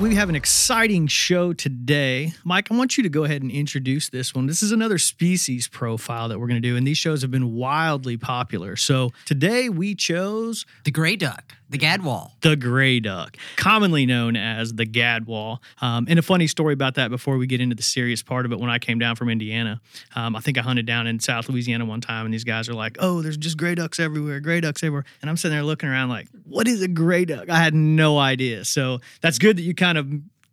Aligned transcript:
We 0.00 0.14
have 0.14 0.30
an 0.30 0.34
exciting 0.34 1.08
show 1.08 1.52
today. 1.52 2.32
Mike, 2.42 2.72
I 2.72 2.74
want 2.74 2.96
you 2.96 3.02
to 3.02 3.10
go 3.10 3.24
ahead 3.24 3.42
and 3.42 3.50
introduce 3.50 4.08
this 4.08 4.34
one. 4.34 4.46
This 4.46 4.62
is 4.62 4.72
another 4.72 4.96
species 4.96 5.68
profile 5.68 6.28
that 6.30 6.40
we're 6.40 6.46
going 6.46 6.60
to 6.60 6.66
do, 6.66 6.74
and 6.74 6.86
these 6.86 6.96
shows 6.96 7.20
have 7.20 7.30
been 7.30 7.52
wildly 7.52 8.16
popular. 8.16 8.76
So 8.76 9.12
today 9.26 9.68
we 9.68 9.94
chose 9.94 10.64
The 10.84 10.90
gray 10.90 11.16
duck, 11.16 11.54
the 11.70 11.78
gadwall. 11.78 12.32
the 12.40 12.56
gray 12.56 13.00
duck, 13.00 13.36
commonly 13.56 14.04
known 14.04 14.36
as 14.36 14.74
the 14.74 14.84
gadwall. 14.84 15.58
Um, 15.80 16.06
and 16.08 16.18
a 16.18 16.22
funny 16.22 16.46
story 16.46 16.74
about 16.74 16.96
that 16.96 17.10
before 17.10 17.38
we 17.38 17.46
get 17.46 17.60
into 17.60 17.76
the 17.76 17.82
serious 17.82 18.22
part 18.22 18.44
of 18.44 18.52
it. 18.52 18.58
When 18.58 18.70
I 18.70 18.78
came 18.78 18.98
down 18.98 19.16
from 19.16 19.28
Indiana, 19.28 19.80
um, 20.16 20.36
I 20.36 20.40
think 20.40 20.58
I 20.58 20.62
hunted 20.62 20.84
down 20.84 21.06
in 21.06 21.20
South 21.20 21.48
Louisiana 21.48 21.84
one 21.84 22.00
time, 22.00 22.24
and 22.26 22.34
these 22.34 22.44
guys 22.44 22.68
are 22.68 22.74
like, 22.74 22.96
"Oh, 22.98 23.22
there's 23.22 23.36
just 23.36 23.56
gray 23.56 23.74
ducks 23.74 23.98
everywhere, 24.00 24.40
gray 24.40 24.60
ducks 24.60 24.82
everywhere," 24.82 25.04
and 25.22 25.30
I'm 25.30 25.36
sitting 25.36 25.56
there 25.56 25.64
looking 25.64 25.88
around 25.88 26.08
like, 26.08 26.28
"What 26.44 26.66
is 26.68 26.82
a 26.82 26.88
gray 26.88 27.24
duck?" 27.24 27.48
I 27.48 27.58
had 27.58 27.74
no 27.74 28.18
idea. 28.18 28.64
So 28.64 29.00
that's 29.20 29.38
good 29.38 29.56
that 29.56 29.62
you 29.62 29.74
kind 29.74 29.96
of 29.96 30.08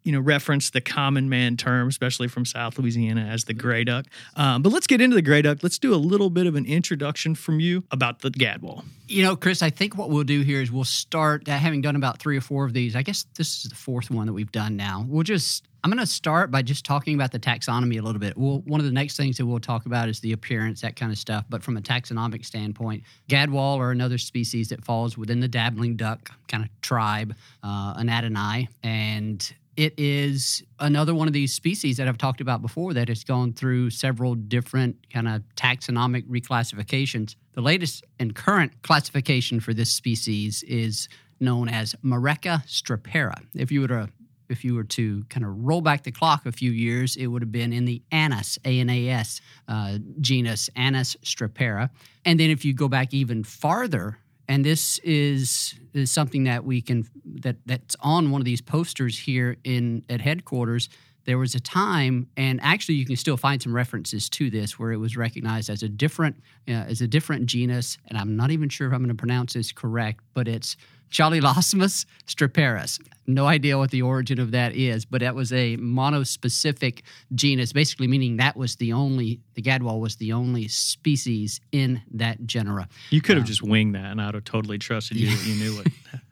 you 0.07 0.13
know 0.13 0.21
reference 0.21 0.69
the 0.69 0.79
common 0.79 1.27
man 1.27 1.57
term, 1.57 1.89
especially 1.89 2.29
from 2.29 2.45
South 2.45 2.79
Louisiana, 2.79 3.27
as 3.29 3.43
the 3.43 3.53
gray 3.53 3.83
duck. 3.83 4.05
Um, 4.37 4.61
but 4.61 4.71
let's 4.71 4.87
get 4.87 5.01
into 5.01 5.15
the 5.15 5.21
gray 5.21 5.41
duck. 5.41 5.57
Let's 5.61 5.77
do 5.77 5.93
a 5.93 5.97
little 5.99 6.29
bit 6.29 6.47
of 6.47 6.55
an 6.55 6.65
introduction 6.65 7.35
from 7.35 7.59
you 7.59 7.83
about 7.91 8.21
the 8.21 8.31
gadwall. 8.31 8.85
You 9.09 9.23
know, 9.23 9.35
Chris, 9.35 9.61
I 9.61 9.69
think 9.69 9.97
what 9.97 10.09
we'll 10.09 10.23
do 10.23 10.41
here 10.43 10.61
is 10.61 10.71
we'll 10.71 10.85
start 10.85 11.49
uh, 11.49 11.57
having 11.57 11.81
done 11.81 11.97
about 11.97 12.19
three 12.19 12.37
or 12.37 12.41
four 12.41 12.63
of 12.63 12.71
these. 12.71 12.95
I 12.95 13.01
guess 13.01 13.25
this 13.35 13.65
is 13.65 13.69
the 13.69 13.75
fourth 13.75 14.09
one 14.09 14.27
that 14.27 14.33
we've 14.33 14.51
done 14.51 14.77
now. 14.77 15.05
We'll 15.05 15.23
just 15.23 15.67
I'm 15.83 15.91
going 15.91 15.99
to 15.99 16.11
start 16.11 16.51
by 16.51 16.63
just 16.63 16.85
talking 16.85 17.15
about 17.15 17.31
the 17.31 17.39
taxonomy 17.39 17.99
a 17.99 18.01
little 18.01 18.19
bit. 18.19 18.37
We'll, 18.37 18.59
one 18.61 18.79
of 18.79 18.85
the 18.85 18.91
next 18.91 19.15
things 19.15 19.37
that 19.37 19.45
we'll 19.45 19.59
talk 19.59 19.85
about 19.85 20.09
is 20.09 20.19
the 20.19 20.33
appearance, 20.33 20.81
that 20.81 20.95
kind 20.95 21.11
of 21.11 21.17
stuff. 21.17 21.45
But 21.49 21.63
from 21.63 21.77
a 21.77 21.81
taxonomic 21.81 22.45
standpoint, 22.45 23.03
gadwall 23.29 23.77
or 23.77 23.91
another 23.91 24.17
species 24.17 24.69
that 24.69 24.83
falls 24.83 25.17
within 25.17 25.39
the 25.39 25.47
dabbling 25.47 25.95
duck 25.95 26.31
kind 26.47 26.63
of 26.63 26.69
tribe, 26.81 27.35
uh, 27.63 27.95
Anatinae, 27.95 28.67
and 28.83 29.53
it 29.77 29.93
is 29.97 30.63
another 30.79 31.13
one 31.13 31.27
of 31.27 31.33
these 31.33 31.53
species 31.53 31.97
that 31.97 32.07
I've 32.07 32.17
talked 32.17 32.41
about 32.41 32.63
before 32.63 32.95
that 32.95 33.07
has 33.09 33.23
gone 33.23 33.53
through 33.53 33.91
several 33.91 34.33
different 34.33 34.97
kind 35.13 35.27
of 35.27 35.43
taxonomic 35.55 36.27
reclassifications. 36.27 37.35
The 37.53 37.61
latest 37.61 38.03
and 38.19 38.35
current 38.35 38.81
classification 38.81 39.59
for 39.59 39.75
this 39.75 39.91
species 39.91 40.63
is 40.63 41.07
known 41.39 41.69
as 41.69 41.95
Mareca 42.03 42.65
strepera. 42.65 43.35
If 43.53 43.71
you 43.71 43.81
were 43.81 43.87
to 43.87 44.09
if 44.49 44.63
you 44.63 44.75
were 44.75 44.85
to 44.85 45.25
kind 45.25 45.45
of 45.45 45.51
roll 45.57 45.81
back 45.81 46.03
the 46.03 46.11
clock 46.11 46.45
a 46.45 46.53
few 46.53 46.71
years, 46.71 47.17
it 47.17 47.27
would 47.27 47.41
have 47.41 47.51
been 47.51 47.73
in 47.73 47.83
the 47.83 48.01
Anas, 48.13 48.57
A 48.63 48.79
N 48.79 48.89
A 48.89 49.09
S, 49.09 49.41
uh, 49.67 49.97
genus 50.21 50.69
Anas 50.75 51.17
strepera. 51.23 51.89
And 52.23 52.39
then 52.39 52.49
if 52.49 52.63
you 52.63 52.73
go 52.73 52.87
back 52.87 53.13
even 53.13 53.43
farther, 53.43 54.19
and 54.47 54.63
this 54.63 54.99
is, 54.99 55.75
is 55.93 56.11
something 56.11 56.45
that 56.45 56.63
we 56.63 56.81
can 56.81 57.07
that 57.25 57.57
that's 57.65 57.95
on 57.99 58.31
one 58.31 58.41
of 58.41 58.45
these 58.45 58.61
posters 58.61 59.17
here 59.19 59.57
in 59.63 60.03
at 60.09 60.21
headquarters. 60.21 60.89
There 61.25 61.37
was 61.37 61.55
a 61.55 61.59
time, 61.59 62.29
and 62.37 62.61
actually 62.63 62.95
you 62.95 63.05
can 63.05 63.17
still 63.17 63.35
find 63.35 63.61
some 63.61 63.75
references 63.75 64.29
to 64.29 64.49
this, 64.49 64.79
where 64.79 64.93
it 64.93 64.97
was 64.97 65.17
recognized 65.17 65.69
as 65.69 65.83
a 65.83 65.89
different 65.89 66.37
uh, 66.69 66.71
as 66.71 67.01
a 67.01 67.07
different 67.07 67.47
genus, 67.47 67.97
and 68.07 68.17
I'm 68.17 68.37
not 68.37 68.51
even 68.51 68.69
sure 68.69 68.87
if 68.87 68.93
I'm 68.93 68.99
going 68.99 69.09
to 69.09 69.15
pronounce 69.15 69.53
this 69.53 69.73
correct, 69.73 70.23
but 70.33 70.47
it's 70.47 70.77
Chaulelasmus 71.11 72.05
streperus. 72.25 72.99
No 73.29 73.45
idea 73.45 73.77
what 73.77 73.91
the 73.91 74.01
origin 74.01 74.39
of 74.39 74.51
that 74.51 74.73
is, 74.73 75.03
but 75.03 75.19
that 75.19 75.35
was 75.35 75.51
a 75.51 75.75
monospecific 75.77 77.01
genus, 77.35 77.73
basically 77.73 78.07
meaning 78.07 78.37
that 78.37 78.55
was 78.55 78.77
the 78.77 78.93
only, 78.93 79.41
the 79.55 79.61
gadwall 79.61 79.99
was 79.99 80.15
the 80.15 80.31
only 80.31 80.69
species 80.69 81.59
in 81.73 82.01
that 82.11 82.45
genera. 82.47 82.87
You 83.09 83.21
could 83.21 83.35
have 83.35 83.43
um, 83.43 83.47
just 83.47 83.61
winged 83.61 83.95
that, 83.95 84.11
and 84.11 84.21
I'd 84.21 84.33
have 84.33 84.45
totally 84.45 84.77
trusted 84.77 85.17
you 85.17 85.29
that 85.29 85.45
you 85.45 85.55
knew 85.55 85.81
it. 85.81 85.87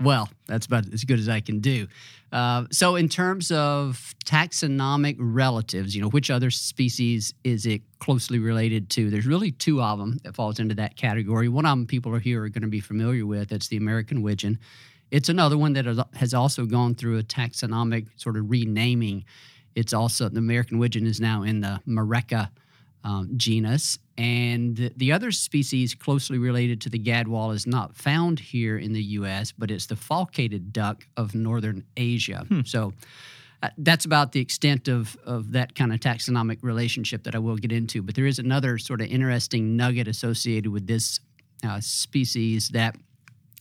Well, 0.00 0.28
that's 0.46 0.66
about 0.66 0.92
as 0.92 1.04
good 1.04 1.18
as 1.18 1.28
I 1.28 1.40
can 1.40 1.60
do. 1.60 1.86
Uh, 2.32 2.64
so, 2.70 2.94
in 2.94 3.08
terms 3.08 3.50
of 3.50 4.14
taxonomic 4.24 5.16
relatives, 5.18 5.96
you 5.96 6.02
know, 6.02 6.08
which 6.08 6.30
other 6.30 6.50
species 6.50 7.34
is 7.42 7.66
it 7.66 7.82
closely 7.98 8.38
related 8.38 8.88
to? 8.90 9.10
There's 9.10 9.26
really 9.26 9.50
two 9.50 9.82
of 9.82 9.98
them 9.98 10.18
that 10.22 10.34
falls 10.34 10.60
into 10.60 10.74
that 10.76 10.96
category. 10.96 11.48
One 11.48 11.66
of 11.66 11.72
them 11.72 11.86
people 11.86 12.14
are 12.14 12.20
here 12.20 12.44
are 12.44 12.48
going 12.48 12.62
to 12.62 12.68
be 12.68 12.80
familiar 12.80 13.26
with. 13.26 13.50
It's 13.50 13.68
the 13.68 13.76
American 13.76 14.22
widgeon. 14.22 14.58
It's 15.10 15.28
another 15.28 15.58
one 15.58 15.72
that 15.72 15.86
has 16.14 16.32
also 16.32 16.66
gone 16.66 16.94
through 16.94 17.18
a 17.18 17.22
taxonomic 17.24 18.06
sort 18.16 18.36
of 18.36 18.48
renaming. 18.48 19.24
It's 19.74 19.92
also 19.92 20.28
the 20.28 20.38
American 20.38 20.78
widgeon 20.78 21.06
is 21.06 21.20
now 21.20 21.42
in 21.42 21.60
the 21.60 21.80
Mareca 21.86 22.50
um, 23.04 23.30
genus. 23.36 23.98
And 24.18 24.92
the 24.96 25.12
other 25.12 25.30
species 25.30 25.94
closely 25.94 26.38
related 26.38 26.80
to 26.82 26.90
the 26.90 26.98
gadwall 26.98 27.54
is 27.54 27.66
not 27.66 27.96
found 27.96 28.38
here 28.38 28.76
in 28.76 28.92
the 28.92 29.02
U.S., 29.02 29.52
but 29.56 29.70
it's 29.70 29.86
the 29.86 29.94
falcated 29.94 30.72
duck 30.72 31.06
of 31.16 31.34
northern 31.34 31.84
Asia. 31.96 32.44
Hmm. 32.48 32.60
So 32.64 32.92
uh, 33.62 33.70
that's 33.78 34.04
about 34.04 34.32
the 34.32 34.40
extent 34.40 34.88
of, 34.88 35.16
of 35.24 35.52
that 35.52 35.74
kind 35.74 35.92
of 35.92 36.00
taxonomic 36.00 36.58
relationship 36.62 37.24
that 37.24 37.34
I 37.34 37.38
will 37.38 37.56
get 37.56 37.72
into. 37.72 38.02
But 38.02 38.14
there 38.14 38.26
is 38.26 38.38
another 38.38 38.78
sort 38.78 39.00
of 39.00 39.08
interesting 39.08 39.76
nugget 39.76 40.08
associated 40.08 40.70
with 40.70 40.86
this 40.86 41.20
uh, 41.64 41.80
species 41.80 42.68
that 42.70 42.96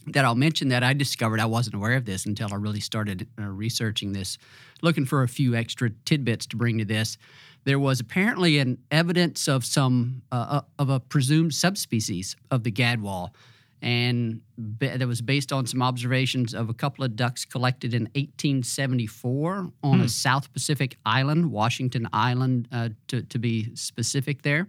that 0.07 0.25
I'll 0.25 0.33
mention 0.33 0.69
that 0.69 0.81
I 0.81 0.94
discovered 0.94 1.39
I 1.39 1.45
wasn't 1.45 1.75
aware 1.75 1.95
of 1.95 2.06
this 2.06 2.25
until 2.25 2.51
I 2.51 2.56
really 2.56 2.79
started 2.79 3.27
uh, 3.38 3.44
researching 3.44 4.13
this, 4.13 4.39
looking 4.81 5.06
for 5.06 5.21
a 5.21 5.27
few 5.27 5.56
extra 5.56 5.91
tidbits 6.06 6.47
to 6.47 6.56
bring 6.56 6.79
to 6.79 6.85
this 6.85 7.17
there 7.64 7.80
was 7.80 8.00
apparently 8.00 8.59
an 8.59 8.78
evidence 8.92 9.47
of 9.47 9.66
some 9.66 10.22
uh, 10.31 10.36
uh 10.36 10.62
of 10.78 10.90
a 10.90 11.00
presumed 11.00 11.53
subspecies 11.53 12.36
of 12.52 12.64
the 12.64 12.72
gadwall, 12.72 13.34
and 13.81 14.42
that 14.58 15.06
was 15.08 15.22
based 15.22 15.52
on 15.52 15.66
some 15.66 15.81
observations 15.81 16.53
of 16.53 16.69
a 16.69 16.74
couple 16.74 17.03
of 17.03 17.16
ducks 17.16 17.46
collected 17.46 17.94
in 17.94 18.03
1874 18.16 19.72
on 19.84 20.00
hmm. 20.00 20.02
a 20.02 20.09
South 20.09 20.52
Pacific 20.53 20.98
island, 21.06 21.52
Washington 21.52 22.08
Island, 22.12 22.68
uh, 22.72 22.90
to 23.08 23.24
to 23.24 23.40
be 23.40 23.75
specific 23.75 24.42
there. 24.42 24.68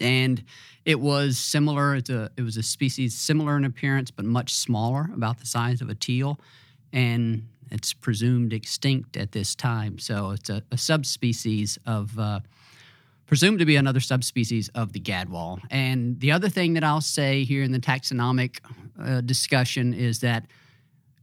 And 0.00 0.42
it 0.84 0.98
was 0.98 1.38
similar. 1.38 1.94
It 1.96 2.40
was 2.40 2.56
a 2.56 2.62
species 2.62 3.16
similar 3.16 3.56
in 3.56 3.64
appearance, 3.64 4.10
but 4.10 4.24
much 4.24 4.54
smaller, 4.54 5.08
about 5.14 5.38
the 5.38 5.46
size 5.46 5.80
of 5.80 5.88
a 5.88 5.94
teal. 5.94 6.40
And 6.92 7.48
it's 7.72 7.92
presumed 7.92 8.52
extinct 8.52 9.16
at 9.16 9.32
this 9.32 9.54
time. 9.54 9.98
So 9.98 10.30
it's 10.30 10.50
a, 10.50 10.62
a 10.70 10.78
subspecies 10.78 11.78
of, 11.86 12.18
uh, 12.18 12.40
presumed 13.26 13.58
to 13.58 13.64
be 13.64 13.76
another 13.76 14.00
subspecies 14.00 14.68
of 14.74 14.92
the 14.92 15.00
gadwall. 15.00 15.58
And 15.70 16.20
the 16.20 16.32
other 16.32 16.50
thing 16.50 16.74
that 16.74 16.84
I'll 16.84 17.00
say 17.00 17.44
here 17.44 17.62
in 17.62 17.72
the 17.72 17.80
taxonomic 17.80 18.58
uh, 19.02 19.22
discussion 19.22 19.94
is 19.94 20.20
that 20.20 20.46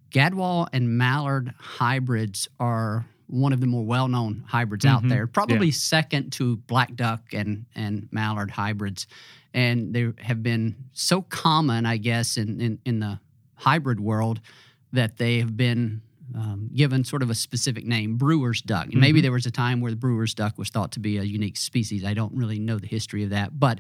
gadwall 0.10 0.68
and 0.74 0.98
mallard 0.98 1.54
hybrids 1.60 2.50
are 2.60 3.06
one 3.28 3.54
of 3.54 3.60
the 3.62 3.68
more 3.68 3.86
well-known 3.86 4.44
hybrids 4.48 4.86
mm-hmm. 4.86 4.96
out 4.96 5.08
there, 5.08 5.28
probably 5.28 5.68
yeah. 5.68 5.74
second 5.74 6.32
to 6.32 6.58
black 6.58 6.96
duck 6.96 7.22
and 7.32 7.66
and 7.76 8.10
mallard 8.12 8.50
hybrids, 8.50 9.06
and 9.54 9.94
they 9.94 10.12
have 10.18 10.42
been 10.42 10.76
so 10.94 11.22
common, 11.22 11.86
I 11.86 11.98
guess, 11.98 12.38
in 12.38 12.60
in, 12.60 12.80
in 12.86 13.00
the 13.00 13.20
hybrid 13.54 14.00
world 14.00 14.42
that 14.94 15.18
they 15.18 15.38
have 15.38 15.56
been 15.56 16.02
um, 16.36 16.70
given 16.74 17.04
sort 17.04 17.22
of 17.22 17.30
a 17.30 17.36
specific 17.36 17.86
name, 17.86 18.18
brewer's 18.18 18.62
duck. 18.62 18.88
Mm-hmm. 18.88 19.00
Maybe 19.00 19.22
there 19.22 19.32
was 19.32 19.46
a 19.46 19.52
time 19.52 19.82
where 19.82 19.92
the 19.92 19.98
brewer's 19.98 20.34
duck 20.34 20.58
was 20.58 20.70
thought 20.70 20.92
to 20.94 21.00
be 21.00 21.18
a 21.18 21.24
unique 21.24 21.58
species. 21.58 22.04
I 22.04 22.14
don't 22.14 22.34
really 22.34 22.60
know 22.60 22.78
the 22.78 22.88
history 22.88 23.24
of 23.24 23.32
that, 23.32 23.60
but 23.60 23.80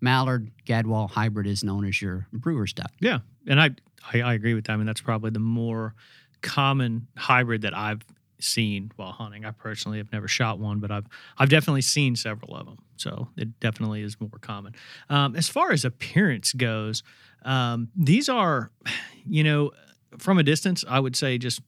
mallard 0.00 0.50
gadwall 0.66 1.08
hybrid 1.10 1.46
is 1.46 1.64
known 1.64 1.86
as 1.86 2.00
your 2.00 2.26
brewer's 2.32 2.72
duck. 2.72 2.90
Yeah, 3.00 3.20
and 3.46 3.60
I, 3.60 3.70
I 4.12 4.20
I 4.22 4.34
agree 4.34 4.54
with 4.54 4.64
that. 4.66 4.72
I 4.72 4.76
mean, 4.76 4.86
that's 4.86 5.00
probably 5.00 5.30
the 5.30 5.38
more 5.38 5.94
common 6.42 7.08
hybrid 7.16 7.62
that 7.62 7.76
I've 7.76 8.02
seen 8.38 8.92
while 8.96 9.12
hunting. 9.12 9.44
I 9.44 9.50
personally 9.50 9.98
have 9.98 10.12
never 10.12 10.28
shot 10.28 10.58
one, 10.58 10.80
but 10.80 10.90
I've 10.90 11.06
I've 11.38 11.48
definitely 11.48 11.82
seen 11.82 12.16
several 12.16 12.54
of 12.54 12.66
them. 12.66 12.78
So 12.96 13.28
it 13.36 13.58
definitely 13.60 14.02
is 14.02 14.20
more 14.20 14.30
common. 14.40 14.74
Um, 15.08 15.36
as 15.36 15.48
far 15.48 15.72
as 15.72 15.84
appearance 15.84 16.52
goes, 16.52 17.02
um, 17.44 17.88
these 17.96 18.28
are, 18.28 18.70
you 19.26 19.44
know, 19.44 19.72
from 20.18 20.38
a 20.38 20.42
distance, 20.42 20.84
I 20.88 21.00
would 21.00 21.16
say 21.16 21.38
just 21.38 21.60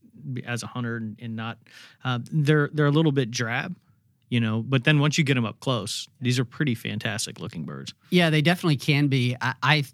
as 0.46 0.62
a 0.62 0.66
hunter 0.66 0.96
and 0.96 1.36
not, 1.36 1.58
uh, 2.04 2.18
they're 2.30 2.70
they're 2.72 2.86
a 2.86 2.90
little 2.90 3.12
bit 3.12 3.30
drab 3.30 3.74
you 4.28 4.40
know 4.40 4.62
but 4.62 4.84
then 4.84 4.98
once 4.98 5.18
you 5.18 5.24
get 5.24 5.34
them 5.34 5.44
up 5.44 5.58
close 5.60 6.08
these 6.20 6.38
are 6.38 6.44
pretty 6.44 6.74
fantastic 6.74 7.40
looking 7.40 7.64
birds. 7.64 7.94
Yeah 8.10 8.30
they 8.30 8.42
definitely 8.42 8.76
can 8.76 9.08
be. 9.08 9.36
I 9.40 9.54
i, 9.62 9.84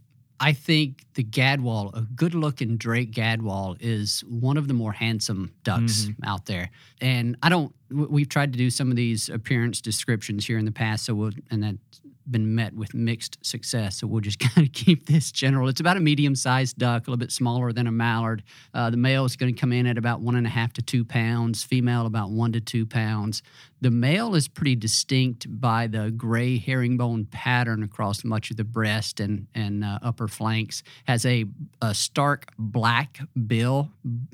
I 0.41 0.53
think 0.53 1.05
the 1.15 1.25
gadwall 1.25 1.97
a 1.97 2.03
good 2.03 2.35
looking 2.35 2.77
drake 2.77 3.13
gadwall 3.13 3.77
is 3.81 4.21
one 4.29 4.57
of 4.57 4.69
the 4.69 4.75
more 4.75 4.93
handsome 4.93 5.53
ducks 5.63 6.07
mm-hmm. 6.07 6.25
out 6.25 6.47
there. 6.47 6.71
And 7.01 7.37
i 7.43 7.49
don't 7.49 7.75
we've 7.95 8.29
tried 8.29 8.53
to 8.53 8.59
do 8.59 8.71
some 8.71 8.91
of 8.91 8.97
these 8.97 9.29
appearance 9.29 9.81
descriptions 9.81 10.47
here 10.47 10.59
in 10.59 10.65
the 10.65 10.73
past 10.73 11.05
so 11.05 11.15
we'll 11.15 11.33
and 11.51 11.63
that's 11.63 12.01
been 12.31 12.55
met 12.55 12.75
with 12.75 12.95
mixed 12.95 13.39
success. 13.45 13.99
So 13.99 14.07
we'll 14.07 14.21
just 14.21 14.39
kind 14.55 14.67
of 14.67 14.73
keep 14.73 15.07
this 15.07 15.33
general. 15.33 15.69
It's 15.69 15.81
about 15.81 15.97
a 15.97 16.01
medium 16.01 16.35
sized 16.35 16.79
duck, 16.79 17.07
a 17.07 17.11
little 17.11 17.19
bit 17.19 17.33
smaller 17.33 17.73
than 17.73 17.87
a 17.87 17.93
mallard. 17.93 18.43
Uh, 18.73 18.91
the 18.91 18.97
male 18.97 19.25
is 19.25 19.37
going 19.37 19.55
to 19.55 19.61
come 19.61 19.73
in 19.73 19.87
at 19.87 19.99
about 19.99 20.21
one 20.21 20.37
and 20.37 20.47
a 20.47 20.51
half 20.51 20.73
to 20.75 20.83
two 20.83 21.05
pounds, 21.05 21.63
female 21.63 22.07
about 22.07 22.31
one 22.31 22.53
to 22.53 22.61
two 22.61 22.87
pounds. 22.87 23.43
The 23.81 23.91
male 23.91 24.35
is 24.35 24.49
pretty 24.49 24.77
distinct 24.77 25.47
by 25.61 25.89
the 25.89 26.11
gray 26.11 26.57
herringbone 26.57 27.27
pattern 27.27 27.83
across 27.83 28.25
much 28.25 28.51
of 28.51 28.57
the 28.57 28.65
breast 28.65 29.21
and, 29.21 29.47
and 29.55 29.85
uh, 29.85 29.99
upper 30.01 30.27
flanks, 30.27 30.83
has 31.07 31.27
a, 31.27 31.45
a 31.83 31.95
stark 31.95 32.53
black 32.59 33.21
bill. 33.47 33.91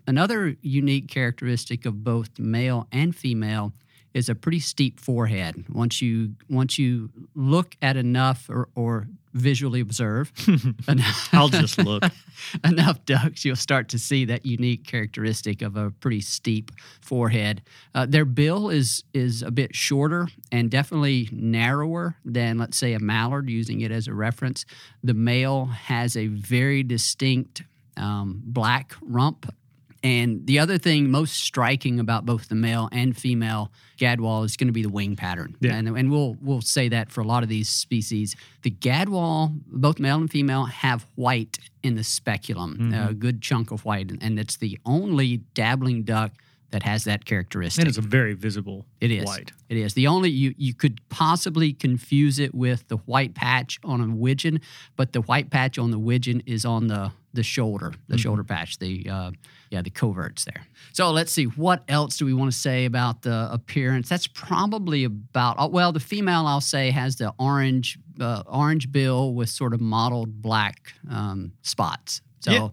Another 0.07 0.57
unique 0.63 1.09
characteristic 1.09 1.85
of 1.85 2.05
both 2.05 2.39
male 2.39 2.87
and 2.93 3.17
female 3.17 3.50
is 4.15 4.29
a 4.29 4.35
pretty 4.35 4.61
steep 4.61 4.99
forehead. 4.99 5.65
Once 5.69 6.03
you 6.03 6.35
once 6.49 6.79
you 6.79 7.11
look 7.35 7.77
at 7.81 7.97
enough 7.97 8.49
or, 8.49 8.69
or 8.75 9.07
visually 9.33 9.81
observe, 9.81 10.33
enough, 10.89 11.29
I'll 11.33 11.49
just 11.49 11.79
look 11.79 12.03
enough 12.65 13.05
ducks, 13.05 13.45
you'll 13.45 13.55
start 13.55 13.89
to 13.91 13.99
see 13.99 14.25
that 14.25 14.45
unique 14.45 14.85
characteristic 14.85 15.63
of 15.63 15.77
a 15.77 15.91
pretty 15.91 16.21
steep 16.21 16.73
forehead. 17.01 17.63
Uh, 17.95 18.07
their 18.07 18.25
bill 18.25 18.69
is 18.69 19.05
is 19.15 19.43
a 19.43 19.51
bit 19.51 19.75
shorter 19.75 20.29
and 20.51 20.71
definitely 20.71 21.29
narrower 21.31 22.17
than 22.25 22.59
let's 22.59 22.77
say 22.77 22.95
a 22.95 23.01
mallard. 23.01 23.49
Using 23.49 23.81
it 23.81 23.93
as 23.93 24.09
a 24.09 24.15
reference, 24.15 24.65
the 25.05 25.15
male 25.15 25.67
has 25.67 26.17
a 26.17 26.27
very 26.27 26.83
distinct 26.83 27.63
um, 27.97 28.43
black 28.45 28.95
rump 29.03 29.53
and 30.03 30.47
the 30.47 30.59
other 30.59 30.79
thing 30.79 31.11
most 31.11 31.37
striking 31.37 32.01
about 32.01 32.25
both 32.25 32.49
the 32.49 32.55
male 32.55 32.89
and 32.91 33.17
female 33.17 33.71
gadwall 33.99 34.45
is 34.45 34.57
going 34.57 34.69
to 34.69 34.73
be 34.73 34.83
the 34.83 34.89
wing 34.89 35.15
pattern. 35.15 35.57
Yeah. 35.61 35.75
And, 35.75 35.89
and 35.89 36.11
we'll 36.11 36.37
we'll 36.41 36.63
say 36.63 36.89
that 36.89 37.11
for 37.11 37.21
a 37.21 37.25
lot 37.25 37.43
of 37.43 37.49
these 37.49 37.69
species. 37.69 38.35
The 38.63 38.71
gadwall, 38.71 39.53
both 39.67 39.99
male 39.99 40.17
and 40.17 40.31
female, 40.31 40.65
have 40.65 41.07
white 41.17 41.59
in 41.83 41.97
the 41.97 42.05
speculum, 42.05 42.77
mm-hmm. 42.77 43.09
a 43.11 43.15
good 43.15 43.43
chunk 43.43 43.71
of 43.71 43.85
white, 43.85 44.11
and 44.21 44.39
it's 44.39 44.57
the 44.57 44.79
only 44.87 45.39
dabbling 45.55 46.05
duck 46.05 46.33
that 46.71 46.83
has 46.85 47.05
that 47.05 47.25
characteristic. 47.25 47.83
And 47.83 47.89
it's 47.89 47.99
a 47.99 48.03
very 48.03 48.35
visible 48.35 48.87
it 49.01 49.11
is. 49.11 49.25
white. 49.25 49.53
It 49.69 49.77
is. 49.77 49.95
The 49.95 50.07
only 50.07 50.31
you 50.31 50.55
you 50.57 50.73
could 50.73 51.01
possibly 51.11 51.73
confuse 51.73 52.39
it 52.39 52.55
with 52.55 52.89
the 52.89 52.97
white 52.99 53.35
patch 53.35 53.79
on 53.85 54.01
a 54.01 54.15
widgeon, 54.15 54.61
but 54.97 55.13
the 55.13 55.21
white 55.23 55.51
patch 55.51 55.79
on 55.79 55.91
the 55.91 55.99
widgeon 55.99 56.43
is 56.47 56.65
on 56.65 56.87
the 56.87 57.13
the 57.33 57.43
shoulder, 57.43 57.93
the 58.09 58.15
mm-hmm. 58.15 58.21
shoulder 58.21 58.45
patch, 58.45 58.79
the 58.79 59.09
uh, 59.09 59.31
yeah, 59.71 59.83
the 59.83 59.91
coverts 59.91 60.45
there. 60.45 60.67
So 60.93 61.11
let's 61.11 61.31
see, 61.31 61.45
what 61.45 61.85
else 61.89 62.17
do 62.17 62.27
we 62.27 62.35
want 62.35 62.51
to 62.53 62.59
say 62.59 62.85
about 62.87 63.23
the 63.23 63.49
appearance? 63.53 64.09
That's 64.09 64.27
probably 64.27 65.05
about 65.05 65.57
oh, 65.59 65.69
well, 65.69 65.93
the 65.93 66.01
female 66.01 66.47
I'll 66.47 66.61
say 66.61 66.91
has 66.91 67.17
the 67.17 67.33
orange 67.39 67.99
uh, 68.21 68.43
orange 68.47 68.91
bill 68.91 69.35
with 69.35 69.49
sort 69.49 69.75
of 69.75 69.81
mottled 69.81 70.43
black 70.43 70.93
um, 71.11 71.53
spots. 71.63 72.21
So, 72.41 72.53
yeah. 72.53 72.69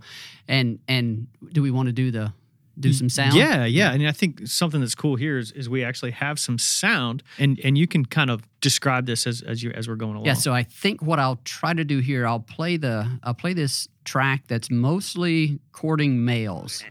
and 0.48 0.80
and 0.88 1.28
do 1.52 1.62
we 1.62 1.72
want 1.72 1.88
to 1.88 1.94
do 1.94 2.10
the 2.12 2.34
do 2.80 2.94
some 2.94 3.10
sound? 3.10 3.36
Yeah, 3.36 3.66
yeah. 3.66 3.92
And 3.92 4.08
I 4.08 4.12
think 4.12 4.48
something 4.48 4.80
that's 4.80 4.96
cool 4.96 5.16
here 5.16 5.38
is, 5.38 5.52
is 5.52 5.70
we 5.70 5.84
actually 5.84 6.12
have 6.12 6.40
some 6.40 6.58
sound 6.58 7.24
and, 7.38 7.60
and 7.64 7.78
you 7.78 7.88
can 7.88 8.06
kind 8.06 8.30
of 8.30 8.44
describe 8.62 9.06
this 9.06 9.28
as, 9.28 9.42
as 9.42 9.64
you 9.64 9.72
as 9.72 9.88
we're 9.88 9.96
going 9.96 10.16
along. 10.16 10.26
Yeah, 10.26 10.34
so 10.34 10.54
I 10.54 10.64
think 10.64 11.02
what 11.02 11.20
I'll 11.20 11.40
try 11.44 11.74
to 11.74 11.84
do 11.84 12.00
here, 12.00 12.28
I'll 12.28 12.40
play 12.40 12.78
the 12.78 13.20
I'll 13.24 13.34
play 13.34 13.54
this 13.54 13.88
track 14.06 14.44
that's 14.48 14.70
mostly 14.70 15.60
courting 15.72 16.24
males. 16.24 16.84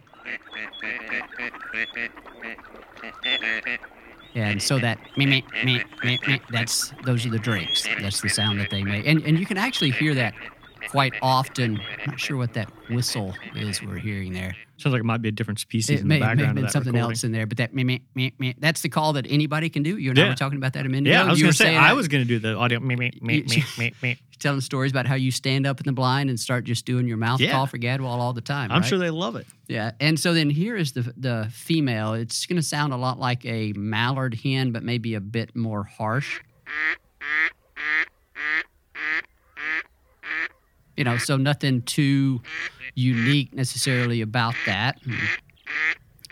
And 4.34 4.62
so 4.62 4.78
that 4.78 4.98
me 5.16 5.24
me 5.24 5.44
me 5.64 5.82
me 6.04 6.18
me 6.26 6.40
that's 6.50 6.92
those 7.04 7.24
are 7.24 7.30
the 7.30 7.38
drakes. 7.38 7.88
That's 8.00 8.20
the 8.20 8.28
sound 8.28 8.60
that 8.60 8.70
they 8.70 8.82
make. 8.82 9.06
And 9.06 9.22
and 9.24 9.38
you 9.38 9.46
can 9.46 9.56
actually 9.56 9.92
hear 9.92 10.14
that 10.14 10.34
quite 10.88 11.14
often. 11.22 11.80
I'm 12.02 12.10
not 12.10 12.20
sure 12.20 12.36
what 12.36 12.54
that 12.54 12.70
whistle 12.90 13.34
is 13.54 13.82
we're 13.82 13.98
hearing 13.98 14.32
there. 14.32 14.54
Sounds 14.78 14.92
like 14.92 15.00
it 15.00 15.04
might 15.04 15.22
be 15.22 15.28
a 15.28 15.32
different 15.32 15.58
species 15.58 15.98
it 15.98 16.02
in 16.02 16.08
may, 16.08 16.16
the 16.16 16.20
background. 16.20 16.40
May 16.40 16.46
have 16.46 16.54
been 16.54 16.68
something 16.68 16.92
recording. 16.92 17.12
else 17.12 17.24
in 17.24 17.32
there, 17.32 17.46
but 17.46 17.56
that 17.58 17.74
me, 17.74 17.84
me, 17.84 18.02
me, 18.14 18.54
that's 18.58 18.82
the 18.82 18.90
call 18.90 19.14
that 19.14 19.26
anybody 19.28 19.70
can 19.70 19.82
do. 19.82 19.96
You 19.96 20.10
and 20.10 20.18
yeah. 20.18 20.26
I 20.26 20.28
were 20.28 20.34
talking 20.34 20.58
about 20.58 20.74
that 20.74 20.84
a 20.84 20.88
minute 20.88 21.08
yeah, 21.08 21.22
ago. 21.22 21.28
I 21.28 21.30
was 21.30 21.40
going 21.40 21.52
to 21.52 21.56
say 21.56 21.76
I 21.76 21.94
was 21.94 22.08
going 22.08 22.22
to 22.22 22.28
do 22.28 22.38
the 22.38 22.54
audio. 22.56 22.78
Me, 22.80 22.94
me, 22.94 23.10
me, 23.22 23.42
me, 23.42 23.64
me, 23.78 23.94
me. 24.02 24.18
Telling 24.38 24.60
stories 24.60 24.92
about 24.92 25.06
how 25.06 25.14
you 25.14 25.30
stand 25.30 25.66
up 25.66 25.80
in 25.80 25.86
the 25.86 25.92
blind 25.92 26.28
and 26.28 26.38
start 26.38 26.64
just 26.64 26.84
doing 26.84 27.08
your 27.08 27.16
mouth 27.16 27.40
yeah. 27.40 27.52
call 27.52 27.66
for 27.66 27.78
Gadwall 27.78 28.18
all 28.18 28.34
the 28.34 28.42
time. 28.42 28.70
I'm 28.70 28.82
right? 28.82 28.86
sure 28.86 28.98
they 28.98 29.08
love 29.08 29.34
it. 29.36 29.46
Yeah, 29.66 29.92
and 29.98 30.20
so 30.20 30.34
then 30.34 30.50
here 30.50 30.76
is 30.76 30.92
the 30.92 31.14
the 31.16 31.48
female. 31.50 32.12
It's 32.12 32.44
going 32.44 32.56
to 32.56 32.62
sound 32.62 32.92
a 32.92 32.98
lot 32.98 33.18
like 33.18 33.46
a 33.46 33.72
mallard 33.72 34.34
hen, 34.34 34.72
but 34.72 34.82
maybe 34.82 35.14
a 35.14 35.20
bit 35.20 35.56
more 35.56 35.84
harsh. 35.84 36.40
You 40.96 41.04
know, 41.04 41.18
so 41.18 41.36
nothing 41.36 41.82
too 41.82 42.40
unique 42.94 43.54
necessarily 43.54 44.20
about 44.22 44.54
that. 44.66 44.98
Hmm. 45.02 45.14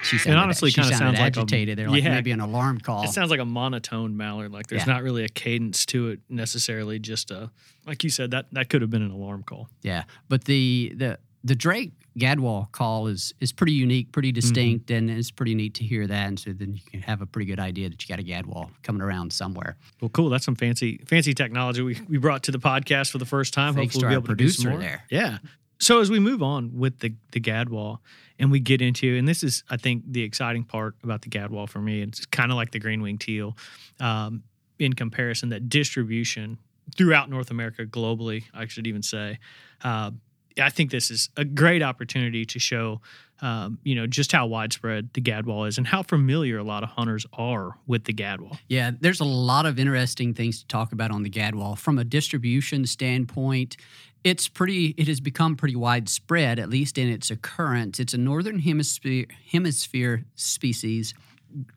She 0.04 0.18
sounded, 0.18 0.38
it 0.38 0.42
honestly 0.42 0.72
kind 0.72 0.90
of 0.90 0.96
sounds 0.96 1.18
agitated. 1.18 1.78
like 1.78 1.86
a, 1.86 1.90
like 1.90 2.02
yeah, 2.02 2.10
maybe 2.10 2.30
an 2.30 2.40
alarm 2.40 2.78
call. 2.78 3.04
It 3.04 3.10
sounds 3.10 3.30
like 3.30 3.40
a 3.40 3.44
monotone 3.44 4.16
mallard. 4.16 4.52
Like 4.52 4.66
there's 4.66 4.86
yeah. 4.86 4.92
not 4.92 5.02
really 5.02 5.24
a 5.24 5.28
cadence 5.28 5.86
to 5.86 6.08
it 6.08 6.20
necessarily. 6.28 6.98
Just 6.98 7.30
a 7.30 7.50
like 7.86 8.04
you 8.04 8.10
said 8.10 8.30
that 8.32 8.46
that 8.52 8.68
could 8.68 8.82
have 8.82 8.90
been 8.90 9.02
an 9.02 9.10
alarm 9.10 9.44
call. 9.44 9.68
Yeah, 9.82 10.04
but 10.28 10.44
the 10.44 10.92
the 10.94 11.18
the 11.44 11.54
Drake 11.54 11.92
Gadwall 12.18 12.70
call 12.72 13.06
is 13.08 13.34
is 13.40 13.52
pretty 13.52 13.72
unique, 13.72 14.12
pretty 14.12 14.30
mm-hmm. 14.30 14.34
distinct, 14.34 14.86
mm-hmm. 14.86 15.10
and 15.10 15.18
it's 15.18 15.30
pretty 15.30 15.54
neat 15.54 15.74
to 15.74 15.84
hear 15.84 16.06
that. 16.06 16.28
And 16.28 16.38
so 16.38 16.52
then 16.52 16.74
you 16.74 16.80
can 16.90 17.02
have 17.02 17.20
a 17.20 17.26
pretty 17.26 17.46
good 17.46 17.60
idea 17.60 17.88
that 17.88 18.02
you 18.02 18.08
got 18.08 18.20
a 18.20 18.26
Gadwall 18.26 18.70
coming 18.82 19.02
around 19.02 19.32
somewhere. 19.32 19.76
Well, 20.00 20.08
cool. 20.08 20.30
That's 20.30 20.44
some 20.44 20.56
fancy 20.56 21.00
fancy 21.06 21.34
technology 21.34 21.82
we, 21.82 22.00
we 22.08 22.18
brought 22.18 22.44
to 22.44 22.52
the 22.52 22.58
podcast 22.58 23.10
for 23.10 23.18
the 23.18 23.26
first 23.26 23.52
time. 23.52 23.74
Thanks 23.74 23.94
Hopefully, 23.94 24.12
we'll 24.12 24.20
be 24.20 24.24
able 24.24 24.36
to 24.36 24.42
do 24.44 24.48
some 24.48 24.72
more. 24.72 24.80
there. 24.80 25.04
Yeah. 25.10 25.38
So 25.80 26.00
as 26.00 26.10
we 26.10 26.20
move 26.20 26.42
on 26.42 26.78
with 26.78 27.00
the 27.00 27.14
the 27.32 27.40
Gadwall, 27.40 27.98
and 28.38 28.50
we 28.50 28.60
get 28.60 28.80
into, 28.80 29.16
and 29.16 29.28
this 29.28 29.42
is 29.42 29.64
I 29.68 29.76
think 29.76 30.04
the 30.06 30.22
exciting 30.22 30.64
part 30.64 30.94
about 31.02 31.22
the 31.22 31.28
Gadwall 31.28 31.68
for 31.68 31.80
me. 31.80 32.00
It's 32.02 32.26
kind 32.26 32.50
of 32.50 32.56
like 32.56 32.70
the 32.70 32.78
green 32.78 33.02
wing 33.02 33.18
teal, 33.18 33.56
um, 34.00 34.44
in 34.78 34.92
comparison 34.92 35.48
that 35.50 35.68
distribution 35.68 36.58
throughout 36.96 37.30
North 37.30 37.50
America, 37.50 37.86
globally, 37.86 38.44
I 38.52 38.66
should 38.66 38.86
even 38.86 39.02
say. 39.02 39.38
Uh, 39.82 40.12
I 40.60 40.70
think 40.70 40.90
this 40.90 41.10
is 41.10 41.30
a 41.36 41.44
great 41.44 41.82
opportunity 41.82 42.44
to 42.44 42.58
show, 42.58 43.00
um, 43.40 43.78
you 43.82 43.94
know, 43.94 44.06
just 44.06 44.32
how 44.32 44.46
widespread 44.46 45.10
the 45.14 45.20
gadwall 45.20 45.66
is 45.66 45.78
and 45.78 45.86
how 45.86 46.02
familiar 46.02 46.58
a 46.58 46.62
lot 46.62 46.82
of 46.82 46.90
hunters 46.90 47.26
are 47.32 47.78
with 47.86 48.04
the 48.04 48.12
gadwall. 48.12 48.58
Yeah, 48.68 48.92
there's 49.00 49.20
a 49.20 49.24
lot 49.24 49.66
of 49.66 49.78
interesting 49.78 50.34
things 50.34 50.60
to 50.60 50.66
talk 50.66 50.92
about 50.92 51.10
on 51.10 51.22
the 51.22 51.30
gadwall 51.30 51.76
from 51.76 51.98
a 51.98 52.04
distribution 52.04 52.86
standpoint. 52.86 53.76
It's 54.22 54.48
pretty. 54.48 54.94
It 54.96 55.06
has 55.08 55.20
become 55.20 55.54
pretty 55.56 55.76
widespread, 55.76 56.58
at 56.58 56.70
least 56.70 56.96
in 56.96 57.08
its 57.08 57.30
occurrence. 57.30 58.00
It's 58.00 58.14
a 58.14 58.18
northern 58.18 58.60
hemisphere 58.60 59.26
hemisphere 59.50 60.24
species 60.34 61.14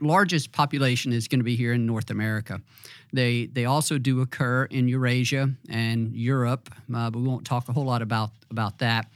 largest 0.02 0.52
population 0.52 1.14
is 1.14 1.28
going 1.28 1.40
to 1.40 1.44
be 1.44 1.56
here 1.56 1.74
in 1.74 1.86
North 1.86 2.10
America. 2.10 2.62
They 3.14 3.48
they 3.48 3.66
also 3.66 3.98
do 3.98 4.22
occur 4.22 4.66
in 4.66 4.88
Eurasia 4.88 5.50
and 5.70 6.16
Europe, 6.16 6.70
uh, 6.94 7.10
but 7.10 7.20
we 7.20 7.28
won't 7.28 7.46
talk 7.46 7.70
a 7.70 7.74
whole 7.74 7.86
lot 7.86 8.02
about 8.02 8.32
about 8.50 8.80
that. 8.80 9.08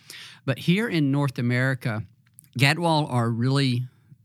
But 0.45 0.59
here 0.59 0.87
in 0.87 1.11
North 1.11 1.39
America, 1.39 2.03
gadwall 2.57 3.11
are 3.11 3.29
really 3.29 3.83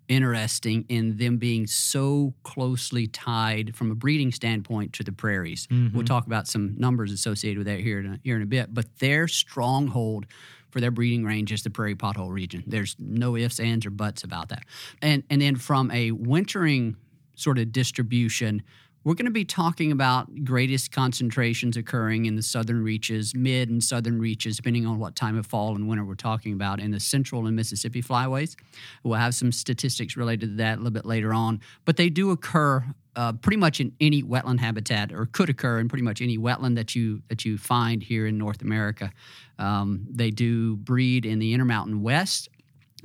interesting 0.08 0.84
in 0.88 1.16
them 1.16 1.36
being 1.36 1.66
so 1.66 2.32
closely 2.44 3.06
tied 3.08 3.74
from 3.74 3.90
a 3.90 3.94
breeding 3.94 4.30
standpoint 4.30 4.92
to 4.92 5.02
the 5.02 5.12
prairies. 5.12 5.66
Mm-hmm. 5.66 5.96
We'll 5.96 6.06
talk 6.06 6.26
about 6.26 6.46
some 6.46 6.74
numbers 6.78 7.12
associated 7.12 7.58
with 7.58 7.66
that 7.66 7.80
here 7.80 7.98
in 7.98 8.06
a, 8.06 8.20
here 8.22 8.36
in 8.36 8.42
a 8.42 8.46
bit. 8.46 8.72
But 8.72 8.98
their 8.98 9.26
stronghold 9.26 10.26
for 10.70 10.80
their 10.80 10.90
breeding 10.90 11.24
range 11.24 11.52
is 11.52 11.62
the 11.62 11.70
prairie 11.70 11.94
pothole 11.94 12.30
region. 12.30 12.64
There's 12.66 12.96
no 12.98 13.36
ifs, 13.36 13.60
ands, 13.60 13.86
or 13.86 13.90
buts 13.90 14.24
about 14.24 14.48
that. 14.50 14.64
And 15.00 15.22
and 15.30 15.40
then 15.40 15.56
from 15.56 15.90
a 15.90 16.10
wintering 16.12 16.96
sort 17.34 17.58
of 17.58 17.72
distribution, 17.72 18.62
we're 19.06 19.14
going 19.14 19.26
to 19.26 19.30
be 19.30 19.44
talking 19.44 19.92
about 19.92 20.44
greatest 20.44 20.90
concentrations 20.90 21.76
occurring 21.76 22.24
in 22.24 22.34
the 22.34 22.42
southern 22.42 22.82
reaches, 22.82 23.36
mid 23.36 23.70
and 23.70 23.82
southern 23.82 24.18
reaches, 24.18 24.56
depending 24.56 24.84
on 24.84 24.98
what 24.98 25.14
time 25.14 25.38
of 25.38 25.46
fall 25.46 25.76
and 25.76 25.86
winter 25.86 26.04
we're 26.04 26.16
talking 26.16 26.52
about, 26.52 26.80
in 26.80 26.90
the 26.90 26.98
central 26.98 27.46
and 27.46 27.54
Mississippi 27.54 28.02
flyways. 28.02 28.56
We'll 29.04 29.20
have 29.20 29.36
some 29.36 29.52
statistics 29.52 30.16
related 30.16 30.50
to 30.50 30.56
that 30.56 30.74
a 30.74 30.78
little 30.78 30.90
bit 30.90 31.06
later 31.06 31.32
on, 31.32 31.60
but 31.84 31.96
they 31.96 32.10
do 32.10 32.32
occur 32.32 32.84
uh, 33.14 33.34
pretty 33.34 33.58
much 33.58 33.78
in 33.78 33.92
any 34.00 34.24
wetland 34.24 34.58
habitat, 34.58 35.12
or 35.12 35.26
could 35.26 35.50
occur 35.50 35.78
in 35.78 35.88
pretty 35.88 36.02
much 36.02 36.20
any 36.20 36.36
wetland 36.36 36.74
that 36.74 36.96
you 36.96 37.22
that 37.28 37.44
you 37.44 37.58
find 37.58 38.02
here 38.02 38.26
in 38.26 38.36
North 38.36 38.60
America. 38.60 39.12
Um, 39.60 40.04
they 40.10 40.32
do 40.32 40.74
breed 40.78 41.24
in 41.24 41.38
the 41.38 41.54
Intermountain 41.54 42.02
West 42.02 42.48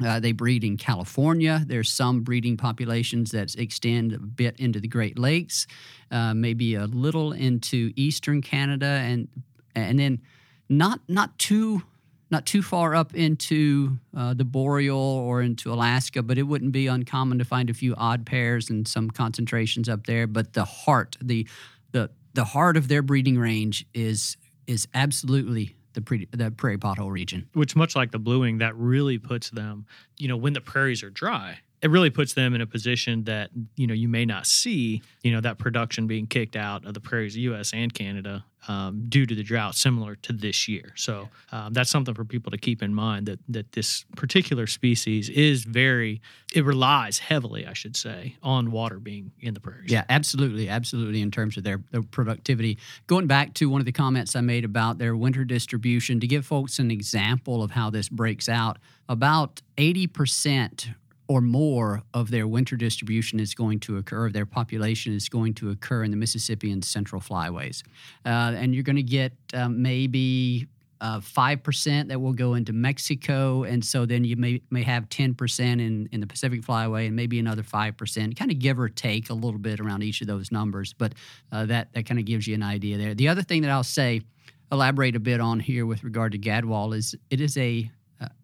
uh, 0.03 0.19
they 0.19 0.31
breed 0.31 0.63
in 0.63 0.77
California. 0.77 1.63
There's 1.65 1.91
some 1.91 2.21
breeding 2.21 2.57
populations 2.57 3.31
that 3.31 3.55
extend 3.55 4.13
a 4.13 4.19
bit 4.19 4.59
into 4.59 4.79
the 4.79 4.87
Great 4.87 5.17
Lakes, 5.17 5.67
uh, 6.11 6.33
maybe 6.33 6.75
a 6.75 6.85
little 6.85 7.31
into 7.31 7.91
eastern 7.95 8.41
Canada, 8.41 8.85
and 8.85 9.27
and 9.75 9.99
then 9.99 10.21
not 10.69 11.01
not 11.07 11.37
too 11.37 11.83
not 12.31 12.45
too 12.45 12.61
far 12.61 12.95
up 12.95 13.13
into 13.13 13.97
uh, 14.15 14.33
the 14.33 14.45
boreal 14.45 14.97
or 14.97 15.41
into 15.41 15.71
Alaska, 15.71 16.23
but 16.23 16.37
it 16.37 16.43
wouldn't 16.43 16.71
be 16.71 16.87
uncommon 16.87 17.37
to 17.39 17.45
find 17.45 17.69
a 17.69 17.73
few 17.73 17.93
odd 17.95 18.25
pairs 18.25 18.69
and 18.69 18.87
some 18.87 19.11
concentrations 19.11 19.89
up 19.89 20.07
there. 20.07 20.27
But 20.27 20.53
the 20.53 20.65
heart, 20.65 21.17
the 21.21 21.47
the 21.91 22.09
the 22.33 22.45
heart 22.45 22.77
of 22.77 22.87
their 22.87 23.01
breeding 23.01 23.37
range 23.37 23.85
is 23.93 24.37
is 24.65 24.87
absolutely 24.93 25.75
the, 25.93 26.01
pre- 26.01 26.27
the 26.31 26.51
prairie 26.51 26.77
pothole 26.77 27.11
region. 27.11 27.49
Which, 27.53 27.75
much 27.75 27.95
like 27.95 28.11
the 28.11 28.19
bluewing, 28.19 28.59
that 28.59 28.75
really 28.75 29.17
puts 29.17 29.49
them, 29.49 29.85
you 30.17 30.27
know, 30.27 30.37
when 30.37 30.53
the 30.53 30.61
prairies 30.61 31.03
are 31.03 31.09
dry, 31.09 31.59
it 31.81 31.89
really 31.89 32.09
puts 32.09 32.33
them 32.33 32.53
in 32.53 32.61
a 32.61 32.67
position 32.67 33.23
that 33.23 33.49
you 33.75 33.87
know 33.87 33.93
you 33.93 34.07
may 34.07 34.25
not 34.25 34.45
see 34.45 35.01
you 35.23 35.31
know 35.31 35.41
that 35.41 35.57
production 35.57 36.07
being 36.07 36.27
kicked 36.27 36.55
out 36.55 36.85
of 36.85 36.93
the 36.93 36.99
prairies 36.99 37.35
of 37.35 37.41
U.S. 37.41 37.71
and 37.73 37.93
Canada 37.93 38.45
um, 38.67 39.05
due 39.09 39.25
to 39.25 39.33
the 39.33 39.43
drought, 39.43 39.73
similar 39.75 40.15
to 40.17 40.33
this 40.33 40.67
year. 40.67 40.93
So 40.95 41.29
um, 41.51 41.73
that's 41.73 41.89
something 41.89 42.13
for 42.13 42.23
people 42.23 42.51
to 42.51 42.57
keep 42.57 42.83
in 42.83 42.93
mind 42.93 43.25
that 43.25 43.39
that 43.49 43.71
this 43.71 44.05
particular 44.15 44.67
species 44.67 45.29
is 45.29 45.63
very 45.63 46.21
it 46.53 46.65
relies 46.65 47.19
heavily, 47.19 47.65
I 47.65 47.73
should 47.73 47.95
say, 47.95 48.35
on 48.43 48.71
water 48.71 48.99
being 48.99 49.31
in 49.39 49.53
the 49.53 49.59
prairies. 49.59 49.91
Yeah, 49.91 50.03
absolutely, 50.09 50.69
absolutely. 50.69 51.21
In 51.21 51.31
terms 51.31 51.57
of 51.57 51.63
their, 51.63 51.81
their 51.91 52.03
productivity, 52.03 52.77
going 53.07 53.25
back 53.25 53.53
to 53.55 53.69
one 53.69 53.79
of 53.79 53.85
the 53.85 53.91
comments 53.91 54.35
I 54.35 54.41
made 54.41 54.65
about 54.65 54.97
their 54.97 55.15
winter 55.15 55.45
distribution 55.45 56.19
to 56.19 56.27
give 56.27 56.45
folks 56.45 56.77
an 56.77 56.91
example 56.91 57.63
of 57.63 57.71
how 57.71 57.89
this 57.89 58.09
breaks 58.09 58.47
out, 58.49 58.77
about 59.09 59.61
eighty 59.77 60.07
percent 60.07 60.89
or 61.31 61.39
more 61.39 62.03
of 62.13 62.29
their 62.29 62.45
winter 62.45 62.75
distribution 62.75 63.39
is 63.39 63.53
going 63.53 63.79
to 63.79 63.95
occur, 63.95 64.29
their 64.29 64.45
population 64.45 65.13
is 65.13 65.29
going 65.29 65.53
to 65.53 65.69
occur 65.69 66.03
in 66.03 66.11
the 66.11 66.17
Mississippi 66.17 66.69
and 66.73 66.83
Central 66.83 67.21
Flyways. 67.21 67.83
Uh, 68.25 68.51
and 68.57 68.75
you're 68.75 68.83
going 68.83 68.97
to 68.97 69.01
get 69.01 69.31
um, 69.53 69.81
maybe 69.81 70.67
uh, 70.99 71.21
five 71.21 71.63
percent 71.63 72.09
that 72.09 72.19
will 72.19 72.33
go 72.33 72.55
into 72.55 72.73
Mexico, 72.73 73.63
and 73.63 73.83
so 73.83 74.05
then 74.05 74.25
you 74.25 74.35
may 74.35 74.61
may 74.71 74.83
have 74.83 75.07
ten 75.07 75.33
percent 75.33 75.79
in 75.79 76.09
in 76.11 76.19
the 76.19 76.27
Pacific 76.27 76.63
Flyway, 76.63 77.07
and 77.07 77.15
maybe 77.15 77.39
another 77.39 77.63
five 77.63 77.95
percent, 77.95 78.35
kind 78.35 78.51
of 78.51 78.59
give 78.59 78.77
or 78.77 78.89
take 78.89 79.29
a 79.29 79.33
little 79.33 79.57
bit 79.57 79.79
around 79.79 80.03
each 80.03 80.19
of 80.19 80.27
those 80.27 80.51
numbers. 80.51 80.91
But 80.91 81.13
uh, 81.53 81.65
that 81.67 81.93
that 81.93 82.05
kind 82.05 82.19
of 82.19 82.25
gives 82.25 82.45
you 82.45 82.55
an 82.55 82.63
idea 82.63 82.97
there. 82.97 83.15
The 83.15 83.29
other 83.29 83.41
thing 83.41 83.61
that 83.61 83.71
I'll 83.71 83.83
say, 83.83 84.21
elaborate 84.69 85.15
a 85.15 85.19
bit 85.21 85.39
on 85.39 85.61
here 85.61 85.85
with 85.85 86.03
regard 86.03 86.33
to 86.33 86.37
Gadwall 86.37 86.93
is 86.93 87.15
it 87.29 87.39
is 87.39 87.57
a 87.57 87.89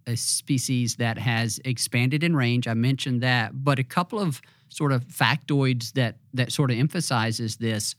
a 0.05 0.15
species 0.15 0.95
that 0.95 1.17
has 1.17 1.59
expanded 1.65 2.23
in 2.23 2.35
range. 2.35 2.67
I 2.67 2.73
mentioned 2.73 3.21
that, 3.21 3.63
but 3.63 3.79
a 3.79 3.83
couple 3.83 4.19
of 4.19 4.41
sort 4.69 4.91
of 4.91 5.05
factoids 5.05 5.93
that 5.93 6.17
that 6.33 6.51
sort 6.51 6.71
of 6.71 6.77
emphasizes 6.77 7.57
this. 7.57 7.95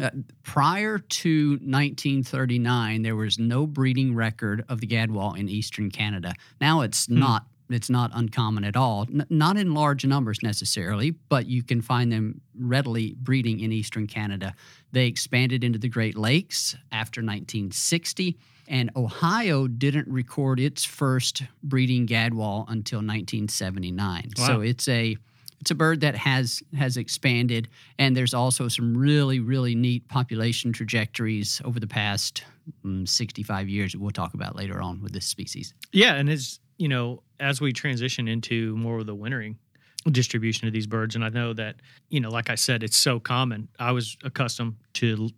Uh, 0.00 0.10
prior 0.42 0.98
to 0.98 1.50
1939, 1.62 3.02
there 3.02 3.16
was 3.16 3.38
no 3.38 3.66
breeding 3.66 4.14
record 4.14 4.64
of 4.68 4.80
the 4.80 4.86
gadwall 4.86 5.34
in 5.34 5.48
eastern 5.48 5.90
Canada. 5.90 6.34
Now 6.60 6.82
it's 6.82 7.06
hmm. 7.06 7.18
not 7.18 7.46
it's 7.70 7.90
not 7.90 8.10
uncommon 8.14 8.64
at 8.64 8.76
all. 8.76 9.06
N- 9.12 9.26
not 9.28 9.56
in 9.56 9.74
large 9.74 10.04
numbers 10.04 10.38
necessarily, 10.42 11.10
but 11.10 11.46
you 11.46 11.62
can 11.62 11.82
find 11.82 12.12
them 12.12 12.40
readily 12.58 13.14
breeding 13.18 13.60
in 13.60 13.72
eastern 13.72 14.06
Canada. 14.06 14.54
They 14.92 15.06
expanded 15.06 15.64
into 15.64 15.78
the 15.78 15.88
Great 15.88 16.16
Lakes 16.16 16.76
after 16.92 17.20
1960 17.20 18.38
and 18.68 18.90
Ohio 18.94 19.66
didn't 19.66 20.06
record 20.08 20.60
its 20.60 20.84
first 20.84 21.42
breeding 21.62 22.06
gadwall 22.06 22.64
until 22.68 22.98
1979. 22.98 24.30
Wow. 24.36 24.46
So 24.46 24.60
it's 24.60 24.86
a 24.88 25.16
it's 25.60 25.70
a 25.70 25.74
bird 25.74 26.00
that 26.02 26.14
has 26.14 26.62
has 26.76 26.96
expanded, 26.96 27.68
and 27.98 28.16
there's 28.16 28.34
also 28.34 28.68
some 28.68 28.96
really 28.96 29.40
really 29.40 29.74
neat 29.74 30.06
population 30.08 30.72
trajectories 30.72 31.60
over 31.64 31.80
the 31.80 31.86
past 31.86 32.44
um, 32.84 33.06
65 33.06 33.68
years 33.68 33.92
that 33.92 34.00
we'll 34.00 34.10
talk 34.10 34.34
about 34.34 34.54
later 34.54 34.80
on 34.80 35.02
with 35.02 35.12
this 35.12 35.26
species. 35.26 35.74
Yeah, 35.92 36.14
and 36.14 36.28
as 36.28 36.60
you 36.76 36.88
know, 36.88 37.22
as 37.40 37.60
we 37.60 37.72
transition 37.72 38.28
into 38.28 38.76
more 38.76 38.98
of 38.98 39.06
the 39.06 39.14
wintering 39.14 39.58
distribution 40.10 40.68
of 40.68 40.72
these 40.72 40.86
birds, 40.86 41.16
and 41.16 41.24
I 41.24 41.28
know 41.30 41.52
that 41.54 41.76
you 42.08 42.20
know, 42.20 42.30
like 42.30 42.50
I 42.50 42.54
said, 42.54 42.82
it's 42.82 42.96
so 42.96 43.18
common. 43.18 43.68
I 43.78 43.92
was 43.92 44.16
accustomed 44.22 44.76
to 44.94 45.30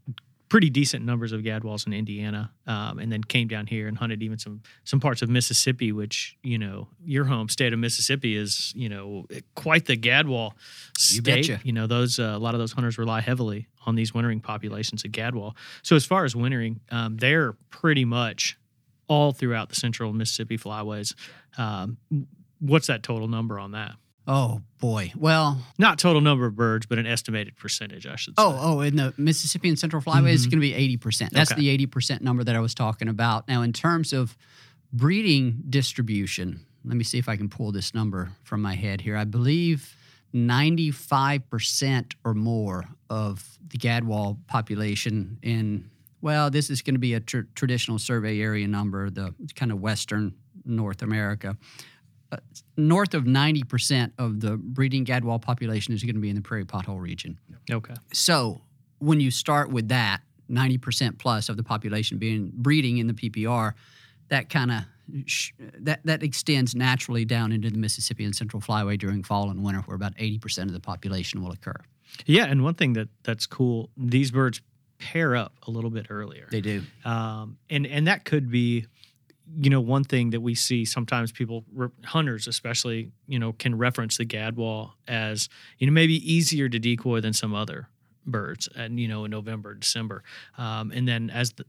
pretty 0.50 0.68
decent 0.68 1.06
numbers 1.06 1.32
of 1.32 1.40
gadwalls 1.42 1.86
in 1.86 1.94
Indiana, 1.94 2.50
um, 2.66 2.98
and 2.98 3.10
then 3.10 3.22
came 3.24 3.48
down 3.48 3.66
here 3.66 3.88
and 3.88 3.96
hunted 3.96 4.22
even 4.22 4.38
some 4.38 4.60
some 4.84 5.00
parts 5.00 5.22
of 5.22 5.30
Mississippi, 5.30 5.92
which 5.92 6.36
you 6.42 6.58
know 6.58 6.88
your 7.02 7.24
home 7.24 7.48
state 7.48 7.72
of 7.72 7.78
Mississippi 7.78 8.36
is 8.36 8.72
you 8.76 8.90
know 8.90 9.24
quite 9.54 9.86
the 9.86 9.96
gadwall 9.96 10.52
state. 10.98 11.48
You, 11.48 11.58
you 11.62 11.72
know 11.72 11.86
those 11.86 12.18
uh, 12.18 12.34
a 12.34 12.38
lot 12.38 12.54
of 12.54 12.60
those 12.60 12.72
hunters 12.72 12.98
rely 12.98 13.22
heavily 13.22 13.68
on 13.86 13.94
these 13.94 14.12
wintering 14.12 14.40
populations 14.40 15.04
of 15.04 15.12
gadwall. 15.12 15.54
So 15.82 15.96
as 15.96 16.04
far 16.04 16.26
as 16.26 16.36
wintering, 16.36 16.80
um, 16.90 17.16
they're 17.16 17.54
pretty 17.70 18.04
much 18.04 18.58
all 19.08 19.32
throughout 19.32 19.70
the 19.70 19.74
central 19.76 20.12
Mississippi 20.12 20.58
flyways. 20.58 21.14
Um, 21.56 21.96
what's 22.58 22.88
that 22.88 23.02
total 23.02 23.28
number 23.28 23.58
on 23.58 23.72
that? 23.72 23.94
Oh 24.32 24.62
boy. 24.78 25.12
Well, 25.16 25.60
not 25.76 25.98
total 25.98 26.20
number 26.20 26.46
of 26.46 26.54
birds, 26.54 26.86
but 26.86 27.00
an 27.00 27.06
estimated 27.06 27.56
percentage, 27.56 28.06
I 28.06 28.14
should 28.14 28.38
say. 28.38 28.44
Oh, 28.44 28.56
oh, 28.60 28.80
in 28.80 28.94
the 28.94 29.12
Mississippi 29.16 29.68
and 29.68 29.76
Central 29.76 30.00
Flyway, 30.00 30.18
mm-hmm. 30.18 30.26
it's 30.28 30.46
going 30.46 30.60
to 30.60 30.60
be 30.60 30.72
eighty 30.72 30.96
percent. 30.96 31.32
That's 31.32 31.50
okay. 31.50 31.60
the 31.60 31.68
eighty 31.68 31.86
percent 31.86 32.22
number 32.22 32.44
that 32.44 32.54
I 32.54 32.60
was 32.60 32.72
talking 32.72 33.08
about. 33.08 33.48
Now, 33.48 33.62
in 33.62 33.72
terms 33.72 34.12
of 34.12 34.38
breeding 34.92 35.64
distribution, 35.68 36.64
let 36.84 36.96
me 36.96 37.02
see 37.02 37.18
if 37.18 37.28
I 37.28 37.36
can 37.36 37.48
pull 37.48 37.72
this 37.72 37.92
number 37.92 38.30
from 38.44 38.62
my 38.62 38.76
head 38.76 39.00
here. 39.00 39.16
I 39.16 39.24
believe 39.24 39.96
ninety-five 40.32 41.50
percent 41.50 42.14
or 42.24 42.32
more 42.32 42.84
of 43.10 43.58
the 43.66 43.78
gadwall 43.78 44.38
population 44.46 45.38
in 45.42 45.90
well, 46.20 46.50
this 46.50 46.70
is 46.70 46.82
going 46.82 46.94
to 46.94 47.00
be 47.00 47.14
a 47.14 47.20
tr- 47.20 47.48
traditional 47.56 47.98
survey 47.98 48.40
area 48.40 48.68
number, 48.68 49.10
the 49.10 49.34
kind 49.56 49.72
of 49.72 49.80
western 49.80 50.34
North 50.64 51.02
America 51.02 51.56
north 52.76 53.14
of 53.14 53.24
90% 53.24 54.12
of 54.18 54.40
the 54.40 54.56
breeding 54.56 55.04
gadwall 55.04 55.40
population 55.40 55.94
is 55.94 56.02
going 56.02 56.14
to 56.14 56.20
be 56.20 56.30
in 56.30 56.36
the 56.36 56.42
prairie 56.42 56.64
pothole 56.64 57.00
region. 57.00 57.38
Okay. 57.70 57.94
So 58.12 58.60
when 58.98 59.20
you 59.20 59.30
start 59.30 59.70
with 59.70 59.88
that, 59.88 60.20
90% 60.50 61.18
plus 61.18 61.48
of 61.48 61.56
the 61.56 61.62
population 61.62 62.18
being 62.18 62.50
breeding 62.54 62.98
in 62.98 63.06
the 63.06 63.14
PPR, 63.14 63.74
that 64.28 64.48
kind 64.48 64.70
of 64.70 64.84
sh- 65.26 65.52
that 65.78 66.00
that 66.04 66.22
extends 66.22 66.74
naturally 66.74 67.24
down 67.24 67.52
into 67.52 67.70
the 67.70 67.78
Mississippi 67.78 68.24
and 68.24 68.34
Central 68.34 68.60
Flyway 68.60 68.98
during 68.98 69.22
fall 69.22 69.50
and 69.50 69.62
winter, 69.62 69.80
where 69.82 69.94
about 69.94 70.16
80% 70.16 70.64
of 70.64 70.72
the 70.72 70.80
population 70.80 71.42
will 71.42 71.52
occur. 71.52 71.76
Yeah, 72.26 72.44
and 72.44 72.64
one 72.64 72.74
thing 72.74 72.94
that 72.94 73.08
that's 73.22 73.46
cool, 73.46 73.90
these 73.96 74.30
birds 74.30 74.60
pair 74.98 75.34
up 75.34 75.54
a 75.66 75.70
little 75.70 75.90
bit 75.90 76.06
earlier. 76.10 76.46
They 76.50 76.60
do, 76.60 76.82
um, 77.04 77.58
and 77.68 77.86
and 77.86 78.06
that 78.06 78.24
could 78.24 78.50
be 78.50 78.86
you 79.56 79.70
know, 79.70 79.80
one 79.80 80.04
thing 80.04 80.30
that 80.30 80.40
we 80.40 80.54
see 80.54 80.84
sometimes 80.84 81.32
people, 81.32 81.64
hunters 82.04 82.46
especially, 82.46 83.10
you 83.26 83.38
know, 83.38 83.52
can 83.52 83.76
reference 83.76 84.16
the 84.16 84.26
gadwall 84.26 84.92
as, 85.08 85.48
you 85.78 85.86
know, 85.86 85.92
maybe 85.92 86.14
easier 86.32 86.68
to 86.68 86.78
decoy 86.78 87.20
than 87.20 87.32
some 87.32 87.54
other 87.54 87.88
birds 88.26 88.68
and 88.76 89.00
you 89.00 89.08
know 89.08 89.24
in 89.24 89.30
november 89.30 89.74
december 89.74 90.22
um, 90.58 90.90
and 90.92 91.06
then 91.06 91.30
as 91.30 91.52
the, 91.52 91.64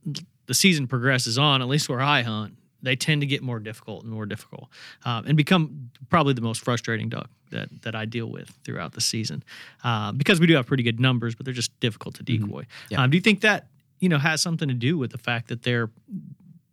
the, 0.47 0.53
season 0.53 0.87
progresses 0.87 1.37
on 1.37 1.61
at 1.61 1.67
least 1.67 1.87
where 1.89 2.01
i 2.01 2.21
hunt 2.21 2.53
they 2.83 2.95
tend 2.95 3.21
to 3.21 3.27
get 3.27 3.41
more 3.41 3.59
difficult 3.59 4.03
and 4.03 4.11
more 4.11 4.25
difficult 4.25 4.67
um, 5.05 5.25
and 5.25 5.37
become 5.37 5.89
probably 6.09 6.33
the 6.33 6.41
most 6.41 6.61
frustrating 6.63 7.09
duck 7.09 7.29
that, 7.51 7.69
that 7.83 7.95
i 7.95 8.05
deal 8.05 8.27
with 8.27 8.49
throughout 8.63 8.93
the 8.93 9.01
season 9.01 9.43
uh, 9.83 10.11
because 10.11 10.39
we 10.39 10.47
do 10.47 10.55
have 10.55 10.67
pretty 10.67 10.83
good 10.83 10.99
numbers 10.99 11.35
but 11.35 11.45
they're 11.45 11.53
just 11.53 11.77
difficult 11.79 12.15
to 12.15 12.23
mm-hmm. 12.23 12.45
decoy 12.45 12.61
mm-hmm. 12.61 12.93
yeah. 12.93 13.01
um, 13.01 13.09
do 13.09 13.17
you 13.17 13.21
think 13.21 13.41
that 13.41 13.67
you 13.99 14.09
know 14.09 14.17
has 14.17 14.41
something 14.41 14.67
to 14.67 14.73
do 14.73 14.97
with 14.97 15.11
the 15.11 15.17
fact 15.17 15.47
that 15.47 15.63
they're 15.63 15.89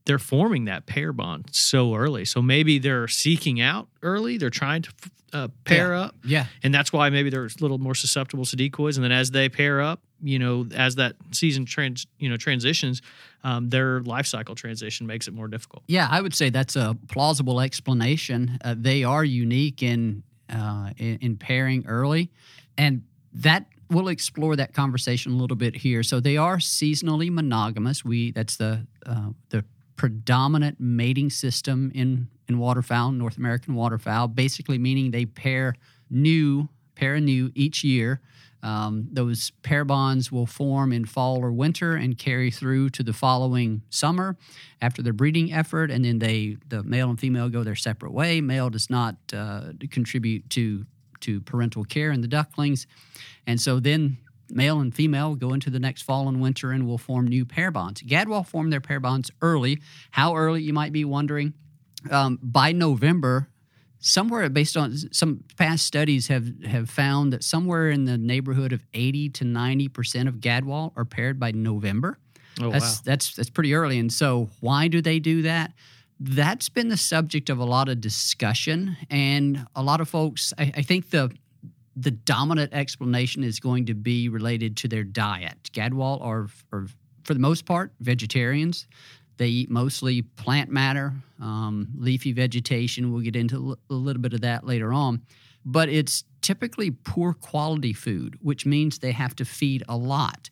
they're 0.08 0.18
forming 0.18 0.64
that 0.64 0.86
pair 0.86 1.12
bond 1.12 1.50
so 1.52 1.94
early. 1.94 2.24
So 2.24 2.40
maybe 2.40 2.78
they're 2.78 3.08
seeking 3.08 3.60
out 3.60 3.88
early. 4.02 4.38
They're 4.38 4.48
trying 4.48 4.80
to 4.82 4.92
uh, 5.34 5.48
pair 5.64 5.92
yeah. 5.92 6.00
up. 6.00 6.14
Yeah. 6.24 6.46
And 6.62 6.74
that's 6.74 6.94
why 6.94 7.10
maybe 7.10 7.28
they're 7.28 7.44
a 7.44 7.50
little 7.60 7.76
more 7.76 7.94
susceptible 7.94 8.46
to 8.46 8.56
decoys. 8.56 8.96
And 8.96 9.04
then 9.04 9.12
as 9.12 9.32
they 9.32 9.50
pair 9.50 9.82
up, 9.82 10.00
you 10.22 10.38
know, 10.38 10.66
as 10.74 10.94
that 10.94 11.16
season 11.32 11.66
trans, 11.66 12.06
you 12.18 12.30
know, 12.30 12.38
transitions, 12.38 13.02
um, 13.44 13.68
their 13.68 14.00
life 14.00 14.26
cycle 14.26 14.54
transition 14.54 15.06
makes 15.06 15.28
it 15.28 15.34
more 15.34 15.46
difficult. 15.46 15.82
Yeah, 15.86 16.08
I 16.10 16.22
would 16.22 16.34
say 16.34 16.48
that's 16.48 16.74
a 16.74 16.96
plausible 17.08 17.60
explanation. 17.60 18.58
Uh, 18.64 18.76
they 18.78 19.04
are 19.04 19.22
unique 19.22 19.82
in, 19.82 20.22
uh, 20.48 20.90
in, 20.96 21.18
in 21.20 21.36
pairing 21.36 21.84
early, 21.86 22.30
and 22.78 23.02
that 23.34 23.66
we'll 23.90 24.08
explore 24.08 24.56
that 24.56 24.72
conversation 24.72 25.32
a 25.32 25.36
little 25.36 25.56
bit 25.56 25.76
here. 25.76 26.02
So 26.02 26.18
they 26.18 26.38
are 26.38 26.56
seasonally 26.56 27.30
monogamous. 27.30 28.06
We 28.06 28.32
that's 28.32 28.56
the 28.56 28.86
uh, 29.04 29.30
the 29.50 29.64
predominant 29.98 30.80
mating 30.80 31.28
system 31.28 31.92
in 31.94 32.28
in 32.48 32.58
waterfowl, 32.58 33.12
North 33.12 33.36
American 33.36 33.74
waterfowl. 33.74 34.28
Basically, 34.28 34.78
meaning 34.78 35.10
they 35.10 35.26
pair 35.26 35.74
new 36.08 36.70
pair 36.94 37.16
anew 37.16 37.52
each 37.54 37.84
year. 37.84 38.20
Um, 38.62 39.08
those 39.12 39.52
pair 39.62 39.84
bonds 39.84 40.32
will 40.32 40.46
form 40.46 40.92
in 40.92 41.04
fall 41.04 41.38
or 41.38 41.52
winter 41.52 41.94
and 41.94 42.18
carry 42.18 42.50
through 42.50 42.90
to 42.90 43.04
the 43.04 43.12
following 43.12 43.82
summer 43.90 44.36
after 44.80 45.00
their 45.02 45.12
breeding 45.12 45.52
effort, 45.52 45.90
and 45.90 46.04
then 46.04 46.18
they 46.18 46.56
the 46.68 46.82
male 46.82 47.10
and 47.10 47.20
female 47.20 47.50
go 47.50 47.62
their 47.62 47.76
separate 47.76 48.12
way. 48.12 48.40
Male 48.40 48.70
does 48.70 48.88
not 48.88 49.16
uh, 49.34 49.72
contribute 49.90 50.48
to 50.50 50.86
to 51.20 51.40
parental 51.40 51.84
care 51.84 52.12
in 52.12 52.20
the 52.20 52.28
ducklings. 52.28 52.86
And 53.46 53.60
so 53.60 53.80
then 53.80 54.18
male 54.50 54.80
and 54.80 54.94
female 54.94 55.34
go 55.34 55.52
into 55.52 55.70
the 55.70 55.78
next 55.78 56.02
fall 56.02 56.28
and 56.28 56.40
winter 56.40 56.70
and 56.70 56.86
will 56.86 56.98
form 56.98 57.26
new 57.26 57.44
pair 57.44 57.70
bonds. 57.70 58.02
Gadwall 58.02 58.46
form 58.46 58.70
their 58.70 58.80
pair 58.80 59.00
bonds 59.00 59.30
early. 59.42 59.80
How 60.10 60.36
early, 60.36 60.62
you 60.62 60.72
might 60.72 60.92
be 60.92 61.04
wondering? 61.04 61.54
Um, 62.10 62.38
by 62.42 62.72
November, 62.72 63.48
somewhere 63.98 64.48
based 64.48 64.76
on 64.76 64.96
some 65.12 65.44
past 65.56 65.84
studies 65.84 66.28
have, 66.28 66.64
have 66.64 66.88
found 66.88 67.32
that 67.32 67.42
somewhere 67.42 67.90
in 67.90 68.04
the 68.04 68.16
neighborhood 68.16 68.72
of 68.72 68.82
80 68.94 69.30
to 69.30 69.44
90% 69.44 70.28
of 70.28 70.36
Gadwall 70.36 70.92
are 70.96 71.04
paired 71.04 71.40
by 71.40 71.50
November. 71.50 72.18
Oh, 72.60 72.70
that's, 72.70 72.96
wow. 72.96 73.02
that's, 73.04 73.34
that's 73.34 73.50
pretty 73.50 73.74
early. 73.74 73.98
And 73.98 74.12
so, 74.12 74.48
why 74.60 74.88
do 74.88 75.00
they 75.00 75.18
do 75.18 75.42
that? 75.42 75.72
that's 76.20 76.68
been 76.68 76.88
the 76.88 76.96
subject 76.96 77.48
of 77.50 77.58
a 77.58 77.64
lot 77.64 77.88
of 77.88 78.00
discussion, 78.00 78.96
and 79.10 79.66
a 79.74 79.82
lot 79.82 80.00
of 80.00 80.08
folks. 80.08 80.52
I, 80.58 80.72
I, 80.76 80.82
think 80.82 81.10
the 81.10 81.30
the 82.00 82.10
dominant 82.10 82.72
explanation 82.72 83.42
is 83.42 83.58
going 83.58 83.86
to 83.86 83.94
be 83.94 84.28
related 84.28 84.76
to 84.78 84.88
their 84.88 85.04
diet. 85.04 85.70
Gadwall 85.72 86.22
are, 86.22 86.48
are 86.72 86.86
for 87.24 87.34
the 87.34 87.40
most 87.40 87.66
part, 87.66 87.92
vegetarians. 88.00 88.86
They 89.36 89.48
eat 89.48 89.70
mostly 89.70 90.22
plant 90.22 90.70
matter, 90.70 91.12
um, 91.40 91.88
leafy 91.96 92.32
vegetation. 92.32 93.12
We'll 93.12 93.22
get 93.22 93.36
into 93.36 93.76
a 93.90 93.94
little 93.94 94.22
bit 94.22 94.32
of 94.32 94.42
that 94.42 94.64
later 94.64 94.92
on. 94.92 95.22
But 95.64 95.88
it's 95.88 96.24
typically 96.40 96.90
poor 96.90 97.32
quality 97.32 97.92
food, 97.92 98.38
which 98.42 98.64
means 98.64 98.98
they 98.98 99.12
have 99.12 99.34
to 99.36 99.44
feed 99.44 99.82
a 99.88 99.96
lot. 99.96 100.50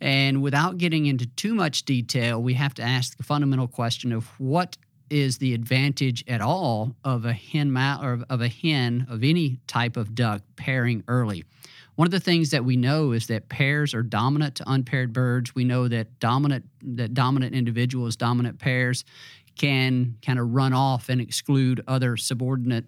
And 0.00 0.42
without 0.42 0.78
getting 0.78 1.06
into 1.06 1.26
too 1.26 1.54
much 1.54 1.84
detail, 1.84 2.42
we 2.42 2.54
have 2.54 2.74
to 2.74 2.82
ask 2.82 3.16
the 3.16 3.24
fundamental 3.24 3.66
question 3.66 4.12
of 4.12 4.26
what 4.38 4.76
is 5.10 5.38
the 5.38 5.54
advantage 5.54 6.24
at 6.28 6.40
all 6.40 6.94
of 7.04 7.24
a 7.24 7.32
hen 7.32 7.76
or 7.76 8.24
of 8.28 8.40
a 8.40 8.48
hen 8.48 9.06
of 9.08 9.24
any 9.24 9.58
type 9.66 9.96
of 9.96 10.14
duck 10.14 10.42
pairing 10.56 11.04
early. 11.08 11.44
One 11.96 12.06
of 12.06 12.12
the 12.12 12.20
things 12.20 12.50
that 12.50 12.64
we 12.64 12.76
know 12.76 13.10
is 13.10 13.26
that 13.26 13.48
pairs 13.48 13.92
are 13.92 14.04
dominant 14.04 14.54
to 14.56 14.70
unpaired 14.70 15.12
birds. 15.12 15.54
We 15.54 15.64
know 15.64 15.88
that 15.88 16.20
dominant 16.20 16.64
that 16.80 17.12
dominant 17.12 17.54
individuals, 17.54 18.14
dominant 18.14 18.60
pairs, 18.60 19.04
can 19.58 20.16
kind 20.24 20.38
of 20.38 20.54
run 20.54 20.72
off 20.72 21.08
and 21.08 21.20
exclude 21.20 21.82
other 21.88 22.16
subordinate 22.16 22.84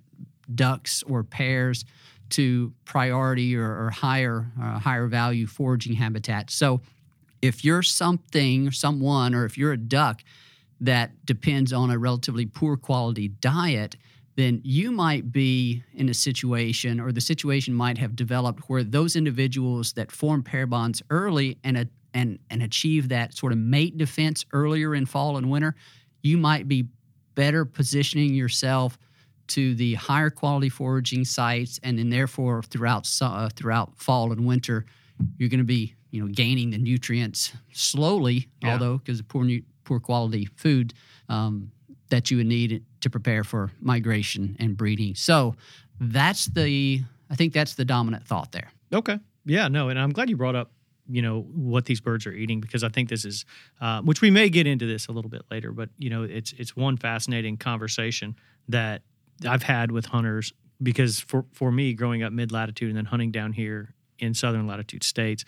ducks 0.55 1.03
or 1.03 1.25
pairs 1.25 1.85
to 2.31 2.73
priority 2.85 3.57
or, 3.57 3.87
or 3.87 3.91
higher 3.91 4.47
uh, 4.63 4.79
higher 4.79 5.09
value 5.09 5.47
foraging 5.47 5.95
habitats. 5.95 6.55
So, 6.55 6.81
if 7.43 7.65
you're 7.65 7.83
something 7.83 8.71
someone, 8.71 9.35
or 9.35 9.45
if 9.45 9.59
you're 9.59 9.73
a 9.73 9.77
duck 9.77 10.23
that 10.81 11.11
depends 11.27 11.73
on 11.73 11.91
a 11.91 11.99
relatively 11.99 12.47
poor 12.47 12.77
quality 12.77 13.29
diet, 13.29 13.97
then 14.37 14.61
you 14.65 14.91
might 14.91 15.31
be 15.33 15.83
in 15.95 16.09
a 16.09 16.15
situation, 16.15 17.01
or 17.01 17.13
the 17.13 17.21
situation 17.21 17.75
might 17.75 17.99
have 17.99 18.17
developed 18.17 18.61
where 18.69 18.83
those 18.85 19.17
individuals 19.17 19.93
that 19.95 20.11
form 20.11 20.43
pair 20.43 20.67
bonds 20.67 21.03
early 21.11 21.59
and 21.65 21.77
a, 21.77 21.87
and 22.15 22.39
and 22.51 22.63
achieve 22.63 23.09
that 23.11 23.35
sort 23.37 23.53
of 23.53 23.59
mate 23.59 23.99
defense 23.99 24.45
earlier 24.53 24.95
in 24.95 25.05
fall 25.07 25.37
and 25.37 25.51
winter, 25.51 25.75
you 26.23 26.37
might 26.39 26.67
be 26.69 26.87
better 27.35 27.65
positioning 27.65 28.35
yourself 28.35 28.99
to 29.49 29.75
the 29.75 29.95
higher 29.95 30.31
quality 30.31 30.69
foraging 30.69 31.25
sites, 31.25 31.79
and 31.83 31.99
then 31.99 32.09
therefore 32.09 32.63
throughout 32.63 33.09
uh, 33.21 33.49
throughout 33.55 33.97
fall 33.99 34.33
and 34.33 34.47
winter, 34.47 34.87
you're 35.37 35.49
going 35.51 35.59
to 35.59 35.65
be 35.65 35.95
you 36.13 36.21
know 36.23 36.29
gaining 36.33 36.71
the 36.71 36.79
nutrients 36.79 37.53
slowly, 37.73 38.49
Yeah. 38.63 38.73
although 38.73 38.99
because 38.99 39.19
the 39.19 39.25
poor 39.25 39.45
nu- 39.45 39.63
poor 39.91 39.99
quality 39.99 40.45
food 40.55 40.95
um, 41.29 41.73
that 42.11 42.31
you 42.31 42.37
would 42.37 42.47
need 42.47 42.85
to 43.01 43.11
prepare 43.11 43.43
for 43.43 43.73
migration 43.81 44.57
and 44.61 44.77
breeding. 44.77 45.17
So 45.17 45.57
that's 45.99 46.47
the 46.47 47.03
I 47.29 47.35
think 47.35 47.53
that's 47.53 47.75
the 47.75 47.85
dominant 47.85 48.25
thought 48.25 48.53
there. 48.53 48.71
Okay. 48.93 49.19
Yeah, 49.45 49.67
no, 49.67 49.89
and 49.89 49.99
I'm 49.99 50.11
glad 50.11 50.31
you 50.31 50.37
brought 50.37 50.55
up, 50.55 50.71
you 51.09 51.23
know, 51.23 51.41
what 51.43 51.87
these 51.87 52.01
birds 52.01 52.25
are 52.27 52.33
eating 52.33 52.61
because 52.61 52.85
I 52.85 52.89
think 52.89 53.09
this 53.09 53.25
is, 53.25 53.45
uh, 53.81 54.01
which 54.03 54.21
we 54.21 54.31
may 54.31 54.49
get 54.49 54.69
into 54.69 54.87
this 54.87 55.09
a 55.09 55.13
little 55.13 55.31
bit 55.31 55.43
later, 55.51 55.73
but 55.73 55.89
you 55.99 56.09
know, 56.09 56.23
it's 56.23 56.53
it's 56.53 56.77
one 56.77 56.97
fascinating 56.97 57.57
conversation 57.57 58.37
that 58.69 59.03
I've 59.45 59.65
had 59.65 59.91
with 59.91 60.07
hunters 60.07 60.53
because 60.81 61.19
for 61.19 61.47
for 61.53 61.73
me, 61.73 61.95
growing 61.95 62.23
up 62.23 62.33
mid 62.33 62.53
latitude 62.53 62.91
and 62.91 62.97
then 62.97 63.07
hunting 63.07 63.33
down 63.33 63.53
here 63.55 63.95
in 64.21 64.35
southern 64.35 64.67
latitude 64.69 65.03
states, 65.03 65.45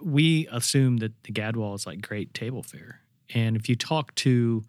we 0.00 0.48
assume 0.50 0.98
that 0.98 1.12
the 1.24 1.32
gadwall 1.32 1.74
is 1.74 1.86
like 1.86 2.00
great 2.00 2.32
table 2.32 2.62
fare, 2.62 3.00
and 3.34 3.56
if 3.56 3.68
you 3.68 3.76
talk 3.76 4.14
to 4.16 4.64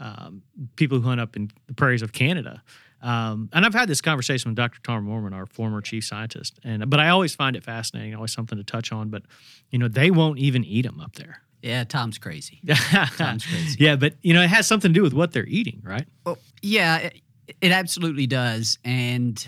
um, 0.00 0.42
people 0.76 0.98
who 1.00 1.08
hunt 1.08 1.20
up 1.20 1.36
in 1.36 1.50
the 1.66 1.74
prairies 1.74 2.02
of 2.02 2.12
Canada. 2.12 2.62
Um, 3.02 3.50
and 3.52 3.64
I've 3.64 3.74
had 3.74 3.88
this 3.88 4.00
conversation 4.00 4.50
with 4.50 4.56
Dr. 4.56 4.80
Tom 4.82 5.06
Moorman, 5.06 5.34
our 5.34 5.46
former 5.46 5.80
chief 5.80 6.04
scientist, 6.04 6.58
and 6.64 6.88
but 6.88 6.98
I 6.98 7.10
always 7.10 7.34
find 7.34 7.54
it 7.54 7.62
fascinating, 7.62 8.14
always 8.14 8.32
something 8.32 8.58
to 8.58 8.64
touch 8.64 8.90
on. 8.90 9.10
But 9.10 9.22
you 9.70 9.78
know, 9.78 9.88
they 9.88 10.10
won't 10.10 10.38
even 10.38 10.64
eat 10.64 10.82
them 10.82 11.00
up 11.00 11.14
there. 11.14 11.42
Yeah, 11.62 11.84
Tom's 11.84 12.18
crazy. 12.18 12.60
Sounds 13.14 13.44
crazy. 13.46 13.76
Yeah, 13.78 13.96
but 13.96 14.14
you 14.22 14.34
know, 14.34 14.42
it 14.42 14.48
has 14.48 14.66
something 14.66 14.92
to 14.92 14.94
do 14.94 15.02
with 15.02 15.12
what 15.12 15.32
they're 15.32 15.46
eating, 15.46 15.82
right? 15.84 16.06
Well, 16.24 16.38
yeah, 16.62 16.98
it, 16.98 17.20
it 17.60 17.72
absolutely 17.72 18.26
does. 18.26 18.78
And 18.84 19.46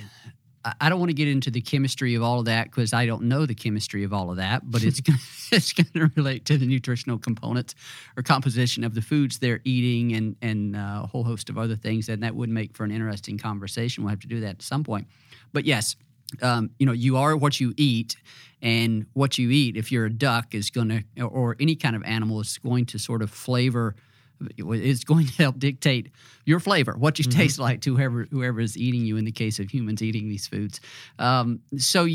I- 0.65 0.89
don't 0.89 0.99
want 0.99 1.11
to 1.11 1.15
get 1.15 1.29
into 1.29 1.51
the 1.51 1.61
chemistry 1.61 2.15
of 2.15 2.23
all 2.23 2.41
of 2.41 2.47
that 2.47 2.65
because 2.65 2.93
I 2.93 3.07
don't 3.07 3.25
know 3.25 3.47
the 3.47 3.55
chemistry 3.55 4.05
of 4.05 4.13
all 4.13 4.31
of 4.31 4.37
that, 4.37 4.71
but 4.71 4.83
it's 4.83 5.01
gonna, 5.01 5.19
it's 5.53 5.73
going 5.73 5.89
to 5.95 6.11
relate 6.17 6.45
to 6.47 6.59
the 6.59 6.67
nutritional 6.67 7.19
components 7.19 7.75
or 8.17 8.23
composition 8.23 8.85
of 8.85 8.95
the 8.95 9.03
foods 9.03 9.39
they're 9.39 9.61
eating 9.65 10.15
and 10.15 10.37
and 10.43 10.77
uh, 10.77 11.03
a 11.05 11.07
whole 11.07 11.25
host 11.25 11.49
of 11.49 11.59
other 11.59 11.77
things, 11.77 12.09
and 12.09 12.23
that 12.23 12.35
would 12.35 12.49
make 12.51 12.77
for 12.77 12.85
an 12.85 12.91
interesting 12.91 13.39
conversation. 13.39 14.05
We'll 14.05 14.11
have 14.11 14.21
to 14.21 14.29
do 14.29 14.41
that 14.41 14.51
at 14.51 14.63
some 14.63 14.85
point. 14.85 15.07
But 15.53 15.65
yes, 15.65 15.97
um, 16.43 16.71
you 16.79 16.87
know, 16.87 16.93
you 16.93 17.17
are 17.17 17.37
what 17.37 17.61
you 17.61 17.73
eat, 17.77 18.17
and 18.61 19.07
what 19.15 19.39
you 19.39 19.51
eat, 19.51 19.77
if 19.77 19.93
you're 19.93 20.07
a 20.07 20.13
duck, 20.13 20.55
is 20.55 20.71
going 20.71 21.05
to, 21.17 21.23
or 21.23 21.57
any 21.61 21.77
kind 21.77 21.97
of 21.97 22.03
animal, 22.03 22.41
is 22.41 22.59
going 22.59 22.87
to 22.87 22.99
sort 22.99 23.23
of 23.23 23.31
flavor. 23.31 23.95
It's 24.41 25.05
going 25.05 25.27
to 25.27 25.33
help 25.35 25.59
dictate 25.59 26.11
your 26.45 26.61
flavor, 26.61 26.95
what 26.97 27.19
you 27.19 27.25
taste 27.25 27.59
like 27.59 27.81
to 27.83 27.97
whoever 27.97 28.27
whoever 28.31 28.61
is 28.61 28.77
eating 28.77 29.05
you. 29.05 29.17
In 29.17 29.25
the 29.25 29.33
case 29.33 29.59
of 29.59 29.71
humans 29.71 30.03
eating 30.03 30.29
these 30.29 30.47
foods, 30.47 30.81
um, 31.19 31.61
so 31.77 32.07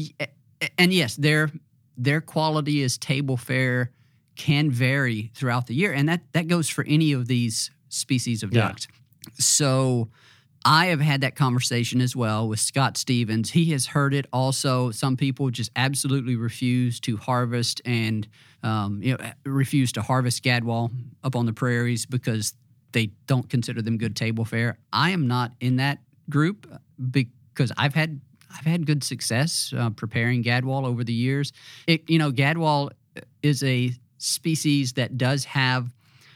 and 0.77 0.93
yes, 0.93 1.15
their 1.15 1.51
their 1.97 2.21
quality 2.21 2.83
as 2.83 2.97
table 2.97 3.37
fare 3.37 3.91
can 4.35 4.71
vary 4.71 5.31
throughout 5.35 5.67
the 5.67 5.75
year, 5.75 5.93
and 5.93 6.07
that 6.09 6.21
that 6.33 6.47
goes 6.47 6.69
for 6.69 6.83
any 6.85 7.11
of 7.13 7.27
these 7.27 7.69
species 7.89 8.43
of 8.43 8.53
Yeah. 8.53 8.69
ducks. 8.69 8.87
So 9.37 10.09
I 10.65 10.87
have 10.87 11.01
had 11.01 11.21
that 11.21 11.35
conversation 11.35 11.99
as 11.99 12.15
well 12.15 12.47
with 12.47 12.59
Scott 12.59 12.97
Stephens. 12.97 13.51
He 13.51 13.71
has 13.71 13.87
heard 13.87 14.13
it 14.13 14.27
also. 14.31 14.91
Some 14.91 15.17
people 15.17 15.49
just 15.49 15.71
absolutely 15.75 16.35
refuse 16.35 16.99
to 17.01 17.17
harvest 17.17 17.81
and 17.85 18.27
um, 18.63 19.01
you 19.03 19.17
know 19.17 19.31
refuse 19.45 19.91
to 19.93 20.01
harvest 20.01 20.43
gadwall 20.43 20.91
up 21.23 21.35
on 21.35 21.45
the 21.45 21.53
prairies 21.53 22.05
because 22.05 22.53
they 22.93 23.07
don't 23.27 23.49
consider 23.49 23.81
them 23.81 23.97
good 23.97 24.15
table 24.15 24.45
fare. 24.45 24.77
I 24.93 25.09
am 25.09 25.27
not 25.27 25.51
in 25.59 25.77
that 25.77 25.99
group 26.29 26.67
because 27.11 27.71
I've 27.77 27.93
had 27.93 28.21
I've 28.55 28.65
had 28.65 28.85
good 28.85 29.03
success 29.03 29.73
uh, 29.77 29.89
preparing 29.89 30.43
gadwall 30.43 30.85
over 30.85 31.03
the 31.03 31.13
years. 31.13 31.51
It, 31.87 32.09
you 32.09 32.19
know, 32.19 32.31
gadwall 32.31 32.91
is 33.41 33.63
a 33.63 33.91
species 34.17 34.93
that 34.93 35.17
does 35.17 35.43
have 35.45 35.91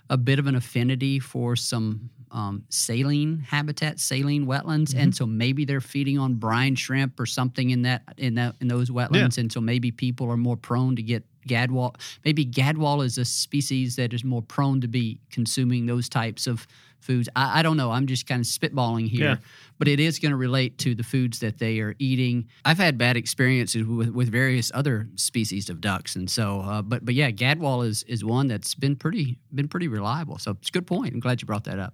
a 0.10 0.18
bit 0.18 0.40
of 0.40 0.48
an 0.48 0.56
affinity 0.56 1.20
for 1.20 1.56
some 1.56 2.10
um, 2.32 2.64
saline 2.70 3.40
habitat, 3.40 4.00
saline 4.00 4.46
wetlands, 4.46 4.96
and 4.96 5.16
so 5.16 5.26
maybe 5.26 5.66
they're 5.66 5.82
feeding 5.82 6.18
on 6.20 6.36
brine 6.36 6.76
shrimp 6.76 7.20
or 7.20 7.26
something 7.26 7.70
in 7.70 7.82
that 7.84 8.04
in 8.18 8.36
that 8.36 8.56
in 8.62 8.68
those 8.68 8.90
wetlands, 8.90 9.38
and 9.38 9.52
so 9.52 9.62
maybe 9.62 9.92
people 9.92 10.30
are 10.32 10.38
more 10.38 10.58
prone 10.58 10.96
to 10.96 11.02
get 11.04 11.24
gadwall. 11.48 11.96
Maybe 12.26 12.46
gadwall 12.46 13.04
is 13.06 13.18
a 13.18 13.26
species 13.26 13.96
that 13.96 14.14
is 14.14 14.24
more 14.24 14.42
prone 14.42 14.82
to 14.82 14.88
be 14.88 15.20
consuming 15.32 15.86
those 15.86 16.10
types 16.10 16.46
of 16.48 16.68
foods. 17.00 17.30
I, 17.36 17.60
I 17.60 17.62
don't 17.62 17.78
know. 17.78 17.92
I'm 17.92 18.06
just 18.08 18.28
kind 18.28 18.42
of 18.42 18.48
spitballing 18.48 19.08
here, 19.08 19.24
Yeah. 19.30 19.36
but 19.78 19.88
it 19.88 20.00
is 20.00 20.20
going 20.20 20.32
to 20.32 20.36
relate 20.36 20.78
to 20.80 20.94
the 20.96 21.04
foods 21.04 21.40
that 21.40 21.58
they 21.60 21.80
are 21.80 21.96
eating. 22.00 22.48
I've 22.66 22.80
had 22.80 22.98
bad 22.98 23.16
experiences 23.16 23.86
with, 23.86 24.10
with 24.10 24.30
various 24.30 24.72
other 24.74 25.08
species 25.16 25.70
of 25.70 25.80
ducks, 25.80 26.16
and 26.18 26.30
so, 26.30 26.60
uh, 26.62 26.82
but 26.82 27.06
but 27.06 27.14
yeah, 27.14 27.32
gadwall 27.32 27.88
is 27.88 28.04
is 28.04 28.26
one 28.26 28.48
that's 28.48 28.76
been 28.76 28.96
pretty 28.98 29.38
been 29.54 29.68
pretty 29.70 29.88
reliable. 29.88 30.38
So 30.40 30.52
it's 30.52 30.68
a 30.70 30.72
good 30.72 30.88
point. 30.88 31.14
I'm 31.14 31.20
glad 31.22 31.42
you 31.42 31.46
brought 31.46 31.64
that 31.66 31.80
up. 31.80 31.94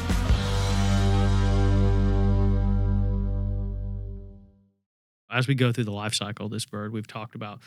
as 5.41 5.47
we 5.47 5.55
go 5.55 5.71
through 5.71 5.85
the 5.85 5.91
life 5.91 6.13
cycle 6.13 6.45
of 6.45 6.51
this 6.51 6.65
bird, 6.65 6.93
we've 6.93 7.07
talked 7.07 7.33
about, 7.33 7.59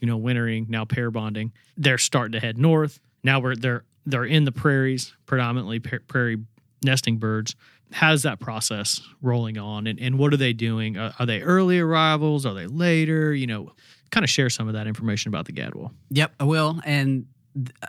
you 0.00 0.08
know, 0.08 0.16
wintering, 0.16 0.66
now 0.68 0.84
pair 0.84 1.10
bonding. 1.10 1.52
They're 1.76 1.98
starting 1.98 2.32
to 2.32 2.40
head 2.40 2.56
north. 2.56 3.00
Now 3.22 3.38
we're 3.38 3.54
they're 3.54 3.84
they're 4.06 4.24
in 4.24 4.44
the 4.44 4.52
prairies, 4.52 5.14
predominantly 5.26 5.78
prairie 5.80 6.38
nesting 6.82 7.18
birds. 7.18 7.54
How's 7.92 8.22
that 8.22 8.40
process 8.40 9.00
rolling 9.22 9.58
on, 9.58 9.86
and, 9.86 10.00
and 10.00 10.18
what 10.18 10.32
are 10.32 10.36
they 10.38 10.52
doing? 10.52 10.96
Uh, 10.96 11.12
are 11.18 11.26
they 11.26 11.40
early 11.42 11.78
arrivals? 11.78 12.46
Are 12.46 12.54
they 12.54 12.66
later? 12.66 13.34
You 13.34 13.46
know, 13.46 13.72
kind 14.10 14.24
of 14.24 14.30
share 14.30 14.50
some 14.50 14.68
of 14.68 14.74
that 14.74 14.86
information 14.86 15.28
about 15.28 15.44
the 15.44 15.52
gadwall. 15.52 15.92
Yep, 16.10 16.32
I 16.40 16.44
will. 16.44 16.80
And 16.84 17.26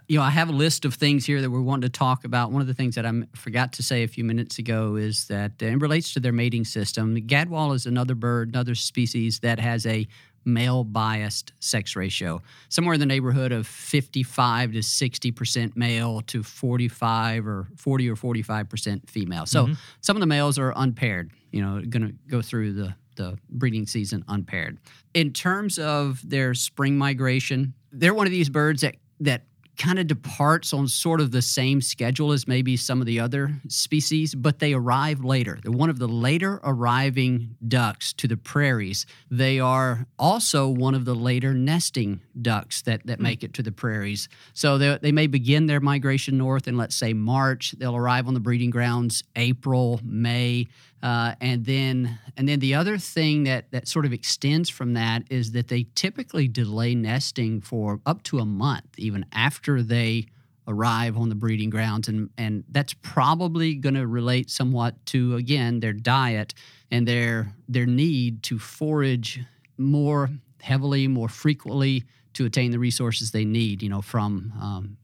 you 0.07 0.17
know, 0.17 0.23
I 0.23 0.29
have 0.29 0.49
a 0.49 0.53
list 0.53 0.85
of 0.85 0.95
things 0.95 1.25
here 1.25 1.41
that 1.41 1.49
we're 1.49 1.61
wanting 1.61 1.89
to 1.89 1.97
talk 1.97 2.23
about. 2.23 2.51
One 2.51 2.61
of 2.61 2.67
the 2.67 2.73
things 2.73 2.95
that 2.95 3.05
I 3.05 3.11
forgot 3.35 3.73
to 3.73 3.83
say 3.83 4.03
a 4.03 4.07
few 4.07 4.23
minutes 4.23 4.57
ago 4.57 4.95
is 4.95 5.27
that 5.27 5.51
uh, 5.61 5.65
it 5.65 5.81
relates 5.81 6.13
to 6.13 6.19
their 6.19 6.31
mating 6.31 6.65
system. 6.65 7.13
The 7.13 7.21
gadwall 7.21 7.75
is 7.75 7.85
another 7.85 8.15
bird, 8.15 8.49
another 8.49 8.75
species 8.75 9.39
that 9.39 9.59
has 9.59 9.85
a 9.85 10.07
male 10.45 10.83
biased 10.83 11.53
sex 11.59 11.95
ratio, 11.95 12.41
somewhere 12.69 12.93
in 12.93 12.99
the 12.99 13.05
neighborhood 13.05 13.51
of 13.51 13.67
55 13.67 14.73
to 14.73 14.79
60% 14.79 15.75
male 15.75 16.21
to 16.21 16.41
45 16.41 17.47
or 17.47 17.67
40 17.75 18.09
or 18.09 18.15
45% 18.15 19.09
female. 19.09 19.45
So 19.45 19.65
mm-hmm. 19.65 19.73
some 20.01 20.15
of 20.15 20.21
the 20.21 20.27
males 20.27 20.57
are 20.57 20.73
unpaired, 20.75 21.31
you 21.51 21.61
know, 21.61 21.81
going 21.81 22.07
to 22.07 22.13
go 22.27 22.41
through 22.41 22.73
the, 22.73 22.95
the 23.15 23.37
breeding 23.49 23.85
season 23.85 24.23
unpaired. 24.27 24.77
In 25.13 25.33
terms 25.33 25.77
of 25.77 26.27
their 26.27 26.53
spring 26.53 26.97
migration, 26.97 27.73
they're 27.91 28.13
one 28.13 28.25
of 28.25 28.31
these 28.31 28.49
birds 28.49 28.81
that, 28.81 28.95
that 29.19 29.43
kind 29.79 29.97
of 29.97 30.07
departs 30.07 30.73
on 30.73 30.87
sort 30.87 31.21
of 31.21 31.31
the 31.31 31.41
same 31.41 31.81
schedule 31.81 32.33
as 32.33 32.47
maybe 32.47 32.75
some 32.75 32.99
of 32.99 33.07
the 33.07 33.19
other 33.19 33.53
species, 33.69 34.35
but 34.35 34.59
they 34.59 34.73
arrive 34.73 35.23
later. 35.23 35.57
They're 35.63 35.71
one 35.71 35.89
of 35.89 35.97
the 35.97 36.07
later 36.07 36.59
arriving 36.63 37.55
ducks 37.65 38.11
to 38.13 38.27
the 38.27 38.37
prairies. 38.37 39.05
They 39.31 39.59
are 39.59 40.05
also 40.19 40.67
one 40.67 40.95
of 40.95 41.05
the 41.05 41.15
later 41.15 41.53
nesting 41.53 42.19
ducks 42.39 42.81
that, 42.83 43.07
that 43.07 43.19
mm. 43.19 43.23
make 43.23 43.43
it 43.43 43.53
to 43.53 43.63
the 43.63 43.71
prairies. 43.71 44.27
So 44.53 44.77
they, 44.77 44.99
they 45.01 45.11
may 45.13 45.27
begin 45.27 45.65
their 45.65 45.79
migration 45.79 46.37
north 46.37 46.67
in, 46.67 46.77
let's 46.77 46.95
say, 46.95 47.13
March. 47.13 47.71
They'll 47.71 47.95
arrive 47.95 48.27
on 48.27 48.33
the 48.33 48.39
breeding 48.41 48.69
grounds 48.69 49.23
April, 49.35 50.01
May. 50.03 50.67
Uh, 51.01 51.33
and 51.39 51.65
then 51.65 52.19
and 52.35 52.47
then 52.47 52.59
the 52.59 52.75
other 52.75 52.97
thing 52.97 53.43
that 53.45 53.71
that 53.71 53.87
sort 53.87 54.05
of 54.05 54.11
extends 54.11 54.69
from 54.69 54.93
that 54.93 55.23
is 55.29 55.53
that 55.53 55.69
they 55.69 55.87
typically 55.95 56.47
delay 56.47 56.93
nesting 56.93 57.61
for 57.61 58.01
up 58.05 58.21
to 58.23 58.39
a 58.39 58.45
month, 58.45 58.87
even 58.97 59.25
after 59.31 59.81
they 59.81 60.25
arrive 60.67 61.17
on 61.17 61.29
the 61.29 61.35
breeding 61.35 61.69
grounds, 61.69 62.07
and 62.07 62.29
and 62.37 62.63
that's 62.69 62.93
probably 62.93 63.75
going 63.75 63.95
to 63.95 64.07
relate 64.07 64.49
somewhat 64.49 65.05
to 65.07 65.35
again 65.35 65.79
their 65.79 65.93
diet 65.93 66.53
and 66.91 67.07
their 67.07 67.53
their 67.69 67.85
need 67.85 68.43
to 68.43 68.59
forage 68.59 69.39
more 69.77 70.29
heavily, 70.61 71.07
more 71.07 71.29
frequently 71.29 72.03
to 72.33 72.45
attain 72.45 72.71
the 72.71 72.79
resources 72.79 73.31
they 73.31 73.45
need. 73.45 73.81
You 73.81 73.89
know, 73.89 74.01
from 74.01 74.53
um, 74.61 74.97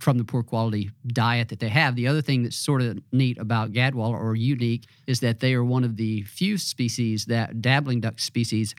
from 0.00 0.18
the 0.18 0.24
poor 0.24 0.42
quality 0.42 0.90
diet 1.06 1.48
that 1.48 1.60
they 1.60 1.68
have. 1.68 1.96
The 1.96 2.08
other 2.08 2.22
thing 2.22 2.42
that's 2.42 2.56
sort 2.56 2.82
of 2.82 2.98
neat 3.12 3.38
about 3.38 3.72
gadwall 3.72 4.12
or 4.12 4.34
unique 4.34 4.86
is 5.06 5.20
that 5.20 5.40
they 5.40 5.54
are 5.54 5.64
one 5.64 5.84
of 5.84 5.96
the 5.96 6.22
few 6.22 6.58
species 6.58 7.26
that 7.26 7.60
dabbling 7.60 8.00
duck 8.00 8.18
species 8.18 8.74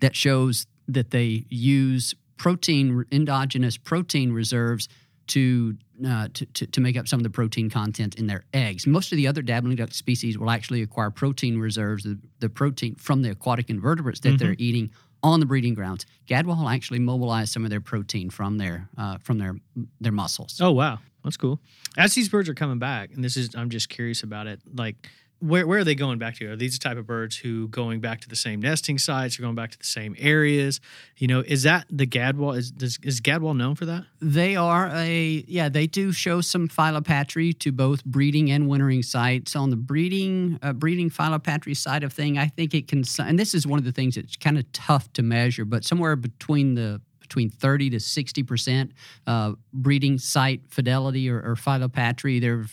that 0.00 0.16
shows 0.16 0.66
that 0.88 1.10
they 1.10 1.44
use 1.48 2.14
protein 2.36 3.04
endogenous 3.12 3.76
protein 3.76 4.32
reserves 4.32 4.88
to, 5.28 5.76
uh, 6.06 6.28
to, 6.32 6.46
to, 6.46 6.66
to 6.66 6.80
make 6.80 6.96
up 6.96 7.06
some 7.06 7.20
of 7.20 7.24
the 7.24 7.30
protein 7.30 7.68
content 7.68 8.14
in 8.14 8.26
their 8.26 8.44
eggs. 8.54 8.86
Most 8.86 9.12
of 9.12 9.16
the 9.16 9.26
other 9.26 9.42
dabbling 9.42 9.76
duck 9.76 9.92
species 9.92 10.38
will 10.38 10.50
actually 10.50 10.82
acquire 10.82 11.10
protein 11.10 11.58
reserves, 11.58 12.04
the, 12.04 12.18
the 12.40 12.48
protein 12.48 12.94
from 12.94 13.22
the 13.22 13.30
aquatic 13.30 13.68
invertebrates 13.68 14.20
that 14.20 14.30
mm-hmm. 14.30 14.38
they're 14.38 14.56
eating 14.58 14.90
on 15.22 15.40
the 15.40 15.46
breeding 15.46 15.74
grounds. 15.74 16.06
Gadwall 16.26 16.72
actually 16.72 16.98
mobilize 16.98 17.50
some 17.50 17.64
of 17.64 17.70
their 17.70 17.80
protein 17.80 18.30
from 18.30 18.58
their 18.58 18.88
uh, 18.96 19.18
from 19.18 19.38
their 19.38 19.56
their 20.00 20.12
muscles. 20.12 20.60
Oh 20.60 20.72
wow, 20.72 20.98
that's 21.24 21.36
cool. 21.36 21.60
As 21.96 22.14
these 22.14 22.28
birds 22.28 22.48
are 22.48 22.54
coming 22.54 22.78
back, 22.78 23.10
and 23.12 23.24
this 23.24 23.36
is 23.36 23.54
I'm 23.54 23.70
just 23.70 23.88
curious 23.88 24.22
about 24.22 24.46
it. 24.46 24.60
Like 24.74 25.08
where, 25.40 25.66
where 25.66 25.78
are 25.78 25.84
they 25.84 25.94
going 25.94 26.18
back 26.18 26.36
to? 26.36 26.46
Are 26.50 26.56
these 26.56 26.78
the 26.78 26.88
type 26.88 26.96
of 26.96 27.06
birds 27.06 27.36
who 27.36 27.68
going 27.68 28.00
back 28.00 28.20
to 28.22 28.28
the 28.28 28.36
same 28.36 28.60
nesting 28.60 28.98
sites 28.98 29.38
or 29.38 29.42
going 29.42 29.54
back 29.54 29.70
to 29.70 29.78
the 29.78 29.84
same 29.84 30.16
areas? 30.18 30.80
You 31.16 31.28
know, 31.28 31.40
is 31.40 31.62
that 31.62 31.86
the 31.90 32.06
gadwall? 32.06 32.56
Is 32.56 32.72
is, 32.80 32.98
is 33.02 33.20
gadwall 33.20 33.56
known 33.56 33.74
for 33.74 33.86
that? 33.86 34.04
They 34.20 34.56
are 34.56 34.88
a 34.88 35.44
yeah. 35.46 35.68
They 35.68 35.86
do 35.86 36.12
show 36.12 36.40
some 36.40 36.68
philopatry 36.68 37.58
to 37.60 37.72
both 37.72 38.04
breeding 38.04 38.50
and 38.50 38.68
wintering 38.68 39.02
sites. 39.02 39.54
On 39.54 39.70
the 39.70 39.76
breeding 39.76 40.58
uh, 40.62 40.72
breeding 40.72 41.10
philopatry 41.10 41.76
side 41.76 42.02
of 42.02 42.12
thing, 42.12 42.38
I 42.38 42.48
think 42.48 42.74
it 42.74 42.88
can. 42.88 43.04
And 43.18 43.38
this 43.38 43.54
is 43.54 43.66
one 43.66 43.78
of 43.78 43.84
the 43.84 43.92
things 43.92 44.16
that's 44.16 44.36
kind 44.36 44.58
of 44.58 44.70
tough 44.72 45.12
to 45.14 45.22
measure, 45.22 45.64
but 45.64 45.84
somewhere 45.84 46.16
between 46.16 46.74
the 46.74 47.00
between 47.28 47.50
30 47.50 47.90
to 47.90 48.00
60 48.00 48.42
percent 48.42 48.92
uh, 49.26 49.52
breeding 49.72 50.18
site 50.18 50.62
fidelity 50.68 51.30
or, 51.30 51.40
or 51.40 51.54
philopatry. 51.54 52.40
There, 52.40 52.64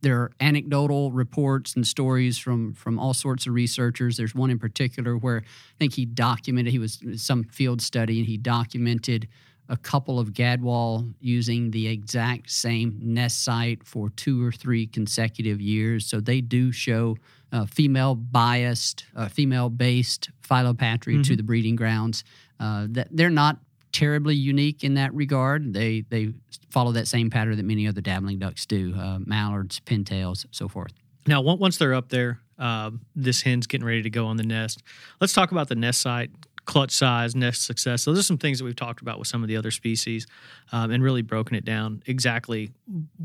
there 0.00 0.20
are 0.22 0.32
anecdotal 0.40 1.12
reports 1.12 1.74
and 1.76 1.86
stories 1.86 2.38
from 2.38 2.72
from 2.74 2.98
all 2.98 3.14
sorts 3.14 3.46
of 3.46 3.54
researchers. 3.54 4.16
There's 4.16 4.34
one 4.34 4.50
in 4.50 4.58
particular 4.58 5.16
where 5.16 5.42
I 5.44 5.78
think 5.78 5.94
he 5.94 6.06
documented 6.06 6.72
he 6.72 6.78
was 6.78 7.02
some 7.16 7.44
field 7.44 7.82
study 7.82 8.18
and 8.18 8.26
he 8.26 8.36
documented 8.36 9.28
a 9.68 9.76
couple 9.76 10.18
of 10.18 10.32
gadwall 10.32 11.12
using 11.20 11.70
the 11.70 11.88
exact 11.88 12.50
same 12.50 12.98
nest 13.02 13.44
site 13.44 13.84
for 13.84 14.08
two 14.10 14.42
or 14.42 14.50
three 14.50 14.86
consecutive 14.86 15.60
years. 15.60 16.06
So 16.06 16.20
they 16.20 16.40
do 16.40 16.72
show 16.72 17.16
uh, 17.52 17.66
female 17.66 18.14
biased, 18.14 19.04
uh, 19.14 19.28
female 19.28 19.68
based 19.68 20.30
philopatry 20.42 21.14
mm-hmm. 21.14 21.22
to 21.22 21.36
the 21.36 21.42
breeding 21.42 21.76
grounds. 21.76 22.24
Uh, 22.60 22.86
that 22.90 23.08
they're 23.10 23.30
not 23.30 23.58
terribly 23.98 24.36
unique 24.36 24.84
in 24.84 24.94
that 24.94 25.12
regard. 25.12 25.72
They 25.74 26.04
they 26.08 26.32
follow 26.70 26.92
that 26.92 27.08
same 27.08 27.30
pattern 27.30 27.56
that 27.56 27.64
many 27.64 27.88
other 27.88 28.00
dabbling 28.00 28.38
ducks 28.38 28.64
do: 28.64 28.94
uh, 28.96 29.18
mallards, 29.18 29.80
pintails, 29.80 30.46
so 30.52 30.68
forth. 30.68 30.92
Now, 31.26 31.40
once 31.40 31.76
they're 31.76 31.94
up 31.94 32.08
there, 32.08 32.40
uh, 32.58 32.92
this 33.14 33.42
hen's 33.42 33.66
getting 33.66 33.86
ready 33.86 34.02
to 34.02 34.10
go 34.10 34.26
on 34.26 34.36
the 34.36 34.44
nest. 34.44 34.82
Let's 35.20 35.32
talk 35.32 35.50
about 35.50 35.68
the 35.68 35.74
nest 35.74 36.00
site, 36.00 36.30
clutch 36.64 36.92
size, 36.92 37.34
nest 37.34 37.66
success. 37.66 38.04
Those 38.04 38.18
are 38.18 38.22
some 38.22 38.38
things 38.38 38.58
that 38.58 38.64
we've 38.64 38.76
talked 38.76 39.02
about 39.02 39.18
with 39.18 39.28
some 39.28 39.42
of 39.42 39.48
the 39.48 39.56
other 39.56 39.72
species, 39.72 40.26
um, 40.72 40.90
and 40.90 41.02
really 41.02 41.22
broken 41.22 41.56
it 41.56 41.64
down 41.64 42.02
exactly 42.06 42.70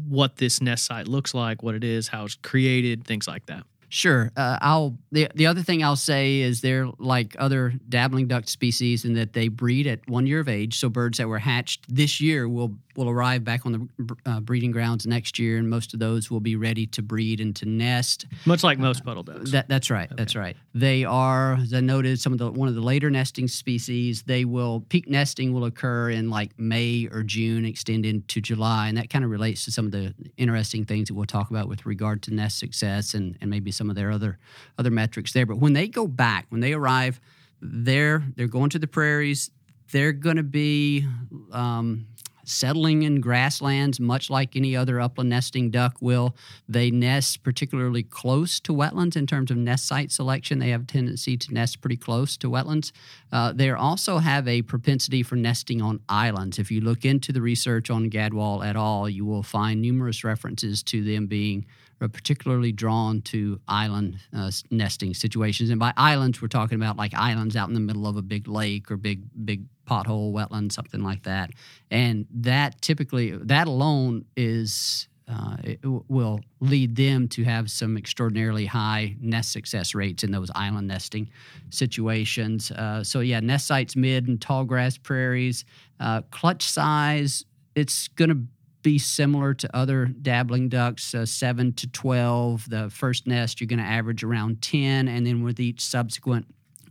what 0.10 0.38
this 0.38 0.60
nest 0.60 0.86
site 0.86 1.08
looks 1.08 1.34
like, 1.34 1.62
what 1.62 1.76
it 1.76 1.84
is, 1.84 2.08
how 2.08 2.26
it's 2.26 2.36
created, 2.36 3.06
things 3.06 3.28
like 3.28 3.46
that. 3.46 3.64
Sure. 3.94 4.32
Uh, 4.36 4.58
I'll 4.60 4.98
the 5.12 5.28
the 5.36 5.46
other 5.46 5.62
thing 5.62 5.84
I'll 5.84 5.96
say 5.96 6.40
is 6.40 6.62
they're 6.62 6.88
like 6.98 7.36
other 7.38 7.76
dabbling 7.88 8.28
duck 8.28 8.50
species 8.50 9.06
in 9.06 9.14
that 9.14 9.34
they 9.34 9.50
breed 9.50 9.86
at 9.86 10.00
one 10.10 10.26
year 10.26 10.40
of 10.40 10.50
age. 10.50 10.80
So 10.80 10.90
birds 10.90 11.20
that 11.20 11.28
were 11.28 11.38
hatched 11.38 11.86
this 11.94 12.20
year 12.20 12.50
will 12.50 12.76
will 12.96 13.10
arrive 13.10 13.44
back 13.44 13.66
on 13.68 13.72
the 13.98 14.16
uh, 14.26 14.40
breeding 14.40 14.72
grounds 14.72 15.06
next 15.06 15.38
year, 15.38 15.58
and 15.58 15.70
most 15.70 15.94
of 15.94 16.00
those 16.00 16.32
will 16.32 16.40
be 16.40 16.56
ready 16.56 16.86
to 16.88 17.02
breed 17.02 17.40
and 17.40 17.56
to 17.56 17.68
nest. 17.68 18.26
Much 18.46 18.64
like 18.64 18.80
most 18.80 19.04
puddle 19.04 19.24
ducks. 19.24 19.52
That, 19.52 19.68
that's 19.68 19.90
right. 19.90 20.08
Okay. 20.08 20.16
That's 20.16 20.36
right. 20.36 20.56
They 20.74 21.04
are, 21.04 21.56
as 21.56 21.74
I 21.74 21.80
noted, 21.80 22.20
some 22.20 22.34
of 22.34 22.40
the 22.40 22.52
one 22.52 22.68
of 22.68 22.76
the 22.76 22.82
later 22.82 23.12
nesting 23.12 23.48
species. 23.48 24.24
They 24.24 24.44
will 24.44 24.82
peak 24.90 25.08
nesting 25.08 25.54
will 25.54 25.66
occur 25.66 26.10
in 26.10 26.32
like 26.32 26.58
May 26.58 27.08
or 27.12 27.22
June, 27.22 27.66
extend 27.66 28.06
into 28.06 28.42
July, 28.42 28.88
and 28.88 28.98
that 28.98 29.12
kind 29.12 29.24
of 29.24 29.30
relates 29.30 29.66
to 29.66 29.72
some 29.72 29.86
of 29.86 29.92
the 29.92 30.16
interesting 30.38 30.84
things 30.86 31.10
that 31.10 31.14
we'll 31.14 31.26
talk 31.26 31.52
about 31.52 31.68
with 31.68 31.86
regard 31.86 32.24
to 32.24 32.34
nest 32.34 32.58
success 32.58 33.14
and, 33.14 33.38
and 33.40 33.50
maybe 33.50 33.72
some 33.72 33.83
of 33.90 33.96
their 33.96 34.12
other 34.12 34.40
other 34.78 34.92
metrics 34.92 35.34
there. 35.34 35.46
But 35.46 35.58
when 35.58 35.74
they 35.74 35.88
go 35.88 36.08
back, 36.08 36.46
when 36.50 36.62
they 36.62 36.74
arrive, 36.74 37.20
they're 37.62 38.24
they're 38.36 38.48
going 38.48 38.70
to 38.72 38.80
the 38.80 38.88
prairies. 38.88 39.52
They're 39.92 40.14
going 40.14 40.38
to 40.38 40.44
be 40.44 41.06
um, 41.52 42.08
settling 42.46 43.04
in 43.04 43.22
grasslands, 43.22 44.00
much 44.00 44.30
like 44.30 44.56
any 44.56 44.76
other 44.76 45.00
upland 45.00 45.30
nesting 45.30 45.72
duck 45.72 45.96
will. 46.02 46.36
They 46.68 46.92
nest 46.92 47.44
particularly 47.44 48.04
close 48.04 48.60
to 48.62 48.74
wetlands 48.74 49.16
in 49.16 49.28
terms 49.28 49.52
of 49.52 49.58
nest 49.58 49.88
site 49.88 50.12
selection. 50.12 50.60
They 50.60 50.70
have 50.70 50.84
a 50.84 50.86
tendency 50.86 51.38
to 51.38 51.54
nest 51.54 51.82
pretty 51.82 51.98
close 51.98 52.38
to 52.38 52.50
wetlands. 52.50 52.92
Uh, 53.32 53.54
they 53.54 53.70
also 53.72 54.18
have 54.18 54.48
a 54.48 54.62
propensity 54.64 55.24
for 55.24 55.36
nesting 55.36 55.82
on 55.82 56.02
islands. 56.10 56.60
If 56.60 56.72
you 56.72 56.82
look 56.82 57.06
into 57.06 57.32
the 57.32 57.42
research 57.42 57.90
on 57.90 58.10
Gadwall 58.10 58.66
at 58.66 58.76
all, 58.76 59.10
you 59.10 59.26
will 59.26 59.44
find 59.44 59.82
numerous 59.82 60.24
references 60.24 60.84
to 60.84 61.04
them 61.04 61.28
being 61.28 61.66
particularly 62.10 62.72
drawn 62.72 63.22
to 63.22 63.60
island 63.68 64.18
uh, 64.36 64.52
nesting 64.72 65.14
situations. 65.14 65.70
And 65.70 65.80
by 65.80 65.94
islands, 65.98 66.42
we're 66.42 66.48
talking 66.48 66.76
about 66.76 66.98
like 66.98 67.14
islands 67.14 67.56
out 67.56 67.68
in 67.68 67.74
the 67.74 67.80
middle 67.80 68.08
of 68.08 68.18
a 68.18 68.22
big 68.22 68.48
lake 68.48 68.92
or 68.92 68.98
big 68.98 69.22
big 69.46 69.66
pothole, 69.88 70.32
wetland, 70.32 70.72
something 70.72 71.04
like 71.04 71.24
that. 71.24 71.52
And 71.92 72.26
that 72.32 72.82
typically, 72.82 73.32
that 73.32 73.68
alone 73.68 74.26
is 74.36 75.08
uh, 75.28 75.56
it 75.64 75.80
will 75.84 76.42
lead 76.60 76.96
them 76.96 77.28
to 77.30 77.44
have 77.44 77.72
some 77.72 77.98
extraordinarily 77.98 78.66
high 78.66 79.16
nest 79.22 79.52
success 79.52 79.96
rates 79.96 80.24
in 80.24 80.32
those 80.32 80.52
island 80.54 80.88
nesting 80.88 81.30
situations. 81.70 82.72
Uh, 82.72 83.04
so, 83.04 83.22
yeah, 83.22 83.40
nest 83.40 83.68
sites, 83.68 83.96
mid 83.96 84.28
and 84.28 84.42
tall 84.42 84.66
grass 84.66 84.98
prairies, 84.98 85.64
uh, 86.00 86.22
clutch 86.32 86.64
size, 86.64 87.46
it's 87.76 88.10
going 88.10 88.30
to 88.30 88.38
be 88.84 89.00
similar 89.00 89.54
to 89.56 89.76
other 89.76 90.06
dabbling 90.06 90.70
ducks, 90.70 91.16
uh, 91.16 91.26
7 91.26 91.74
to 91.74 91.88
12. 91.88 92.70
The 92.70 92.90
first 92.90 93.26
nest, 93.26 93.60
you're 93.60 93.68
going 93.68 93.80
to 93.80 93.86
average 93.86 94.24
around 94.24 94.62
10, 94.62 95.08
and 95.08 95.26
then 95.26 95.44
with 95.44 95.60
each 95.60 95.82
subsequent 95.82 96.46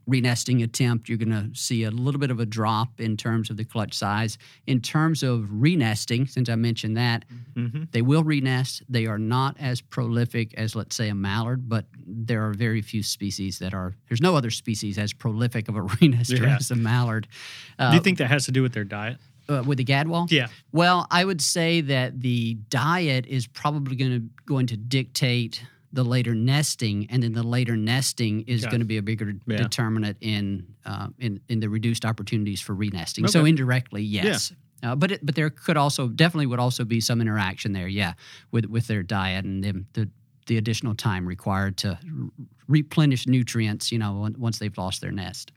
renesting 0.08 0.62
attempt, 0.62 1.08
you're 1.08 1.18
going 1.18 1.30
to 1.30 1.50
see 1.58 1.84
a 1.84 1.90
little 1.90 2.18
bit 2.18 2.30
of 2.30 2.40
a 2.40 2.46
drop 2.46 3.00
in 3.00 3.16
terms 3.16 3.50
of 3.50 3.56
the 3.56 3.64
clutch 3.64 3.94
size. 3.94 4.36
In 4.66 4.80
terms 4.80 5.22
of 5.22 5.48
renesting, 5.52 6.28
since 6.28 6.48
I 6.48 6.56
mentioned 6.56 6.96
that, 6.96 7.24
mm-hmm. 7.54 7.84
they 7.92 8.02
will 8.02 8.24
renest. 8.24 8.82
They 8.88 9.06
are 9.06 9.18
not 9.18 9.56
as 9.60 9.80
prolific 9.80 10.54
as, 10.54 10.74
let's 10.74 10.96
say, 10.96 11.08
a 11.08 11.14
mallard, 11.14 11.68
but 11.68 11.86
there 12.04 12.46
are 12.48 12.52
very 12.52 12.82
few 12.82 13.02
species 13.02 13.58
that 13.60 13.74
are. 13.74 13.94
There's 14.08 14.20
no 14.20 14.36
other 14.36 14.50
species 14.50 14.98
as 14.98 15.12
prolific 15.12 15.68
of 15.68 15.76
a 15.76 15.80
renester 15.82 16.42
yeah. 16.42 16.56
as 16.56 16.70
a 16.70 16.76
mallard. 16.76 17.28
Uh, 17.78 17.90
do 17.90 17.96
you 17.96 18.02
think 18.02 18.18
that 18.18 18.28
has 18.28 18.46
to 18.46 18.52
do 18.52 18.62
with 18.62 18.72
their 18.72 18.84
diet? 18.84 19.18
Uh, 19.48 19.62
with 19.66 19.78
the 19.78 19.84
gadwall? 19.84 20.30
Yeah. 20.30 20.46
Well, 20.70 21.06
I 21.10 21.24
would 21.24 21.40
say 21.40 21.80
that 21.80 22.20
the 22.20 22.54
diet 22.68 23.26
is 23.26 23.46
probably 23.46 23.96
going 23.96 24.10
to 24.12 24.44
going 24.46 24.66
to 24.68 24.76
dictate 24.76 25.64
the 25.92 26.04
later 26.04 26.34
nesting, 26.34 27.06
and 27.10 27.22
then 27.22 27.32
the 27.32 27.42
later 27.42 27.76
nesting 27.76 28.42
is 28.42 28.62
okay. 28.62 28.70
going 28.70 28.80
to 28.80 28.86
be 28.86 28.96
a 28.96 29.02
bigger 29.02 29.34
yeah. 29.46 29.56
determinant 29.58 30.16
in, 30.20 30.66
uh, 30.86 31.08
in 31.18 31.40
in 31.48 31.60
the 31.60 31.68
reduced 31.68 32.04
opportunities 32.04 32.60
for 32.60 32.74
renesting. 32.74 33.24
Okay. 33.24 33.32
So 33.32 33.44
indirectly, 33.44 34.02
yes. 34.02 34.52
Yeah. 34.82 34.92
Uh, 34.92 34.96
but 34.96 35.12
it, 35.12 35.24
but 35.24 35.34
there 35.34 35.50
could 35.50 35.76
also 35.76 36.08
definitely 36.08 36.46
would 36.46 36.58
also 36.58 36.84
be 36.84 37.00
some 37.00 37.20
interaction 37.20 37.72
there, 37.72 37.88
yeah, 37.88 38.14
with 38.50 38.66
with 38.66 38.86
their 38.86 39.02
diet 39.02 39.44
and 39.44 39.62
them, 39.62 39.86
the 39.92 40.08
the 40.46 40.56
additional 40.56 40.94
time 40.94 41.26
required 41.26 41.76
to 41.78 41.98
replenish 42.68 43.26
nutrients, 43.26 43.92
you 43.92 43.98
know, 43.98 44.28
once 44.38 44.58
they've 44.58 44.76
lost 44.76 45.00
their 45.00 45.12
nest. 45.12 45.52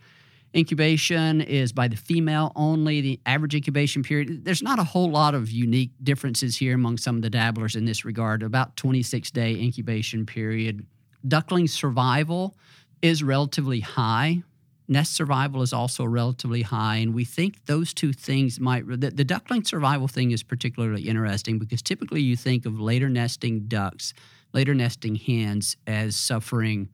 Incubation 0.56 1.41
is 1.41 1.74
by 1.74 1.89
the 1.89 1.98
female 1.98 2.54
only. 2.56 3.02
The 3.02 3.20
average 3.26 3.56
incubation 3.56 4.04
period, 4.04 4.46
there's 4.46 4.63
not 4.63 4.80
a 4.80 4.86
whole 4.86 5.12
lot 5.12 5.36
of 5.36 5.52
unique 5.52 5.91
differences 6.02 6.56
here 6.56 6.74
among 6.74 6.98
some 6.98 7.18
of 7.18 7.22
the 7.22 7.30
dabblers 7.30 7.76
in 7.76 7.84
this 7.84 8.06
regard. 8.06 8.41
About 8.41 8.78
26 8.78 9.32
day 9.32 9.60
incubation 9.60 10.26
period. 10.26 10.86
Duckling 11.28 11.68
survival 11.68 12.56
is 13.02 13.22
relatively 13.22 13.82
high. 13.82 14.44
Nest 14.88 15.13
survival 15.13 15.62
is 15.62 15.74
also 15.74 16.06
relatively 16.06 16.62
high, 16.62 16.98
and 16.98 17.13
we 17.13 17.26
think 17.26 17.65
those 17.65 17.94
two 17.94 18.13
things 18.13 18.60
might. 18.60 18.88
The, 18.88 19.10
the 19.10 19.24
duckling 19.26 19.65
survival 19.65 20.08
thing 20.08 20.32
is 20.32 20.44
particularly 20.44 21.02
interesting 21.02 21.60
because 21.60 21.82
typically 21.82 22.22
you 22.22 22.38
think 22.38 22.65
of 22.65 22.80
later 22.80 23.10
nesting 23.10 23.68
ducks, 23.68 24.13
later 24.54 24.74
nesting 24.74 25.15
hens 25.15 25.76
as 25.86 26.15
suffering 26.15 26.89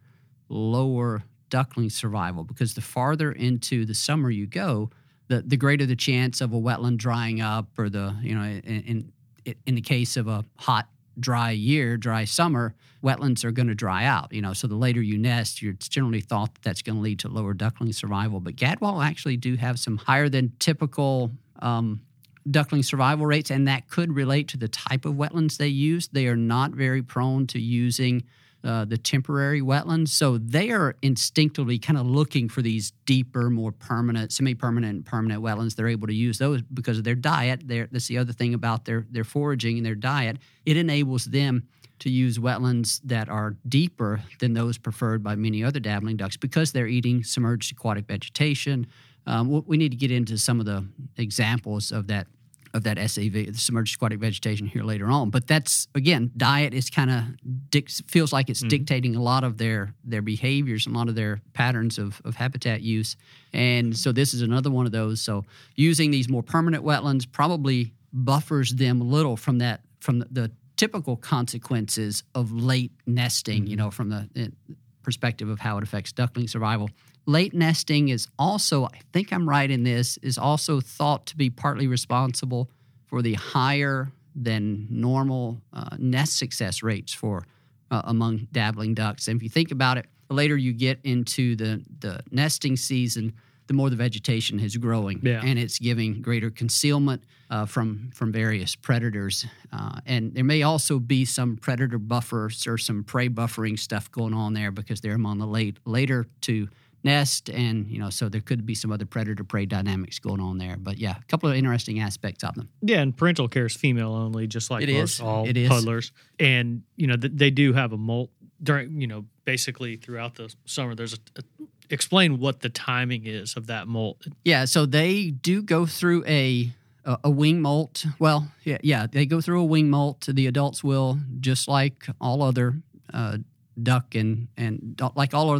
lower 0.49 1.23
duckling 1.51 1.91
survival 1.91 2.43
because 2.43 2.73
the 2.73 2.81
farther 2.81 3.31
into 3.31 3.85
the 3.85 3.93
summer 3.93 4.31
you 4.31 4.47
go, 4.47 4.89
the, 5.27 5.43
the 5.43 5.57
greater 5.57 5.85
the 5.85 5.95
chance 5.95 6.41
of 6.41 6.51
a 6.51 6.59
wetland 6.59 6.97
drying 6.97 7.39
up 7.41 7.67
or 7.77 7.89
the, 7.89 8.15
you 8.23 8.33
know, 8.33 8.41
in, 8.41 9.11
in, 9.45 9.55
in 9.67 9.75
the 9.75 9.81
case 9.81 10.17
of 10.17 10.27
a 10.27 10.43
hot, 10.57 10.87
dry 11.19 11.51
year, 11.51 11.97
dry 11.97 12.25
summer, 12.25 12.73
wetlands 13.03 13.43
are 13.43 13.51
going 13.51 13.67
to 13.67 13.75
dry 13.75 14.05
out. 14.05 14.33
You 14.33 14.41
know, 14.41 14.53
so 14.53 14.67
the 14.67 14.75
later 14.75 15.01
you 15.01 15.17
nest, 15.17 15.61
you're 15.61 15.73
generally 15.73 16.21
thought 16.21 16.55
that 16.55 16.61
that's 16.63 16.81
going 16.81 16.95
to 16.95 17.01
lead 17.01 17.19
to 17.19 17.27
lower 17.27 17.53
duckling 17.53 17.93
survival. 17.93 18.39
But 18.39 18.55
gadwall 18.55 19.05
actually 19.05 19.37
do 19.37 19.55
have 19.55 19.79
some 19.79 19.97
higher 19.97 20.29
than 20.29 20.53
typical 20.59 21.31
um, 21.59 22.01
duckling 22.49 22.83
survival 22.83 23.25
rates, 23.25 23.51
and 23.51 23.67
that 23.67 23.89
could 23.89 24.15
relate 24.15 24.47
to 24.49 24.57
the 24.57 24.67
type 24.67 25.05
of 25.05 25.13
wetlands 25.13 25.57
they 25.57 25.67
use. 25.67 26.07
They 26.07 26.27
are 26.27 26.35
not 26.35 26.71
very 26.71 27.01
prone 27.01 27.45
to 27.47 27.59
using 27.59 28.23
uh, 28.63 28.85
the 28.85 28.97
temporary 28.97 29.61
wetlands. 29.61 30.09
So 30.09 30.37
they 30.37 30.69
are 30.71 30.95
instinctively 31.01 31.79
kind 31.79 31.97
of 31.97 32.05
looking 32.05 32.47
for 32.47 32.61
these 32.61 32.91
deeper, 33.05 33.49
more 33.49 33.71
permanent, 33.71 34.31
semi-permanent, 34.31 34.95
and 34.95 35.05
permanent 35.05 35.41
wetlands. 35.41 35.75
They're 35.75 35.87
able 35.87 36.07
to 36.07 36.13
use 36.13 36.37
those 36.37 36.61
because 36.61 36.97
of 36.97 37.03
their 37.03 37.15
diet. 37.15 37.67
They're, 37.67 37.87
that's 37.91 38.07
the 38.07 38.17
other 38.17 38.33
thing 38.33 38.53
about 38.53 38.85
their 38.85 39.05
their 39.09 39.23
foraging 39.23 39.77
and 39.77 39.85
their 39.85 39.95
diet. 39.95 40.37
It 40.65 40.77
enables 40.77 41.25
them 41.25 41.67
to 41.99 42.09
use 42.09 42.39
wetlands 42.39 42.99
that 43.03 43.29
are 43.29 43.55
deeper 43.67 44.21
than 44.39 44.53
those 44.53 44.77
preferred 44.77 45.21
by 45.23 45.35
many 45.35 45.63
other 45.63 45.79
dabbling 45.79 46.17
ducks 46.17 46.35
because 46.35 46.71
they're 46.71 46.87
eating 46.87 47.23
submerged 47.23 47.71
aquatic 47.71 48.07
vegetation. 48.07 48.87
Um, 49.27 49.63
we 49.67 49.77
need 49.77 49.91
to 49.91 49.97
get 49.97 50.09
into 50.09 50.37
some 50.39 50.59
of 50.59 50.65
the 50.65 50.83
examples 51.17 51.91
of 51.91 52.07
that 52.07 52.25
of 52.73 52.83
that 52.83 52.97
SAV, 52.97 53.33
the 53.33 53.53
submerged 53.53 53.95
aquatic 53.95 54.19
vegetation, 54.19 54.67
here 54.67 54.83
later 54.83 55.07
on. 55.07 55.29
But 55.29 55.47
that's 55.47 55.87
again, 55.95 56.31
diet 56.37 56.73
is 56.73 56.89
kind 56.89 57.11
of 57.11 57.23
dic- 57.69 57.89
feels 58.07 58.31
like 58.31 58.49
it's 58.49 58.61
mm-hmm. 58.61 58.69
dictating 58.69 59.15
a 59.15 59.21
lot 59.21 59.43
of 59.43 59.57
their 59.57 59.93
their 60.03 60.21
behaviors, 60.21 60.87
a 60.87 60.89
lot 60.89 61.09
of 61.09 61.15
their 61.15 61.41
patterns 61.53 61.97
of, 61.97 62.21
of 62.23 62.35
habitat 62.35 62.81
use. 62.81 63.17
And 63.53 63.97
so 63.97 64.11
this 64.11 64.33
is 64.33 64.41
another 64.41 64.71
one 64.71 64.85
of 64.85 64.91
those. 64.91 65.21
So 65.21 65.45
using 65.75 66.11
these 66.11 66.29
more 66.29 66.43
permanent 66.43 66.83
wetlands 66.83 67.29
probably 67.29 67.93
buffers 68.13 68.71
them 68.71 69.01
a 69.01 69.05
little 69.05 69.37
from 69.37 69.59
that 69.59 69.81
from 69.99 70.19
the, 70.19 70.27
the 70.31 70.51
typical 70.77 71.15
consequences 71.15 72.23
of 72.33 72.51
late 72.51 72.91
nesting. 73.05 73.63
Mm-hmm. 73.63 73.71
You 73.71 73.75
know, 73.75 73.91
from 73.91 74.09
the 74.09 74.29
uh, 74.37 74.73
perspective 75.03 75.49
of 75.49 75.59
how 75.59 75.77
it 75.77 75.83
affects 75.83 76.11
duckling 76.11 76.47
survival. 76.47 76.89
Late 77.25 77.53
nesting 77.53 78.09
is 78.09 78.27
also, 78.39 78.85
I 78.85 78.99
think 79.13 79.31
I'm 79.31 79.47
right 79.47 79.69
in 79.69 79.83
this, 79.83 80.17
is 80.17 80.37
also 80.37 80.81
thought 80.81 81.27
to 81.27 81.37
be 81.37 81.49
partly 81.49 81.87
responsible 81.87 82.69
for 83.05 83.21
the 83.21 83.33
higher 83.33 84.11
than 84.35 84.87
normal 84.89 85.61
uh, 85.73 85.95
nest 85.97 86.37
success 86.37 86.81
rates 86.81 87.13
for 87.13 87.45
uh, 87.91 88.01
among 88.05 88.47
dabbling 88.51 88.93
ducks. 88.93 89.27
And 89.27 89.37
if 89.37 89.43
you 89.43 89.49
think 89.49 89.71
about 89.71 89.97
it, 89.97 90.07
the 90.29 90.33
later 90.33 90.57
you 90.57 90.73
get 90.73 90.99
into 91.03 91.55
the, 91.55 91.83
the 91.99 92.21
nesting 92.31 92.77
season, 92.77 93.33
the 93.67 93.73
more 93.73 93.89
the 93.89 93.95
vegetation 93.95 94.59
is 94.59 94.75
growing, 94.77 95.19
yeah. 95.23 95.41
and 95.43 95.57
it's 95.59 95.79
giving 95.79 96.21
greater 96.21 96.49
concealment 96.49 97.23
uh, 97.49 97.65
from 97.65 98.09
from 98.13 98.31
various 98.31 98.75
predators. 98.75 99.45
Uh, 99.71 99.99
and 100.05 100.33
there 100.33 100.43
may 100.43 100.63
also 100.63 100.99
be 100.99 101.23
some 101.23 101.55
predator 101.57 101.97
buffers 101.97 102.67
or 102.67 102.77
some 102.77 103.03
prey 103.03 103.29
buffering 103.29 103.79
stuff 103.79 104.11
going 104.11 104.33
on 104.33 104.53
there 104.53 104.71
because 104.71 104.99
they're 104.99 105.15
among 105.15 105.37
the 105.37 105.47
late 105.47 105.77
later 105.85 106.25
to 106.41 106.67
nest 107.03 107.49
and 107.49 107.87
you 107.89 107.97
know 107.97 108.09
so 108.09 108.29
there 108.29 108.41
could 108.41 108.65
be 108.65 108.75
some 108.75 108.91
other 108.91 109.05
predator 109.05 109.43
prey 109.43 109.65
dynamics 109.65 110.19
going 110.19 110.39
on 110.39 110.57
there. 110.57 110.77
But 110.77 110.97
yeah 110.97 111.15
a 111.19 111.25
couple 111.25 111.49
of 111.49 111.55
interesting 111.55 111.99
aspects 111.99 112.43
of 112.43 112.55
them. 112.55 112.69
Yeah 112.81 113.01
and 113.01 113.15
parental 113.15 113.47
care 113.47 113.65
is 113.65 113.75
female 113.75 114.13
only 114.13 114.47
just 114.47 114.69
like 114.69 114.83
it 114.83 114.93
most 114.93 115.13
is. 115.15 115.21
all 115.21 115.47
it 115.47 115.57
is. 115.57 115.69
puddlers 115.69 116.11
and 116.39 116.83
you 116.95 117.07
know 117.07 117.15
they 117.15 117.49
do 117.49 117.73
have 117.73 117.93
a 117.93 117.97
molt 117.97 118.29
during 118.61 119.01
you 119.01 119.07
know 119.07 119.25
basically 119.45 119.95
throughout 119.95 120.35
the 120.35 120.53
summer 120.65 120.93
there's 120.95 121.13
a, 121.13 121.17
a 121.37 121.43
explain 121.89 122.39
what 122.39 122.61
the 122.61 122.69
timing 122.69 123.25
is 123.25 123.55
of 123.57 123.67
that 123.67 123.87
molt. 123.87 124.25
Yeah 124.43 124.65
so 124.65 124.85
they 124.85 125.31
do 125.31 125.61
go 125.61 125.85
through 125.85 126.23
a 126.25 126.71
a, 127.03 127.17
a 127.25 127.29
wing 127.29 127.61
molt. 127.61 128.05
Well 128.19 128.51
yeah 128.63 128.77
yeah 128.83 129.07
they 129.07 129.25
go 129.25 129.41
through 129.41 129.61
a 129.61 129.65
wing 129.65 129.89
molt. 129.89 130.27
The 130.29 130.45
adults 130.47 130.83
will 130.83 131.19
just 131.39 131.67
like 131.67 132.05
all 132.19 132.43
other 132.43 132.75
uh, 133.13 133.37
duck 133.81 134.15
and 134.15 134.47
and 134.55 135.01
like 135.15 135.33
all 135.33 135.59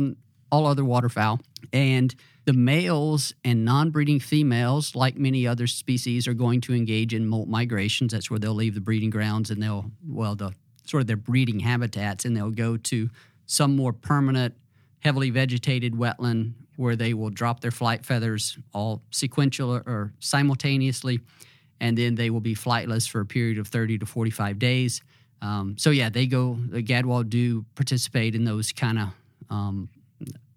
all 0.51 0.65
other 0.65 0.85
waterfowl. 0.85 1.39
And 1.73 2.13
the 2.45 2.53
males 2.53 3.33
and 3.45 3.63
non 3.63 3.91
breeding 3.91 4.19
females, 4.19 4.95
like 4.95 5.15
many 5.15 5.47
other 5.47 5.67
species, 5.67 6.27
are 6.27 6.33
going 6.33 6.61
to 6.61 6.73
engage 6.73 7.13
in 7.13 7.27
molt 7.27 7.47
migrations. 7.47 8.13
That's 8.13 8.29
where 8.29 8.39
they'll 8.39 8.53
leave 8.53 8.75
the 8.75 8.81
breeding 8.81 9.09
grounds 9.09 9.49
and 9.49 9.61
they'll, 9.61 9.91
well, 10.07 10.35
the 10.35 10.53
sort 10.85 11.01
of 11.01 11.07
their 11.07 11.15
breeding 11.15 11.59
habitats, 11.59 12.25
and 12.25 12.35
they'll 12.35 12.49
go 12.49 12.75
to 12.75 13.09
some 13.45 13.75
more 13.75 13.93
permanent, 13.93 14.55
heavily 14.99 15.29
vegetated 15.29 15.93
wetland 15.93 16.53
where 16.77 16.95
they 16.95 17.13
will 17.13 17.29
drop 17.29 17.59
their 17.59 17.71
flight 17.71 18.03
feathers 18.03 18.57
all 18.73 19.03
sequential 19.11 19.71
or 19.71 20.13
simultaneously, 20.19 21.19
and 21.79 21.97
then 21.97 22.15
they 22.15 22.29
will 22.29 22.41
be 22.41 22.55
flightless 22.55 23.07
for 23.07 23.21
a 23.21 23.25
period 23.25 23.57
of 23.57 23.67
30 23.67 23.99
to 23.99 24.05
45 24.05 24.57
days. 24.57 25.01
Um, 25.41 25.75
so, 25.77 25.91
yeah, 25.91 26.09
they 26.09 26.25
go, 26.25 26.57
the 26.69 26.81
gadwall 26.81 27.27
do 27.27 27.65
participate 27.75 28.35
in 28.35 28.45
those 28.45 28.71
kind 28.71 28.99
of 28.99 29.07
um, 29.49 29.89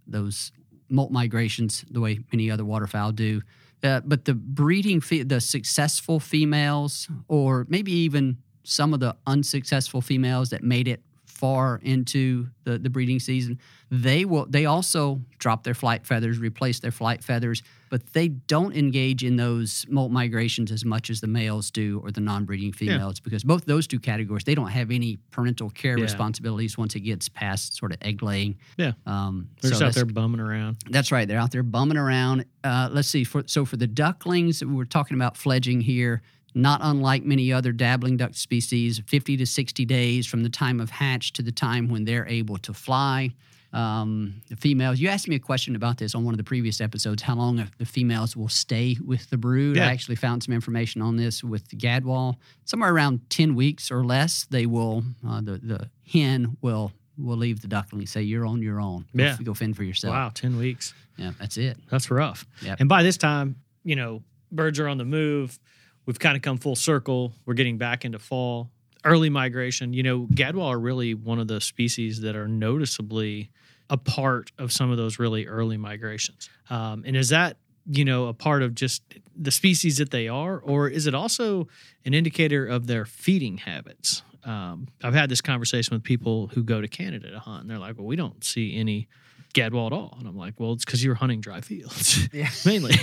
those 0.07 0.53
molt 0.89 1.11
migrations 1.11 1.85
the 1.91 2.01
way 2.01 2.21
many 2.33 2.51
other 2.51 2.65
waterfowl 2.65 3.13
do. 3.13 3.43
Uh, 3.83 4.01
but 4.05 4.25
the 4.25 4.35
breeding, 4.35 5.01
fe- 5.01 5.23
the 5.23 5.41
successful 5.41 6.19
females, 6.19 7.09
or 7.29 7.67
maybe 7.69 7.93
even 7.93 8.39
some 8.63 8.95
of 8.95 9.01
the 9.01 9.15
unsuccessful 9.27 10.01
females 10.01 10.51
that 10.51 10.63
made 10.63 10.89
it 10.89 11.03
far 11.27 11.81
into 11.83 12.49
the, 12.65 12.79
the 12.79 12.89
breeding 12.89 13.21
season, 13.21 13.59
they 13.91 14.25
will 14.25 14.47
they 14.49 14.65
also 14.65 15.21
drop 15.39 15.65
their 15.65 15.75
flight 15.75 16.07
feathers, 16.07 16.39
replace 16.39 16.81
their 16.81 16.91
flight 16.91 17.23
feathers, 17.23 17.63
but 17.95 18.13
they 18.13 18.27
don't 18.27 18.75
engage 18.75 19.23
in 19.23 19.37
those 19.37 19.87
molt 19.89 20.11
migrations 20.11 20.73
as 20.73 20.85
much 20.85 21.11
as 21.11 21.21
the 21.21 21.29
males 21.29 21.71
do 21.71 22.01
or 22.03 22.11
the 22.11 22.21
non-breeding 22.21 22.73
females 22.73 23.19
yeah. 23.19 23.23
because 23.23 23.45
both 23.45 23.67
those 23.67 23.87
two 23.87 24.01
categories 24.01 24.43
they 24.43 24.57
don't 24.57 24.71
have 24.71 24.91
any 24.91 25.17
parental 25.31 25.71
care 25.71 25.97
yeah. 25.97 26.03
responsibilities 26.03 26.77
once 26.77 26.97
it 26.97 27.03
gets 27.03 27.29
past 27.29 27.77
sort 27.77 27.93
of 27.93 27.99
egg 28.03 28.21
laying. 28.21 28.59
Yeah, 28.77 28.95
um, 29.07 29.49
they're 29.63 29.71
so 29.71 29.79
just 29.79 29.83
out 29.83 29.95
there 29.95 30.13
bumming 30.13 30.41
around. 30.41 30.79
That's 30.91 31.13
right, 31.13 31.29
they're 31.29 31.39
out 31.39 31.53
there 31.53 31.63
bumming 31.63 31.97
around. 31.97 32.47
Uh, 32.65 32.89
let's 32.91 33.07
see, 33.07 33.23
for, 33.23 33.45
so 33.47 33.65
for 33.65 33.77
the 33.77 33.87
ducklings, 33.87 34.65
we're 34.65 34.87
talking 34.87 35.17
about 35.17 35.37
fledging 35.37 35.81
here 35.81 36.21
not 36.53 36.81
unlike 36.83 37.23
many 37.23 37.53
other 37.53 37.71
dabbling 37.71 38.17
duck 38.17 38.35
species, 38.35 39.01
50 39.07 39.37
to 39.37 39.47
60 39.47 39.85
days 39.85 40.27
from 40.27 40.43
the 40.43 40.49
time 40.49 40.81
of 40.81 40.91
hatch 40.91 41.33
to 41.35 41.43
the 41.43 41.53
time 41.53 41.89
when 41.89 42.05
they're 42.05 42.27
able 42.27 42.59
to 42.59 42.73
fly. 42.73 43.31
Um, 43.75 44.43
the 44.49 44.57
females, 44.57 45.01
you 45.01 45.09
asked 45.09 45.29
me 45.29 45.37
a 45.37 45.41
question 45.41 45.75
about 45.75 45.99
this 45.99 46.15
on 46.15 46.25
one 46.25 46.33
of 46.33 46.39
the 46.39 46.45
previous 46.45 46.81
episodes 46.81 47.23
how 47.23 47.35
long 47.35 47.67
the 47.79 47.87
females 47.87 48.37
will 48.37 48.49
stay 48.49 48.97
with 49.05 49.29
the 49.31 49.37
brood. 49.37 49.77
Yeah. 49.77 49.89
I 49.89 49.93
actually 49.93 50.17
found 50.17 50.43
some 50.43 50.55
information 50.55 51.03
on 51.03 51.17
this 51.17 51.43
with 51.43 51.69
the 51.69 51.77
gadwall. 51.77 52.37
Somewhere 52.65 52.93
around 52.93 53.29
10 53.31 53.55
weeks 53.55 53.91
or 53.91 54.05
less, 54.05 54.47
they 54.51 54.67
will, 54.67 55.03
uh, 55.27 55.41
the, 55.41 55.59
the 55.59 55.91
hen 56.11 56.57
will 56.61 56.93
will 57.17 57.37
leave 57.37 57.61
the 57.61 57.69
duckling. 57.69 58.07
Say 58.07 58.23
you're 58.23 58.45
on 58.45 58.61
your 58.61 58.81
own. 58.81 59.05
Yeah, 59.15 59.37
go, 59.39 59.45
go 59.45 59.55
fend 59.55 59.77
for 59.77 59.85
yourself. 59.85 60.13
Wow, 60.13 60.33
ten 60.35 60.57
weeks. 60.57 60.95
Yeah, 61.17 61.31
that's 61.39 61.57
it. 61.57 61.79
That's 61.89 62.11
rough. 62.11 62.45
Yeah. 62.61 62.75
And 62.81 62.89
by 62.89 63.05
this 63.05 63.17
time, 63.17 63.55
you 63.85 63.95
know, 63.95 64.25
birds 64.51 64.81
are 64.81 64.89
on 64.89 64.99
the 64.99 65.05
move 65.05 65.61
we've 66.07 66.19
kind 66.19 66.37
of 66.37 66.43
come 66.43 66.59
full 66.59 66.77
circle. 66.77 67.33
We're 67.47 67.55
getting 67.55 67.79
back 67.79 68.05
into 68.05 68.19
fall, 68.19 68.71
early 69.05 69.31
migration. 69.31 69.93
You 69.93 70.03
know, 70.03 70.21
gadwall 70.35 70.69
are 70.69 70.79
really 70.79 71.15
one 71.15 71.39
of 71.39 71.49
the 71.49 71.61
species 71.61 72.21
that 72.23 72.37
are 72.37 72.49
noticeably 72.49 73.51
a 73.95 73.97
part 73.97 74.51
of 74.59 74.73
some 74.73 74.91
of 74.91 74.97
those 74.97 75.21
really 75.21 75.47
early 75.47 75.77
migrations. 75.77 76.51
Um, 76.69 77.05
and 77.07 77.17
is 77.17 77.29
that 77.29 77.57
you 77.87 78.05
know 78.05 78.27
a 78.27 78.35
part 78.35 78.63
of 78.63 78.75
just 78.75 79.03
the 79.37 79.53
species 79.53 79.99
that 79.99 80.11
they 80.11 80.27
are, 80.27 80.59
or 80.59 80.89
is 80.89 81.07
it 81.07 81.15
also 81.15 81.69
an 82.05 82.13
indicator 82.13 82.67
of 82.67 82.89
their 82.89 83.05
feeding 83.05 83.59
habits? 83.59 84.23
Um, 84.45 84.89
I've 85.03 85.15
had 85.15 85.29
this 85.31 85.41
conversation 85.41 85.95
with 85.95 86.03
people 86.03 86.49
who 86.49 86.65
go 86.65 86.81
to 86.81 86.89
Canada 86.89 87.31
to 87.31 87.39
hunt, 87.39 87.63
and 87.63 87.71
they're 87.71 87.79
like, 87.79 87.97
"Well, 87.97 88.07
we 88.07 88.17
don't 88.17 88.43
see 88.43 88.77
any." 88.77 89.09
Gadwall 89.55 89.87
at 89.87 89.93
all. 89.93 90.17
And 90.19 90.29
I'm 90.29 90.37
like, 90.37 90.59
well, 90.59 90.73
it's 90.73 90.85
because 90.85 91.03
you're 91.03 91.15
hunting 91.15 91.41
dry 91.41 91.61
fields, 91.61 92.29
yeah. 92.33 92.51
mainly. 92.67 92.95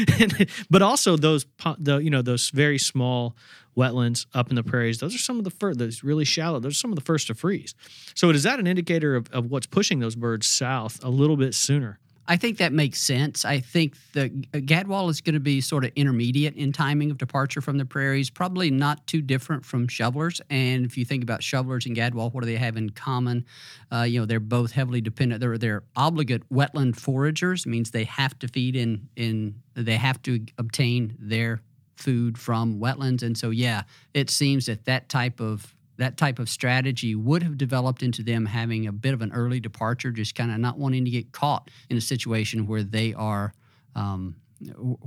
but 0.70 0.82
also 0.82 1.16
those, 1.16 1.46
the, 1.78 1.98
you 1.98 2.10
know, 2.10 2.22
those 2.22 2.50
very 2.50 2.78
small 2.78 3.34
wetlands 3.76 4.26
up 4.34 4.50
in 4.50 4.56
the 4.56 4.62
prairies. 4.62 4.98
Those 4.98 5.14
are 5.14 5.18
some 5.18 5.38
of 5.38 5.44
the 5.44 5.50
first. 5.50 5.78
Those 5.78 6.04
really 6.04 6.24
shallow. 6.24 6.60
Those 6.60 6.72
are 6.72 6.78
some 6.78 6.92
of 6.92 6.96
the 6.96 7.04
first 7.04 7.26
to 7.28 7.34
freeze. 7.34 7.74
So 8.14 8.30
is 8.30 8.42
that 8.42 8.60
an 8.60 8.66
indicator 8.66 9.16
of, 9.16 9.28
of 9.32 9.46
what's 9.50 9.66
pushing 9.66 10.00
those 10.00 10.14
birds 10.14 10.46
south 10.46 11.02
a 11.02 11.08
little 11.08 11.36
bit 11.36 11.54
sooner? 11.54 11.98
I 12.30 12.36
think 12.36 12.58
that 12.58 12.72
makes 12.72 13.00
sense. 13.00 13.44
I 13.44 13.58
think 13.58 13.96
the 14.12 14.26
uh, 14.54 14.58
Gadwall 14.58 15.10
is 15.10 15.20
going 15.20 15.34
to 15.34 15.40
be 15.40 15.60
sort 15.60 15.84
of 15.84 15.90
intermediate 15.96 16.54
in 16.54 16.70
timing 16.72 17.10
of 17.10 17.18
departure 17.18 17.60
from 17.60 17.76
the 17.76 17.84
prairies, 17.84 18.30
probably 18.30 18.70
not 18.70 19.04
too 19.08 19.20
different 19.20 19.64
from 19.64 19.88
shovelers. 19.88 20.40
And 20.48 20.86
if 20.86 20.96
you 20.96 21.04
think 21.04 21.24
about 21.24 21.42
shovelers 21.42 21.86
and 21.86 21.96
Gadwall, 21.96 22.32
what 22.32 22.44
do 22.44 22.46
they 22.46 22.56
have 22.56 22.76
in 22.76 22.90
common? 22.90 23.44
Uh, 23.90 24.02
you 24.02 24.20
know, 24.20 24.26
they're 24.26 24.38
both 24.38 24.70
heavily 24.70 25.00
dependent. 25.00 25.40
They're 25.40 25.58
they're 25.58 25.82
obligate 25.96 26.48
wetland 26.50 26.94
foragers. 26.94 27.66
means 27.66 27.90
they 27.90 28.04
have 28.04 28.38
to 28.38 28.46
feed 28.46 28.76
in 28.76 29.08
in 29.16 29.56
they 29.74 29.96
have 29.96 30.22
to 30.22 30.46
obtain 30.56 31.16
their 31.18 31.62
food 31.96 32.38
from 32.38 32.78
wetlands. 32.78 33.24
And 33.24 33.36
so, 33.36 33.50
yeah, 33.50 33.82
it 34.14 34.30
seems 34.30 34.66
that 34.66 34.84
that 34.84 35.08
type 35.08 35.40
of 35.40 35.74
that 36.00 36.16
type 36.16 36.38
of 36.38 36.48
strategy 36.48 37.14
would 37.14 37.42
have 37.42 37.58
developed 37.58 38.02
into 38.02 38.22
them 38.22 38.46
having 38.46 38.86
a 38.86 38.92
bit 38.92 39.12
of 39.12 39.20
an 39.20 39.30
early 39.32 39.60
departure, 39.60 40.10
just 40.10 40.34
kind 40.34 40.50
of 40.50 40.58
not 40.58 40.78
wanting 40.78 41.04
to 41.04 41.10
get 41.10 41.30
caught 41.30 41.70
in 41.90 41.96
a 41.98 42.00
situation 42.00 42.66
where 42.66 42.82
they 42.82 43.12
are, 43.12 43.52
um, 43.94 44.34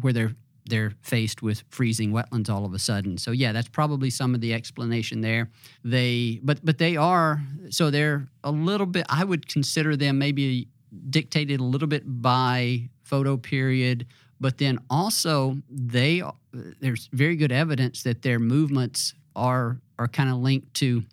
where 0.01 0.13
they're 0.13 0.35
they're 0.65 0.93
faced 1.01 1.41
with 1.41 1.63
freezing 1.69 2.11
wetlands 2.11 2.49
all 2.49 2.63
of 2.63 2.73
a 2.73 2.79
sudden. 2.79 3.17
So 3.17 3.31
yeah, 3.31 3.51
that's 3.51 3.67
probably 3.67 4.09
some 4.09 4.33
of 4.35 4.39
the 4.39 4.53
explanation 4.53 5.21
there. 5.21 5.49
They 5.83 6.39
but 6.43 6.63
but 6.63 6.77
they 6.77 6.95
are 6.95 7.41
so 7.69 7.89
they're 7.89 8.27
a 8.43 8.51
little 8.51 8.85
bit 8.85 9.05
I 9.09 9.23
would 9.23 9.47
consider 9.47 9.97
them 9.97 10.19
maybe 10.19 10.67
dictated 11.09 11.59
a 11.59 11.63
little 11.63 11.87
bit 11.87 12.03
by 12.05 12.89
photo 13.01 13.35
period, 13.35 14.05
but 14.39 14.59
then 14.59 14.77
also 14.91 15.57
they 15.69 16.21
there's 16.53 17.09
very 17.11 17.35
good 17.35 17.51
evidence 17.51 18.03
that 18.03 18.21
their 18.21 18.39
movements 18.39 19.15
are 19.35 19.81
are 19.99 20.07
kind 20.07 20.29
of 20.29 20.37
linked 20.37 20.73
to 20.75 21.03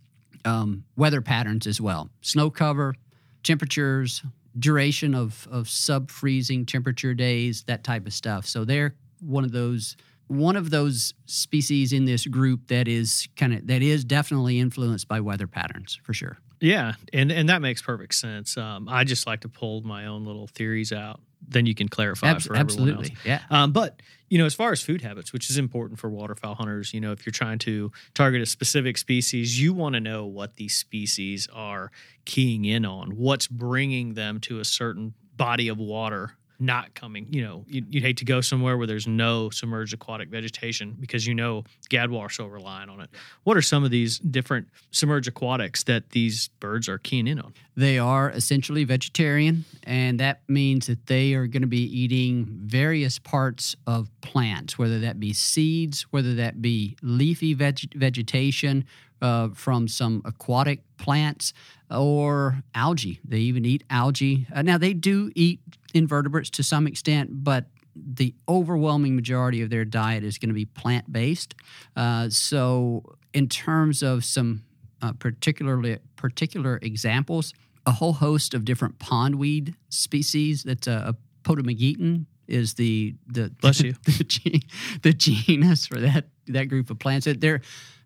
um, 0.45 0.85
weather 0.97 1.21
patterns 1.21 1.66
as 1.66 1.81
well. 1.81 2.09
Snow 2.23 2.51
cover, 2.51 2.95
temperatures, 3.43 4.23
duration 4.59 5.14
of 5.14 5.47
of 5.51 5.69
sub 5.69 6.11
freezing 6.11 6.66
temperature 6.66 7.14
days, 7.14 7.62
that 7.64 7.85
type 7.85 8.07
of 8.07 8.12
stuff. 8.12 8.47
So 8.47 8.64
they're 8.64 8.95
one 9.21 9.45
of 9.45 9.53
those 9.53 9.97
one 10.27 10.57
of 10.57 10.71
those 10.71 11.12
species 11.27 11.93
in 11.93 12.05
this 12.05 12.27
group 12.27 12.69
that 12.69 12.87
is 12.87 13.29
kind 13.37 13.53
of 13.53 13.66
that 13.66 13.83
is 13.83 14.05
definitely 14.05 14.59
influenced 14.59 15.09
by 15.09 15.21
weather 15.21 15.47
patterns 15.47 15.99
for 16.03 16.14
sure. 16.14 16.38
Yeah, 16.61 16.95
and 17.12 17.33
and 17.33 17.49
that 17.49 17.62
makes 17.62 17.83
perfect 17.83 18.14
sense. 18.14 18.57
Um, 18.57 18.88
I 18.88 19.05
just 19.05 19.27
like 19.27 19.40
to 19.40 19.49
pull 19.49 19.83
my 19.83 20.07
own 20.07 20.25
little 20.25 20.47
theories 20.47 20.93
out. 20.93 21.21
Then 21.49 21.66
you 21.66 21.75
can 21.75 21.88
clarify 21.88 22.29
Ab- 22.29 22.43
for 22.43 22.55
absolutely. 22.55 23.16
Yeah. 23.25 23.40
Um, 23.51 23.73
but 23.73 24.01
you 24.31 24.38
know, 24.38 24.47
as 24.47 24.55
far 24.55 24.71
as 24.71 24.81
food 24.81 25.03
habits, 25.03 25.33
which 25.33 25.51
is 25.51 25.59
important 25.59 25.99
for 25.99 26.09
waterfowl 26.09 26.55
hunters, 26.55 26.95
you 26.95 27.01
know, 27.01 27.11
if 27.11 27.27
you're 27.27 27.33
trying 27.33 27.59
to 27.59 27.90
target 28.14 28.40
a 28.40 28.47
specific 28.47 28.97
species, 28.97 29.61
you 29.61 29.75
want 29.75 29.95
to 29.95 30.01
know 30.01 30.25
what 30.25 30.55
these 30.55 30.77
species 30.77 31.49
are 31.53 31.90
keying 32.25 32.64
in 32.64 32.87
on, 32.87 33.11
what's 33.16 33.49
bringing 33.49 34.14
them 34.14 34.38
to 34.40 34.61
a 34.61 34.64
certain 34.64 35.14
body 35.37 35.69
of 35.69 35.79
water 35.79 36.37
not 36.61 36.94
coming. 36.94 37.27
You 37.31 37.42
know, 37.42 37.64
you'd, 37.66 37.92
you'd, 37.92 38.03
hate 38.03 38.18
to 38.18 38.25
go 38.25 38.40
somewhere 38.40 38.77
where 38.77 38.87
there's 38.87 39.07
no 39.07 39.51
submerged 39.51 39.94
aquatic 39.94 40.29
vegetation 40.29 40.96
because 41.01 41.27
you 41.27 41.35
know 41.35 41.64
gadwall 41.88 42.20
are 42.20 42.31
so 42.31 42.46
reliant 42.46 42.90
on 42.90 43.01
it. 43.01 43.11
What 43.44 43.57
are 43.57 43.62
some 43.62 43.83
of 43.83 43.90
these 43.90 44.18
different 44.18 44.68
submerged 44.90 45.29
aquatics 45.29 45.85
that 45.85 46.11
these 46.11 46.49
birds 46.61 46.88
are 46.88 46.99
keying 46.99 47.27
in 47.27 47.40
on? 47.40 47.55
They 47.77 47.99
are 47.99 48.31
essentially 48.31 48.85
vegetarian, 48.85 49.64
and 49.85 50.20
that 50.20 50.42
means 50.49 50.87
that 50.87 51.07
they 51.07 51.35
are 51.35 51.46
going 51.46 51.62
to 51.62 51.68
be 51.68 51.85
eating 51.85 52.46
various 52.64 53.18
parts 53.18 53.75
of 53.87 54.11
plants, 54.20 54.79
whether 54.79 55.01
that 55.01 55.18
be 55.18 55.33
seeds, 55.33 56.03
whether 56.11 56.35
that 56.35 56.61
be 56.61 56.96
leafy 57.03 57.55
veg- 57.55 57.94
vegetation, 57.94 58.85
uh, 59.23 59.49
from 59.55 59.88
some 59.88 60.23
aquatic 60.25 60.81
plants 60.96 61.53
or 61.90 62.62
algae. 62.75 63.20
They 63.25 63.38
even 63.38 63.64
eat 63.64 63.85
algae. 63.90 64.46
Uh, 64.55 64.62
now, 64.62 64.79
they 64.79 64.94
do 64.94 65.31
eat 65.35 65.61
invertebrates 65.94 66.50
to 66.50 66.62
some 66.62 66.87
extent, 66.87 67.44
but 67.44 67.66
the 67.96 68.35
overwhelming 68.48 69.16
majority 69.16 69.62
of 69.62 69.70
their 69.70 69.85
diet 69.85 70.22
is 70.24 70.38
going 70.38 70.48
to 70.48 70.55
be 70.55 70.64
plant 70.64 71.12
based. 71.12 71.55
Uh, 71.96 72.29
so, 72.29 73.03
in 73.33 73.48
terms 73.48 74.03
of 74.03 74.24
some 74.24 74.62
uh, 75.03 75.12
particularly 75.12 75.98
particular 76.16 76.79
examples, 76.83 77.53
a 77.87 77.92
whole 77.92 78.12
host 78.12 78.55
of 78.55 78.64
different 78.64 78.98
pondweed 78.98 79.74
species. 79.88 80.62
That's 80.62 80.87
a, 80.87 81.14
a 81.14 81.16
Potamogeton 81.42 82.26
is 82.46 82.74
the 82.74 83.14
the 83.26 83.50
bless 83.61 83.81
you 83.85 83.94
the, 84.05 84.62
the 85.03 85.12
genus 85.12 85.87
for 85.87 86.00
that 86.00 86.26
that 86.48 86.64
group 86.64 86.90
of 86.90 86.98
plants. 86.98 87.26
They're 87.38 87.62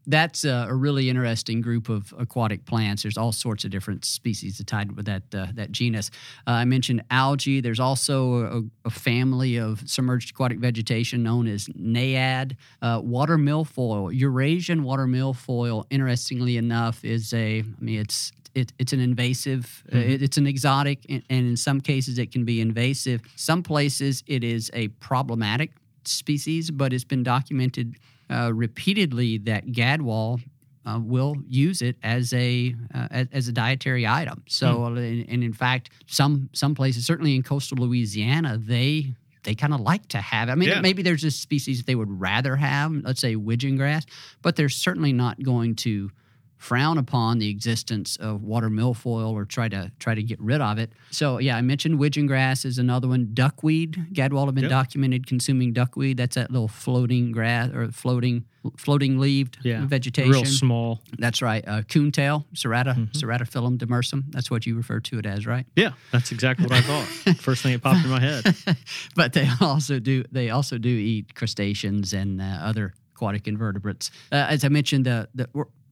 that's 0.07 0.45
a, 0.45 0.67
a, 0.69 0.75
really 0.75 1.09
interesting 1.09 1.61
group 1.61 1.89
of 1.89 2.13
aquatic 2.19 2.65
plants. 2.67 3.03
There's 3.03 3.17
all 3.17 3.33
sorts 3.33 3.65
of 3.65 3.71
different 3.71 4.05
species 4.05 4.63
tied 4.67 4.93
with 4.93 5.07
that 5.07 5.23
uh, 5.35 5.47
that 5.55 5.73
genus. 5.73 6.11
Uh, 6.47 6.53
I 6.53 6.65
mentioned 6.65 7.03
algae. 7.11 7.61
There's 7.61 7.81
also 7.81 8.63
a, 8.85 8.89
a, 8.89 8.91
family 8.91 9.57
of 9.57 9.83
submerged 9.87 10.31
aquatic 10.31 10.59
vegetation 10.59 11.23
known 11.23 11.47
as 11.47 11.69
naiad. 11.75 12.57
Uh, 12.83 13.01
water 13.03 13.39
milfoil, 13.39 14.11
Eurasian 14.13 14.83
water 14.83 15.07
milfoil. 15.07 15.85
Interestingly 15.91 16.57
enough, 16.57 17.05
is 17.05 17.33
a. 17.33 17.61
I 17.61 17.65
mean, 17.81 18.01
it's 18.01 18.33
it, 18.55 18.73
it's 18.79 18.93
an 18.93 19.01
invasive, 19.01 19.85
uh, 19.91 19.97
mm-hmm. 19.97 20.11
it, 20.11 20.23
it's 20.23 20.37
an 20.37 20.47
exotic, 20.47 21.05
and, 21.09 21.23
and 21.29 21.49
in 21.49 21.57
some 21.57 21.81
cases 21.81 22.19
it 22.19 22.31
can 22.31 22.45
be 22.45 22.61
invasive. 22.61 23.21
Some 23.37 23.63
places 23.63 24.23
it 24.27 24.45
is 24.45 24.71
a 24.75 24.89
problematic 24.89 25.73
species, 26.05 26.71
but 26.71 26.93
it's 26.93 27.05
been 27.05 27.23
documented 27.23 27.97
uh, 28.35 28.53
repeatedly 28.53 29.39
that 29.39 29.67
gadwall 29.67 30.41
uh, 30.87 30.99
will 31.03 31.37
use 31.49 31.81
it 31.83 31.97
as 32.03 32.33
a 32.33 32.75
uh, 32.95 33.25
as, 33.33 33.49
a 33.49 33.53
dietary 33.53 34.07
item. 34.07 34.43
So, 34.49 34.79
mm. 34.79 34.99
and, 34.99 35.29
and, 35.29 35.45
in 35.45 35.53
fact, 35.53 35.91
some 36.07 36.51
some 36.53 36.75
places, 36.75 37.07
certainly 37.07 37.35
in 37.35 37.43
coastal 37.43 37.79
Louisiana, 37.79 38.59
they 38.59 39.15
they 39.45 39.55
kind 39.55 39.73
of 39.73 39.81
like 39.81 40.09
to 40.09 40.19
have. 40.19 40.49
It. 40.49 40.53
I 40.53 40.55
mean, 40.57 40.69
yeah. 40.69 40.81
maybe 40.81 41.03
there's 41.03 41.25
a 41.25 41.31
species 41.31 41.85
they 41.85 41.95
would 41.95 42.21
rather 42.21 42.57
have, 42.57 42.93
let's 43.05 43.21
say 43.21 43.37
widgeon 43.37 43.77
grass, 43.77 44.05
but 44.43 44.57
they're 44.57 44.69
certainly 44.69 45.13
not 45.13 45.43
going 45.43 45.77
to 45.77 46.11
frown 46.65 46.97
upon 46.97 47.39
the 47.39 47.49
existence 47.51 48.17
of 48.17 48.43
water 48.43 48.71
milfoil 48.71 49.31
or 49.33 49.45
try 49.45 49.69
to 49.69 49.93
try 49.99 50.15
to 50.15 50.23
get 50.23 50.41
rid 50.41 50.63
of 50.63 50.79
it. 50.79 50.91
So 51.11 51.39
yeah, 51.39 51.59
I 51.59 51.61
mentioned 51.61 51.99
widgeon 51.99 52.27
grass 52.27 52.65
is 52.65 52.79
another 52.79 53.07
one. 53.07 53.31
Duckweed, 53.35 54.07
Gadwall 54.15 54.47
have 54.47 54.55
been 54.55 54.65
Yep. 54.65 54.71
documented 54.71 55.27
consuming 55.27 55.75
duckweed. 55.75 56.17
That's 56.17 56.37
that 56.37 56.51
little 56.51 56.69
floating 56.69 57.33
grass 57.33 57.69
or 57.75 57.93
floating 57.93 58.45
floating 58.79 59.19
leaved 59.19 59.59
Yeah. 59.63 59.85
vegetation. 59.87 60.33
Real 60.33 60.47
small. 60.47 61.03
That's 61.19 61.43
right. 61.43 61.63
Uh, 61.69 61.83
coontail, 61.83 62.47
serrata, 62.55 62.95
Mhm. 62.97 63.13
ceratophyllum 63.13 63.77
demersum. 63.77 64.25
That's 64.31 64.51
what 64.51 64.65
you 64.65 64.75
refer 64.75 65.01
to 65.01 65.19
it 65.19 65.27
as, 65.27 65.45
right? 65.47 65.67
Yeah, 65.77 65.91
that's 66.13 66.33
exactly 66.33 66.65
what 66.67 66.73
I 66.73 66.81
thought. 66.81 67.05
First 67.49 67.63
thing 67.63 67.73
that 67.75 67.83
popped 67.83 68.03
in 68.07 68.11
my 68.11 68.21
head. 68.21 68.43
but 69.15 69.35
they 69.35 69.47
also 69.61 69.99
do 69.99 70.25
they 70.33 70.49
also 70.49 70.79
do 70.79 70.89
eat 70.89 71.35
crustaceans 71.35 72.15
and 72.15 72.41
uh, 72.41 72.45
other 72.71 72.95
aquatic 73.15 73.47
invertebrates. 73.47 74.11
Uh, 74.33 74.47
as 74.49 74.65
I 74.65 74.69
mentioned, 74.69 75.05
the, 75.05 75.29
the 75.35 75.47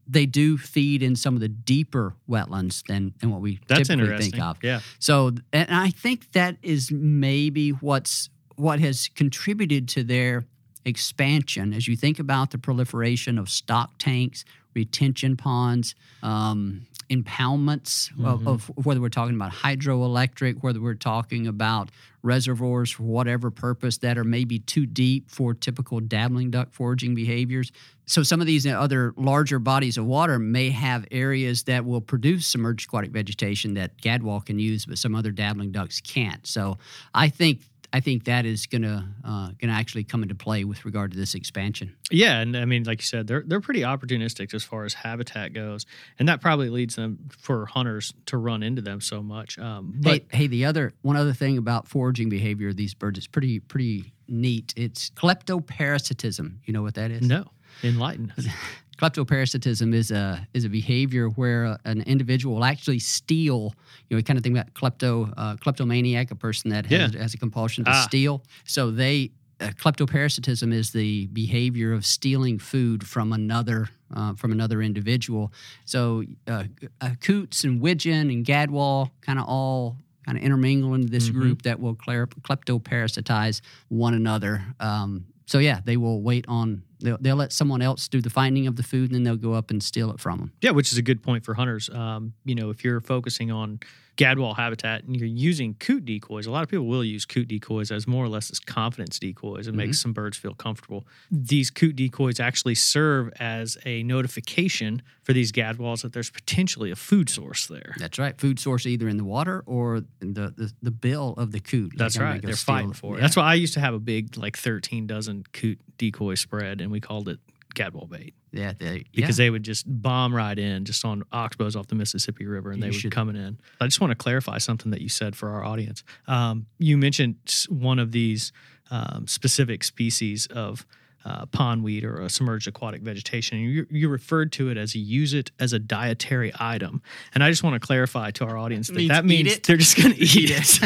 they 0.06 0.26
do 0.26 0.58
feed 0.58 1.02
in 1.02 1.16
some 1.16 1.34
of 1.34 1.40
the 1.40 1.48
deeper 1.48 2.14
wetlands 2.28 2.84
than, 2.86 3.14
than 3.20 3.30
what 3.30 3.40
we 3.40 3.60
That's 3.68 3.88
typically 3.88 4.18
think 4.18 4.40
of. 4.40 4.58
Yeah. 4.62 4.80
So, 4.98 5.32
and 5.52 5.70
I 5.70 5.90
think 5.90 6.32
that 6.32 6.56
is 6.62 6.90
maybe 6.90 7.70
what's 7.70 8.28
what 8.56 8.80
has 8.80 9.08
contributed 9.14 9.88
to 9.88 10.04
their 10.04 10.44
expansion. 10.84 11.72
As 11.72 11.88
you 11.88 11.96
think 11.96 12.18
about 12.18 12.50
the 12.50 12.58
proliferation 12.58 13.38
of 13.38 13.48
stock 13.48 13.98
tanks, 13.98 14.44
retention 14.74 15.36
ponds, 15.36 15.94
um, 16.22 16.86
impoundments 17.10 18.10
of, 18.24 18.46
of 18.48 18.70
whether 18.84 19.00
we're 19.00 19.08
talking 19.08 19.34
about 19.34 19.52
hydroelectric, 19.52 20.62
whether 20.62 20.80
we're 20.80 20.94
talking 20.94 21.46
about 21.46 21.90
reservoirs 22.22 22.90
for 22.90 23.02
whatever 23.02 23.50
purpose 23.50 23.98
that 23.98 24.16
are 24.16 24.24
maybe 24.24 24.60
too 24.60 24.86
deep 24.86 25.28
for 25.28 25.52
typical 25.52 26.00
dabbling 26.00 26.50
duck 26.50 26.72
foraging 26.72 27.14
behaviors. 27.14 27.72
So 28.06 28.22
some 28.22 28.40
of 28.40 28.46
these 28.46 28.66
other 28.66 29.12
larger 29.16 29.58
bodies 29.58 29.98
of 29.98 30.06
water 30.06 30.38
may 30.38 30.70
have 30.70 31.06
areas 31.10 31.64
that 31.64 31.84
will 31.84 32.00
produce 32.00 32.46
submerged 32.46 32.88
aquatic 32.88 33.10
vegetation 33.10 33.74
that 33.74 34.00
gadwall 34.00 34.44
can 34.44 34.58
use, 34.58 34.86
but 34.86 34.98
some 34.98 35.14
other 35.14 35.32
dabbling 35.32 35.72
ducks 35.72 36.00
can't. 36.00 36.46
So 36.46 36.78
I 37.14 37.28
think 37.28 37.62
I 37.92 38.00
think 38.00 38.24
that 38.24 38.46
is 38.46 38.66
gonna 38.66 39.14
uh, 39.24 39.50
gonna 39.60 39.72
actually 39.74 40.04
come 40.04 40.22
into 40.22 40.34
play 40.34 40.64
with 40.64 40.84
regard 40.84 41.12
to 41.12 41.16
this 41.16 41.34
expansion. 41.34 41.94
Yeah, 42.10 42.40
and 42.40 42.56
I 42.56 42.64
mean, 42.64 42.84
like 42.84 43.00
you 43.00 43.06
said, 43.06 43.26
they're 43.26 43.42
they're 43.46 43.60
pretty 43.60 43.82
opportunistic 43.82 44.54
as 44.54 44.64
far 44.64 44.84
as 44.84 44.94
habitat 44.94 45.52
goes, 45.52 45.84
and 46.18 46.28
that 46.28 46.40
probably 46.40 46.70
leads 46.70 46.96
them 46.96 47.28
for 47.30 47.66
hunters 47.66 48.14
to 48.26 48.38
run 48.38 48.62
into 48.62 48.80
them 48.80 49.00
so 49.00 49.22
much. 49.22 49.58
Um, 49.58 49.94
but 49.96 50.22
hey, 50.30 50.38
hey, 50.38 50.46
the 50.46 50.64
other 50.64 50.92
one 51.02 51.16
other 51.16 51.34
thing 51.34 51.58
about 51.58 51.86
foraging 51.86 52.28
behavior 52.28 52.68
of 52.68 52.76
these 52.76 52.94
birds 52.94 53.18
is 53.18 53.26
pretty 53.26 53.60
pretty 53.60 54.12
neat. 54.26 54.72
It's 54.76 55.10
kleptoparasitism. 55.10 56.56
You 56.64 56.72
know 56.72 56.82
what 56.82 56.94
that 56.94 57.10
is? 57.10 57.22
no, 57.22 57.44
enlighten. 57.82 58.32
us. 58.38 58.46
Kleptoparasitism 58.98 59.94
is 59.94 60.10
a 60.10 60.46
is 60.54 60.64
a 60.64 60.68
behavior 60.68 61.28
where 61.28 61.76
an 61.84 62.02
individual 62.02 62.56
will 62.56 62.64
actually 62.64 62.98
steal. 62.98 63.74
You 64.08 64.14
know, 64.14 64.16
we 64.18 64.22
kind 64.22 64.36
of 64.38 64.42
think 64.44 64.56
about 64.56 64.72
klepto 64.74 65.32
uh, 65.36 65.56
kleptomaniac, 65.56 66.30
a 66.30 66.34
person 66.36 66.70
that 66.70 66.86
has, 66.86 67.12
Yeah. 67.14 67.20
has 67.22 67.34
a 67.34 67.38
compulsion 67.38 67.84
to 67.84 67.90
Ah. 67.90 68.06
steal. 68.06 68.42
So 68.64 68.90
they 68.90 69.32
uh, 69.60 69.68
kleptoparasitism 69.70 70.72
is 70.72 70.90
the 70.90 71.26
behavior 71.28 71.92
of 71.92 72.04
stealing 72.04 72.58
food 72.58 73.06
from 73.06 73.32
another 73.32 73.88
uh, 74.14 74.34
from 74.34 74.52
another 74.52 74.82
individual. 74.82 75.52
So 75.84 76.22
uh, 76.46 76.64
uh, 77.00 77.10
coots 77.20 77.64
and 77.64 77.80
widgeon 77.80 78.28
and 78.30 78.44
gadwall 78.44 79.10
kind 79.22 79.38
of 79.38 79.46
all 79.46 79.96
kind 80.26 80.36
of 80.38 80.44
intermingle 80.44 80.94
into 80.94 81.08
this 81.08 81.28
Mhm. 81.30 81.32
group 81.32 81.62
that 81.62 81.80
will 81.80 81.96
kleptoparasitize 81.96 83.60
one 83.88 84.14
another. 84.14 84.62
Um, 84.78 85.24
so 85.46 85.58
yeah, 85.58 85.80
they 85.84 85.96
will 85.96 86.22
wait 86.22 86.44
on. 86.46 86.82
They'll, 87.02 87.18
they'll 87.20 87.36
let 87.36 87.52
someone 87.52 87.82
else 87.82 88.08
do 88.08 88.20
the 88.20 88.30
finding 88.30 88.66
of 88.66 88.76
the 88.76 88.82
food, 88.82 89.10
and 89.10 89.14
then 89.14 89.22
they'll 89.24 89.36
go 89.36 89.52
up 89.52 89.70
and 89.70 89.82
steal 89.82 90.10
it 90.10 90.20
from 90.20 90.38
them. 90.38 90.52
Yeah, 90.62 90.70
which 90.70 90.92
is 90.92 90.98
a 90.98 91.02
good 91.02 91.22
point 91.22 91.44
for 91.44 91.54
hunters. 91.54 91.90
Um, 91.90 92.32
you 92.44 92.54
know, 92.54 92.70
if 92.70 92.84
you're 92.84 93.00
focusing 93.00 93.50
on 93.50 93.80
gadwall 94.16 94.56
habitat 94.56 95.04
and 95.04 95.16
you're 95.16 95.26
using 95.26 95.74
coot 95.74 96.04
decoys, 96.04 96.46
a 96.46 96.50
lot 96.50 96.62
of 96.62 96.68
people 96.68 96.86
will 96.86 97.04
use 97.04 97.24
coot 97.24 97.48
decoys 97.48 97.90
as 97.90 98.06
more 98.06 98.24
or 98.24 98.28
less 98.28 98.50
as 98.50 98.58
confidence 98.58 99.18
decoys 99.18 99.66
and 99.66 99.76
makes 99.76 99.98
mm-hmm. 99.98 100.02
some 100.02 100.12
birds 100.12 100.36
feel 100.36 100.54
comfortable. 100.54 101.06
These 101.30 101.70
coot 101.70 101.96
decoys 101.96 102.38
actually 102.38 102.74
serve 102.74 103.30
as 103.38 103.78
a 103.84 104.02
notification 104.02 105.02
for 105.22 105.32
these 105.32 105.52
gadwalls 105.52 106.02
that 106.02 106.12
there's 106.12 106.30
potentially 106.30 106.90
a 106.90 106.96
food 106.96 107.30
source 107.30 107.66
there. 107.66 107.94
That's 107.98 108.18
right. 108.18 108.38
Food 108.38 108.58
source 108.58 108.86
either 108.86 109.08
in 109.08 109.16
the 109.16 109.24
water 109.24 109.62
or 109.66 110.02
the 110.20 110.52
the, 110.56 110.72
the 110.82 110.90
bill 110.90 111.34
of 111.36 111.52
the 111.52 111.60
coot. 111.60 111.92
That's 111.96 112.18
right. 112.18 112.42
They're 112.42 112.54
steal 112.54 112.74
fighting 112.74 112.92
for 112.92 113.14
it. 113.14 113.18
Yeah. 113.18 113.22
That's 113.22 113.36
why 113.36 113.44
I 113.44 113.54
used 113.54 113.74
to 113.74 113.80
have 113.80 113.94
a 113.94 113.98
big, 113.98 114.36
like 114.36 114.56
13 114.56 115.06
dozen 115.06 115.44
coot 115.52 115.80
decoy 115.96 116.34
spread, 116.34 116.80
and 116.80 116.90
we 116.90 117.00
called 117.00 117.28
it 117.28 117.38
gadwall 117.74 118.08
bait 118.08 118.34
Yeah, 118.52 118.72
they, 118.78 119.04
because 119.14 119.38
yeah. 119.38 119.46
they 119.46 119.50
would 119.50 119.62
just 119.62 119.84
bomb 119.88 120.34
right 120.34 120.58
in 120.58 120.84
just 120.84 121.04
on 121.04 121.22
oxbows 121.32 121.74
off 121.74 121.86
the 121.86 121.94
Mississippi 121.94 122.46
River 122.46 122.70
and 122.70 122.78
You 122.78 122.82
they 122.82 122.88
would 122.90 123.00
should- 123.00 123.12
coming 123.12 123.36
in. 123.36 123.58
I 123.80 123.86
just 123.86 124.00
want 124.00 124.10
to 124.10 124.14
clarify 124.14 124.58
something 124.58 124.90
that 124.90 125.00
you 125.00 125.08
said 125.08 125.34
for 125.34 125.48
our 125.50 125.64
audience. 125.64 126.04
Um, 126.28 126.66
you 126.78 126.98
mentioned 126.98 127.36
one 127.68 127.98
of 127.98 128.12
these 128.12 128.52
um, 128.90 129.26
specific 129.26 129.82
species 129.84 130.46
of 130.48 130.86
uh, 131.24 131.46
pondweed 131.46 132.04
or 132.04 132.20
a 132.20 132.28
submerged 132.28 132.66
aquatic 132.66 133.02
vegetation. 133.02 133.58
You, 133.58 133.86
you 133.90 134.08
referred 134.08 134.52
to 134.52 134.68
it 134.70 134.76
as 134.76 134.94
use 134.94 135.34
it 135.34 135.50
as 135.60 135.72
a 135.72 135.78
dietary 135.78 136.52
item. 136.58 137.02
And 137.34 137.44
I 137.44 137.50
just 137.50 137.62
want 137.62 137.74
to 137.74 137.80
clarify 137.80 138.30
to 138.32 138.44
our 138.44 138.56
audience 138.58 138.88
that 138.88 138.96
Means 138.96 139.08
that 139.10 139.24
eat 139.24 139.28
means 139.28 139.52
it? 139.54 139.62
they're 139.64 139.76
just 139.76 139.96
going 139.96 140.12
to 140.14 140.20
eat 140.20 140.50
it. 140.50 140.78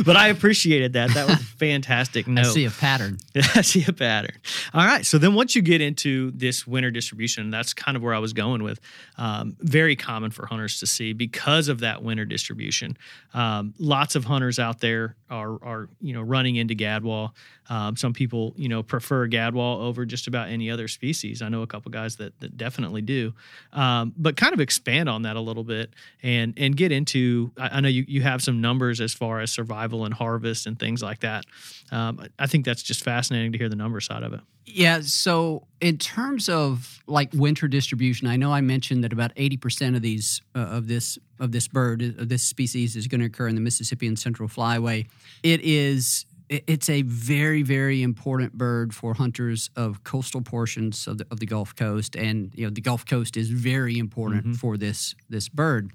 but 0.04 0.16
I 0.16 0.28
appreciated 0.28 0.94
that. 0.94 1.12
That 1.14 1.28
was 1.28 1.36
a 1.40 1.44
fantastic 1.44 2.26
I 2.38 2.42
see 2.42 2.64
a 2.64 2.70
pattern. 2.70 3.18
I 3.54 3.62
see 3.62 3.84
a 3.86 3.92
pattern. 3.92 4.36
All 4.72 4.84
right. 4.84 5.04
So 5.04 5.18
then 5.18 5.34
once 5.34 5.54
you 5.54 5.62
get 5.62 5.80
into 5.80 6.30
this 6.32 6.66
winter 6.66 6.90
distribution, 6.90 7.50
that's 7.50 7.74
kind 7.74 7.96
of 7.96 8.02
where 8.02 8.14
I 8.14 8.18
was 8.18 8.32
going 8.32 8.62
with. 8.62 8.80
Um, 9.16 9.56
very 9.60 9.96
common 9.96 10.30
for 10.30 10.46
hunters 10.46 10.80
to 10.80 10.86
see 10.86 11.12
because 11.12 11.68
of 11.68 11.80
that 11.80 12.02
winter 12.02 12.24
distribution. 12.24 12.96
Um, 13.34 13.74
lots 13.78 14.14
of 14.14 14.24
hunters 14.24 14.58
out 14.58 14.80
there 14.80 15.16
are, 15.30 15.62
are 15.62 15.88
you 16.00 16.12
know, 16.12 16.22
running 16.22 16.56
into 16.56 16.74
gadwall. 16.74 17.30
Um, 17.70 17.96
some 17.96 18.12
people, 18.12 18.54
you 18.56 18.68
know, 18.68 18.82
prefer 18.82 19.28
gadwall 19.28 19.80
over 19.80 20.04
just 20.06 20.26
about 20.26 20.48
any 20.48 20.70
other 20.70 20.88
species. 20.88 21.42
I 21.42 21.48
know 21.48 21.62
a 21.62 21.66
couple 21.66 21.90
guys 21.90 22.16
that, 22.16 22.38
that 22.40 22.56
definitely 22.56 23.02
do. 23.02 23.34
Um, 23.72 24.14
but 24.16 24.36
kind 24.36 24.54
of 24.54 24.60
expand 24.60 25.08
on 25.08 25.22
that 25.22 25.36
a 25.36 25.40
little 25.40 25.64
bit 25.64 25.92
and 26.22 26.54
and 26.56 26.76
get 26.76 26.92
into. 26.92 27.52
I, 27.58 27.68
I 27.68 27.80
know 27.80 27.88
you, 27.88 28.04
you 28.08 28.22
have 28.22 28.42
some 28.42 28.60
numbers 28.60 29.00
as 29.00 29.14
far 29.14 29.40
as 29.40 29.52
survival 29.52 30.04
and 30.04 30.14
harvest 30.14 30.66
and 30.66 30.78
things 30.78 31.02
like 31.02 31.20
that. 31.20 31.44
Um, 31.92 32.20
I- 32.38 32.46
think 32.48 32.64
that's 32.64 32.82
just 32.82 33.04
fascinating 33.04 33.52
to 33.52 33.58
hear 33.58 33.68
the 33.68 33.76
number 33.76 34.00
side 34.00 34.22
of 34.22 34.32
it. 34.32 34.40
Yeah. 34.74 35.00
So, 35.00 35.66
in 35.80 35.98
terms 35.98 36.48
of 36.48 37.02
like 37.06 37.30
winter 37.32 37.68
distribution, 37.68 38.28
I 38.28 38.36
know 38.36 38.52
I 38.52 38.60
mentioned 38.60 39.02
that 39.04 39.12
about 39.12 39.32
eighty 39.36 39.56
percent 39.56 39.96
of 39.96 40.02
these 40.02 40.42
uh, 40.54 40.60
of 40.60 40.88
this 40.88 41.18
of 41.40 41.52
this 41.52 41.68
bird 41.68 42.02
of 42.02 42.28
this 42.28 42.42
species 42.42 42.96
is 42.96 43.06
going 43.06 43.20
to 43.20 43.26
occur 43.26 43.48
in 43.48 43.54
the 43.54 43.60
Mississippi 43.60 44.06
and 44.06 44.18
Central 44.18 44.48
Flyway. 44.48 45.06
It 45.42 45.60
is. 45.62 46.26
It's 46.50 46.88
a 46.88 47.02
very, 47.02 47.62
very 47.62 48.02
important 48.02 48.54
bird 48.54 48.94
for 48.94 49.12
hunters 49.12 49.68
of 49.76 50.02
coastal 50.02 50.40
portions 50.40 51.06
of 51.06 51.18
the, 51.18 51.26
of 51.30 51.40
the 51.40 51.46
Gulf 51.46 51.76
Coast, 51.76 52.16
and 52.16 52.50
you 52.54 52.64
know 52.64 52.70
the 52.70 52.80
Gulf 52.80 53.04
Coast 53.04 53.36
is 53.36 53.50
very 53.50 53.98
important 53.98 54.56
for 54.56 54.78
this 54.78 55.14
this 55.28 55.48
bird. 55.48 55.92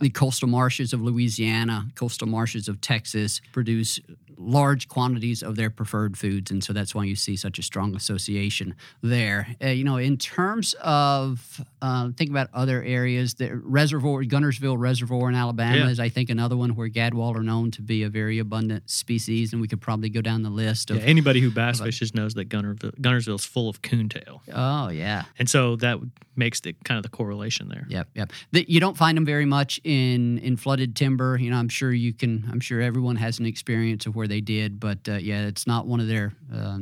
The 0.00 0.10
coastal 0.10 0.48
marshes 0.48 0.92
of 0.92 1.00
Louisiana, 1.00 1.86
coastal 1.94 2.26
marshes 2.28 2.68
of 2.68 2.80
Texas 2.80 3.40
produce 3.52 3.98
large 4.38 4.86
quantities 4.88 5.42
of 5.42 5.56
their 5.56 5.70
preferred 5.70 6.18
foods, 6.18 6.50
and 6.50 6.62
so 6.62 6.74
that's 6.74 6.94
why 6.94 7.04
you 7.04 7.16
see 7.16 7.36
such 7.36 7.58
a 7.58 7.62
strong 7.62 7.96
association 7.96 8.74
there. 9.02 9.46
Uh, 9.64 9.68
you 9.68 9.82
know, 9.82 9.96
in 9.96 10.18
terms 10.18 10.74
of 10.82 11.62
uh, 11.80 12.10
think 12.18 12.28
about 12.28 12.50
other 12.52 12.82
areas, 12.82 13.32
the 13.34 13.56
reservoir, 13.56 14.22
Guntersville 14.24 14.78
Reservoir 14.78 15.30
in 15.30 15.34
Alabama 15.34 15.76
Yeah. 15.78 15.88
is, 15.88 15.98
I 15.98 16.10
think, 16.10 16.28
another 16.28 16.54
one 16.54 16.74
where 16.74 16.88
gadwall 16.90 17.34
are 17.34 17.42
known 17.42 17.70
to 17.72 17.82
be 17.82 18.02
a 18.02 18.10
very 18.10 18.38
abundant 18.38 18.90
species, 18.90 19.54
and 19.54 19.62
we 19.62 19.68
could 19.68 19.80
probably 19.80 20.10
go 20.10 20.20
down 20.20 20.42
the 20.42 20.50
list 20.50 20.90
of. 20.90 20.98
Yeah, 20.98 21.04
anybody 21.04 21.40
who 21.40 21.50
bass 21.50 21.80
fishes 21.80 22.14
knows 22.14 22.34
that 22.34 22.50
Guntersville, 22.50 23.34
is 23.36 23.46
full 23.46 23.70
of 23.70 23.80
coontail, 23.80 24.42
Oh 24.52 24.90
yeah, 24.90 25.24
and 25.38 25.48
so 25.48 25.76
that 25.76 25.98
makes 26.38 26.60
the 26.60 26.74
kind 26.84 26.98
of 26.98 27.02
the 27.02 27.08
correlation 27.16 27.68
there. 27.70 27.86
Yep, 27.88 28.08
yep. 28.14 28.32
The, 28.52 28.66
you 28.68 28.80
don't 28.80 28.98
find 28.98 29.16
them 29.16 29.24
very 29.24 29.46
much 29.46 29.80
in 29.86 30.38
in 30.38 30.56
flooded 30.56 30.96
timber. 30.96 31.38
You 31.38 31.50
know, 31.50 31.56
I'm 31.56 31.68
sure 31.68 31.92
you 31.92 32.12
can. 32.12 32.46
I'm 32.50 32.60
sure 32.60 32.80
everyone 32.80 33.16
has 33.16 33.38
an 33.38 33.46
experience 33.46 34.04
of 34.04 34.16
where 34.16 34.26
they 34.26 34.40
did, 34.40 34.80
but 34.80 35.08
uh, 35.08 35.14
yeah, 35.14 35.46
it's 35.46 35.66
not 35.66 35.86
one 35.86 36.00
of 36.00 36.08
their. 36.08 36.32
Uh, 36.52 36.78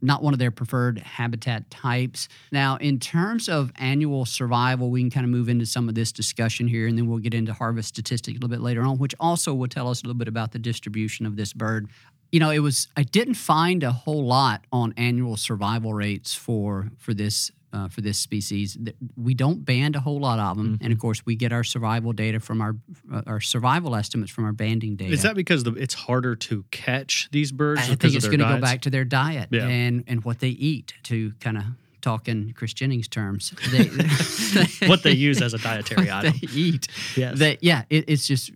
not 0.00 0.22
one 0.22 0.32
of 0.32 0.38
their 0.38 0.52
preferred 0.52 1.00
habitat 1.00 1.68
types. 1.72 2.28
Now, 2.52 2.76
in 2.76 3.00
terms 3.00 3.48
of 3.48 3.72
annual 3.74 4.24
survival, 4.26 4.90
we 4.90 5.00
can 5.00 5.10
kind 5.10 5.24
of 5.24 5.30
move 5.30 5.48
into 5.48 5.66
some 5.66 5.88
of 5.88 5.96
this 5.96 6.12
discussion 6.12 6.68
here, 6.68 6.86
and 6.86 6.96
then 6.96 7.08
we'll 7.08 7.18
get 7.18 7.34
into 7.34 7.52
harvest 7.52 7.88
statistics 7.88 8.36
a 8.36 8.40
little 8.40 8.48
bit 8.48 8.60
later 8.60 8.82
on, 8.82 8.98
which 8.98 9.12
also 9.18 9.52
will 9.52 9.66
tell 9.66 9.90
us 9.90 10.00
a 10.02 10.04
little 10.04 10.16
bit 10.16 10.28
about 10.28 10.52
the 10.52 10.58
distribution 10.60 11.26
of 11.26 11.34
this 11.34 11.52
bird. 11.52 11.88
You 12.30 12.38
know, 12.38 12.50
it 12.50 12.60
was 12.60 12.86
I 12.96 13.02
didn't 13.02 13.34
find 13.34 13.82
a 13.82 13.90
whole 13.90 14.24
lot 14.24 14.64
on 14.70 14.94
annual 14.96 15.36
survival 15.36 15.92
rates 15.92 16.32
for 16.32 16.92
for 16.96 17.12
this 17.12 17.50
uh, 17.72 17.88
for 17.88 18.00
this 18.00 18.18
species. 18.18 18.76
We 19.16 19.34
don't 19.34 19.64
band 19.64 19.96
a 19.96 20.00
whole 20.00 20.20
lot 20.20 20.38
of 20.38 20.56
them, 20.56 20.78
and 20.80 20.92
of 20.92 20.98
course, 20.98 21.24
we 21.26 21.36
get 21.36 21.52
our 21.52 21.64
survival 21.64 22.12
data 22.12 22.40
from 22.40 22.60
our 22.60 22.76
uh, 23.12 23.22
our 23.26 23.40
survival 23.40 23.94
estimates 23.94 24.30
from 24.30 24.44
our 24.44 24.52
banding 24.52 24.96
data. 24.96 25.12
Is 25.12 25.22
that 25.22 25.36
because 25.36 25.64
the, 25.64 25.72
it's 25.74 25.94
harder 25.94 26.34
to 26.36 26.64
catch 26.70 27.28
these 27.32 27.52
birds? 27.52 27.82
I 27.82 27.94
think 27.94 28.14
it's 28.14 28.26
going 28.26 28.40
to 28.40 28.46
go 28.46 28.60
back 28.60 28.82
to 28.82 28.90
their 28.90 29.04
diet 29.04 29.48
Yeah. 29.50 29.66
and 29.66 30.04
and 30.06 30.24
what 30.24 30.40
they 30.40 30.48
eat 30.50 30.94
to 31.04 31.32
kind 31.40 31.56
of 31.58 31.64
talk 32.00 32.28
in 32.28 32.52
Chris 32.54 32.72
Jennings 32.72 33.08
terms. 33.08 33.52
They, 33.70 34.86
what 34.88 35.02
they 35.02 35.12
use 35.12 35.42
as 35.42 35.52
a 35.52 35.58
dietary 35.58 36.10
item. 36.12 36.32
They 36.40 36.48
eat. 36.52 36.88
Yes. 37.16 37.38
That 37.38 37.62
yeah, 37.62 37.82
it, 37.90 38.04
it's 38.08 38.26
just 38.26 38.50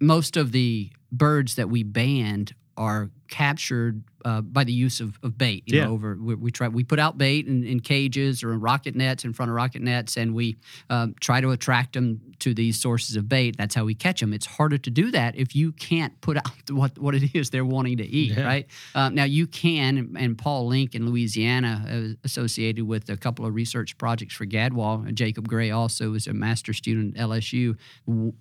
most 0.00 0.36
of 0.36 0.52
the 0.52 0.90
birds 1.12 1.56
that 1.56 1.68
we 1.68 1.82
banned 1.82 2.54
are 2.76 3.10
captured 3.28 4.02
uh, 4.24 4.40
by 4.40 4.64
the 4.64 4.72
use 4.72 5.00
of, 5.00 5.18
of 5.22 5.36
bait. 5.38 5.62
You 5.66 5.78
Yeah. 5.78 5.84
know, 5.86 5.92
over 5.92 6.16
we, 6.20 6.34
we 6.34 6.50
try 6.50 6.68
we 6.68 6.84
put 6.84 6.98
out 6.98 7.18
bait 7.18 7.46
in, 7.46 7.64
in 7.64 7.80
cages 7.80 8.42
or 8.42 8.52
in 8.52 8.60
rocket 8.60 8.94
nets 8.94 9.24
in 9.24 9.32
front 9.32 9.50
of 9.50 9.54
rocket 9.56 9.82
nets, 9.82 10.16
and 10.16 10.34
we 10.34 10.56
um, 10.90 11.14
try 11.20 11.40
to 11.40 11.50
attract 11.50 11.92
them 11.94 12.20
to 12.40 12.52
these 12.54 12.80
sources 12.80 13.16
of 13.16 13.28
bait. 13.28 13.56
That's 13.56 13.74
how 13.74 13.84
we 13.84 13.94
catch 13.94 14.20
them. 14.20 14.32
It's 14.32 14.46
harder 14.46 14.78
to 14.78 14.90
do 14.90 15.10
that 15.12 15.36
if 15.36 15.54
you 15.54 15.72
can't 15.72 16.20
put 16.20 16.36
out 16.36 16.50
what 16.70 16.98
what 16.98 17.14
it 17.14 17.34
is 17.34 17.50
they're 17.50 17.64
wanting 17.64 17.98
to 17.98 18.04
eat. 18.06 18.32
Yeah. 18.36 18.44
Right 18.44 18.66
uh, 18.94 19.08
now, 19.10 19.24
you 19.24 19.46
can, 19.46 20.14
and- 20.18 20.34
Paul 20.36 20.66
Link 20.66 20.94
in 20.94 21.08
Louisiana, 21.08 21.86
uh, 21.88 22.14
associated 22.24 22.84
with 22.86 23.08
a 23.08 23.16
couple 23.16 23.46
of 23.46 23.54
research 23.54 23.96
projects 23.98 24.34
for 24.34 24.44
Gadwall. 24.46 25.06
and 25.06 25.16
Jacob 25.16 25.46
Gray 25.48 25.70
also 25.70 26.14
is 26.14 26.26
a 26.26 26.32
master 26.34 26.72
student 26.72 27.16
at 27.16 27.28
LSU. 27.28 27.76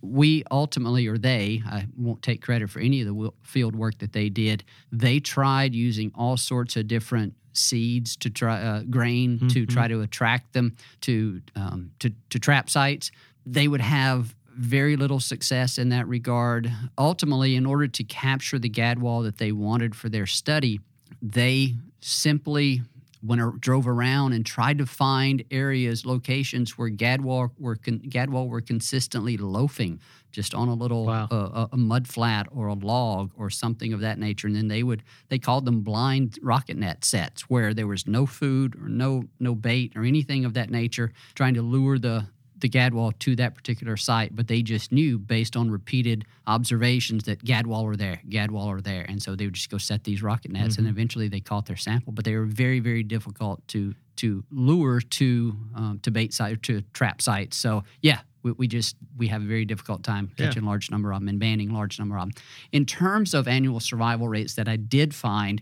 We 0.01 0.43
ultimately, 0.51 1.07
or 1.07 1.17
they, 1.17 1.61
I 1.65 1.87
won't 1.97 2.21
take 2.21 2.41
credit 2.41 2.69
for 2.69 2.79
any 2.79 3.01
of 3.01 3.07
the 3.07 3.31
field 3.43 3.75
work 3.75 3.99
that 3.99 4.11
they 4.13 4.29
did. 4.29 4.63
They 4.91 5.19
tried 5.19 5.72
using 5.73 6.11
all 6.15 6.37
sorts 6.37 6.75
of 6.75 6.87
different 6.87 7.33
seeds 7.53 8.15
to 8.17 8.29
try 8.29 8.61
uh, 8.61 8.83
grain 8.83 9.47
to 9.49 9.65
try 9.65 9.87
to 9.87 10.01
attract 10.01 10.53
them 10.53 10.75
to 11.01 11.41
um, 11.55 11.91
to 11.99 12.11
to 12.29 12.39
trap 12.39 12.69
sites. 12.69 13.11
They 13.45 13.67
would 13.67 13.81
have 13.81 14.35
very 14.55 14.95
little 14.95 15.19
success 15.19 15.77
in 15.77 15.89
that 15.89 16.07
regard. 16.07 16.71
Ultimately, 16.97 17.55
in 17.55 17.65
order 17.65 17.87
to 17.87 18.03
capture 18.03 18.59
the 18.59 18.69
gadwall 18.69 19.23
that 19.23 19.37
they 19.37 19.51
wanted 19.51 19.95
for 19.95 20.09
their 20.09 20.25
study, 20.25 20.79
they 21.21 21.75
simply 22.01 22.81
went 23.25 23.41
or 23.41 23.51
drove 23.59 23.87
around 23.87 24.33
and 24.33 24.45
tried 24.45 24.77
to 24.79 24.85
find 24.85 25.43
areas, 25.49 26.05
locations 26.05 26.77
where 26.77 26.89
gadwall 26.89 27.51
were 27.57 27.75
con- 27.77 27.99
gadwall 28.09 28.47
were 28.49 28.61
consistently 28.61 29.37
loafing, 29.37 29.99
just 30.31 30.53
on 30.53 30.67
a 30.67 30.73
little 30.73 31.05
Wow. 31.05 31.27
uh, 31.31 31.35
a, 31.35 31.69
a 31.73 31.77
mud 31.77 32.07
flat 32.07 32.47
or 32.51 32.67
a 32.67 32.73
log 32.73 33.31
or 33.37 33.49
something 33.49 33.93
of 33.93 34.01
that 34.01 34.19
nature. 34.19 34.47
And 34.47 34.55
then 34.55 34.67
they 34.67 34.83
would 34.83 35.03
they 35.29 35.39
called 35.39 35.65
them 35.65 35.81
blind 35.81 36.37
rocket 36.41 36.77
net 36.77 37.05
sets, 37.05 37.43
where 37.49 37.73
there 37.73 37.87
was 37.87 38.05
no 38.07 38.25
food 38.25 38.75
or 38.75 38.89
no 38.89 39.23
no 39.39 39.55
bait 39.55 39.93
or 39.95 40.03
anything 40.03 40.43
of 40.45 40.53
that 40.55 40.69
nature, 40.69 41.13
trying 41.35 41.53
to 41.53 41.61
lure 41.61 41.97
the 41.97 42.27
the 42.63 42.69
gadwall 42.69 43.11
to 43.19 43.35
that 43.35 43.53
particular 43.53 43.95
site, 43.97 44.35
but 44.35 44.47
they 44.47 44.61
just 44.63 44.91
knew 44.91 45.19
based 45.19 45.55
on 45.55 45.69
repeated 45.69 46.25
observations 46.47 47.25
that 47.25 47.43
gadwall 47.43 47.83
are 47.85 47.95
there, 47.95 48.21
gadwall 48.29 48.67
are 48.67 48.81
there, 48.81 49.05
and 49.07 49.21
so 49.21 49.35
they 49.35 49.45
would 49.45 49.53
just 49.53 49.69
go 49.69 49.77
set 49.77 50.03
these 50.05 50.23
rocket 50.23 50.49
nets, 50.51 50.77
and 50.77 50.87
eventually 50.87 51.27
they 51.27 51.39
caught 51.41 51.65
their 51.65 51.75
sample. 51.77 52.11
But 52.13 52.25
they 52.25 52.35
were 52.35 52.45
very, 52.45 52.79
very 52.79 53.03
difficult 53.03 53.67
to 53.69 53.93
to 54.15 54.43
lure 54.51 55.01
to 55.01 55.55
um, 55.75 55.99
to 56.03 56.09
bait 56.11 56.33
site 56.33 56.53
or 56.53 56.61
to 56.69 56.81
trap 56.93 57.21
sites. 57.21 57.57
So 57.57 57.83
yeah. 58.01 58.21
We, 58.43 58.51
we 58.51 58.67
just 58.67 58.97
we 59.17 59.27
have 59.29 59.41
a 59.41 59.45
very 59.45 59.63
difficult 59.63 60.03
time 60.03 60.29
Yeah. 60.37 60.47
catching 60.47 60.65
large 60.65 60.91
number 60.91 61.13
of 61.13 61.19
them 61.21 61.29
and 61.29 61.39
banning 61.39 61.71
large 61.73 61.97
number 61.97 62.17
of 62.17 62.23
them. 62.23 62.33
In 62.73 62.85
terms 62.85 63.33
of 63.33 63.47
annual 63.47 63.79
survival 63.79 64.27
rates 64.27 64.55
that 64.55 64.67
I 64.67 64.75
did 64.75 65.15
find, 65.15 65.61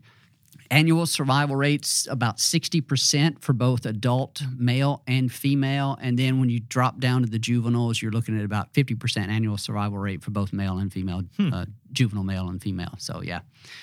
annual 0.71 1.05
survival 1.05 1.55
rates 1.55 2.07
about 2.09 2.37
60% 2.37 3.41
for 3.41 3.53
both 3.53 3.85
adult 3.85 4.41
male 4.57 5.03
and 5.05 5.31
female. 5.31 5.97
And 6.01 6.17
then 6.17 6.39
when 6.39 6.49
you 6.49 6.61
drop 6.61 6.99
down 6.99 7.21
to 7.23 7.29
the 7.29 7.37
juveniles 7.37 8.01
you're 8.01 8.11
looking 8.11 8.37
at 8.39 8.45
about 8.45 8.73
50% 8.73 9.27
annual 9.27 9.57
survival 9.57 9.99
rate 9.99 10.23
for 10.23 10.31
both 10.31 10.53
male 10.53 10.77
and 10.77 10.91
female 10.91 11.23
uh, 11.39 11.65
juvenile 11.91 12.23
male 12.23 12.47
and 12.47 12.61
female. 12.61 12.95
So 12.97 13.21
yeah. 13.21 13.41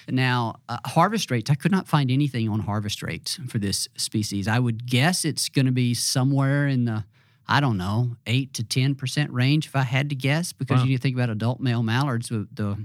Now 0.08 0.56
uh, 0.68 0.78
harvest 0.86 1.30
rates 1.30 1.50
i 1.50 1.54
could 1.54 1.70
not 1.72 1.86
find 1.86 2.10
anything 2.10 2.48
on 2.48 2.60
harvest 2.60 3.02
rates 3.02 3.38
for 3.48 3.58
this 3.58 3.86
species. 3.96 4.48
I 4.48 4.58
would 4.58 4.86
guess 4.86 5.24
it's 5.24 5.48
going 5.48 5.66
to 5.66 5.72
be 5.72 5.94
somewhere 5.94 6.66
in 6.66 6.86
the 6.86 7.04
I 7.50 7.60
don't 7.60 7.78
know, 7.78 8.16
eight 8.26 8.52
to 8.54 8.62
ten 8.64 8.94
percent 8.94 9.30
range 9.32 9.66
if 9.66 9.74
I 9.76 9.82
had 9.82 10.10
to 10.10 10.14
guess, 10.14 10.52
because 10.52 10.80
Wow. 10.80 10.86
you 10.86 10.98
think 10.98 11.16
about 11.16 11.30
adult 11.30 11.60
male 11.60 11.82
mallards, 11.82 12.28
the 12.30 12.46
the 12.52 12.76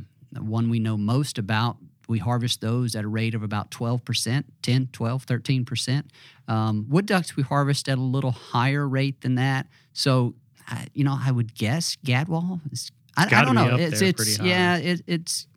one 0.42 0.70
we 0.70 0.80
know 0.80 0.96
most 0.98 1.38
about, 1.38 1.78
we 2.08 2.20
harvest 2.20 2.62
those 2.62 2.96
at 2.96 3.04
a 3.04 3.08
rate 3.08 3.34
of 3.36 3.44
about 3.44 3.72
12%, 3.72 4.44
10, 4.62 4.90
12, 4.92 5.26
13%. 5.26 6.04
Um, 6.48 6.86
wood 6.90 7.06
ducks 7.06 7.36
we 7.36 7.44
harvest 7.44 7.88
at 7.90 7.98
a 7.98 8.02
little 8.02 8.32
higher 8.32 8.88
rate 8.88 9.22
than 9.22 9.36
that. 9.36 9.68
So, 9.94 10.36
I, 10.68 10.88
you 10.94 11.04
know, 11.04 11.18
I 11.20 11.32
would 11.32 11.54
guess 11.56 11.98
gadwall 12.06 12.60
is, 12.72 12.92
I, 13.16 13.26
I 13.32 13.46
don't 13.46 13.56
know. 13.56 13.76
It's, 13.78 14.02
it's, 14.02 14.40
yeah, 14.40 14.78
it, 14.78 15.02
it's 15.08 15.48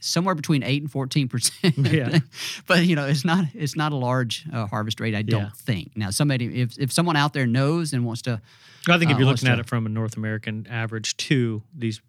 somewhere 0.00 0.34
between 0.34 0.62
8 0.62 0.82
and 0.82 0.90
14%. 0.92 1.92
Yeah. 1.92 2.18
but, 2.66 2.84
you 2.86 2.94
know, 2.96 3.06
it's 3.06 3.24
not, 3.24 3.46
it's 3.54 3.74
not 3.76 3.92
a 3.92 3.96
large 3.96 4.44
uh, 4.52 4.66
harvest 4.66 5.00
rate, 5.00 5.14
I 5.14 5.22
don't 5.22 5.40
Yeah. 5.42 5.50
think. 5.56 5.96
Now, 5.96 6.10
somebody, 6.10 6.60
if, 6.60 6.78
if 6.78 6.92
someone 6.92 7.16
out 7.16 7.32
there 7.32 7.46
knows 7.46 7.92
and 7.92 8.04
wants 8.04 8.22
to, 8.22 8.40
I 8.88 8.98
think 8.98 9.10
if 9.10 9.16
Uh, 9.16 9.18
you're 9.20 9.26
looking 9.28 9.48
at 9.48 9.58
it 9.58 9.66
from 9.66 9.86
a 9.86 9.88
North 9.88 10.16
American 10.16 10.66
average 10.70 11.16
too, 11.16 11.62
these 11.76 12.00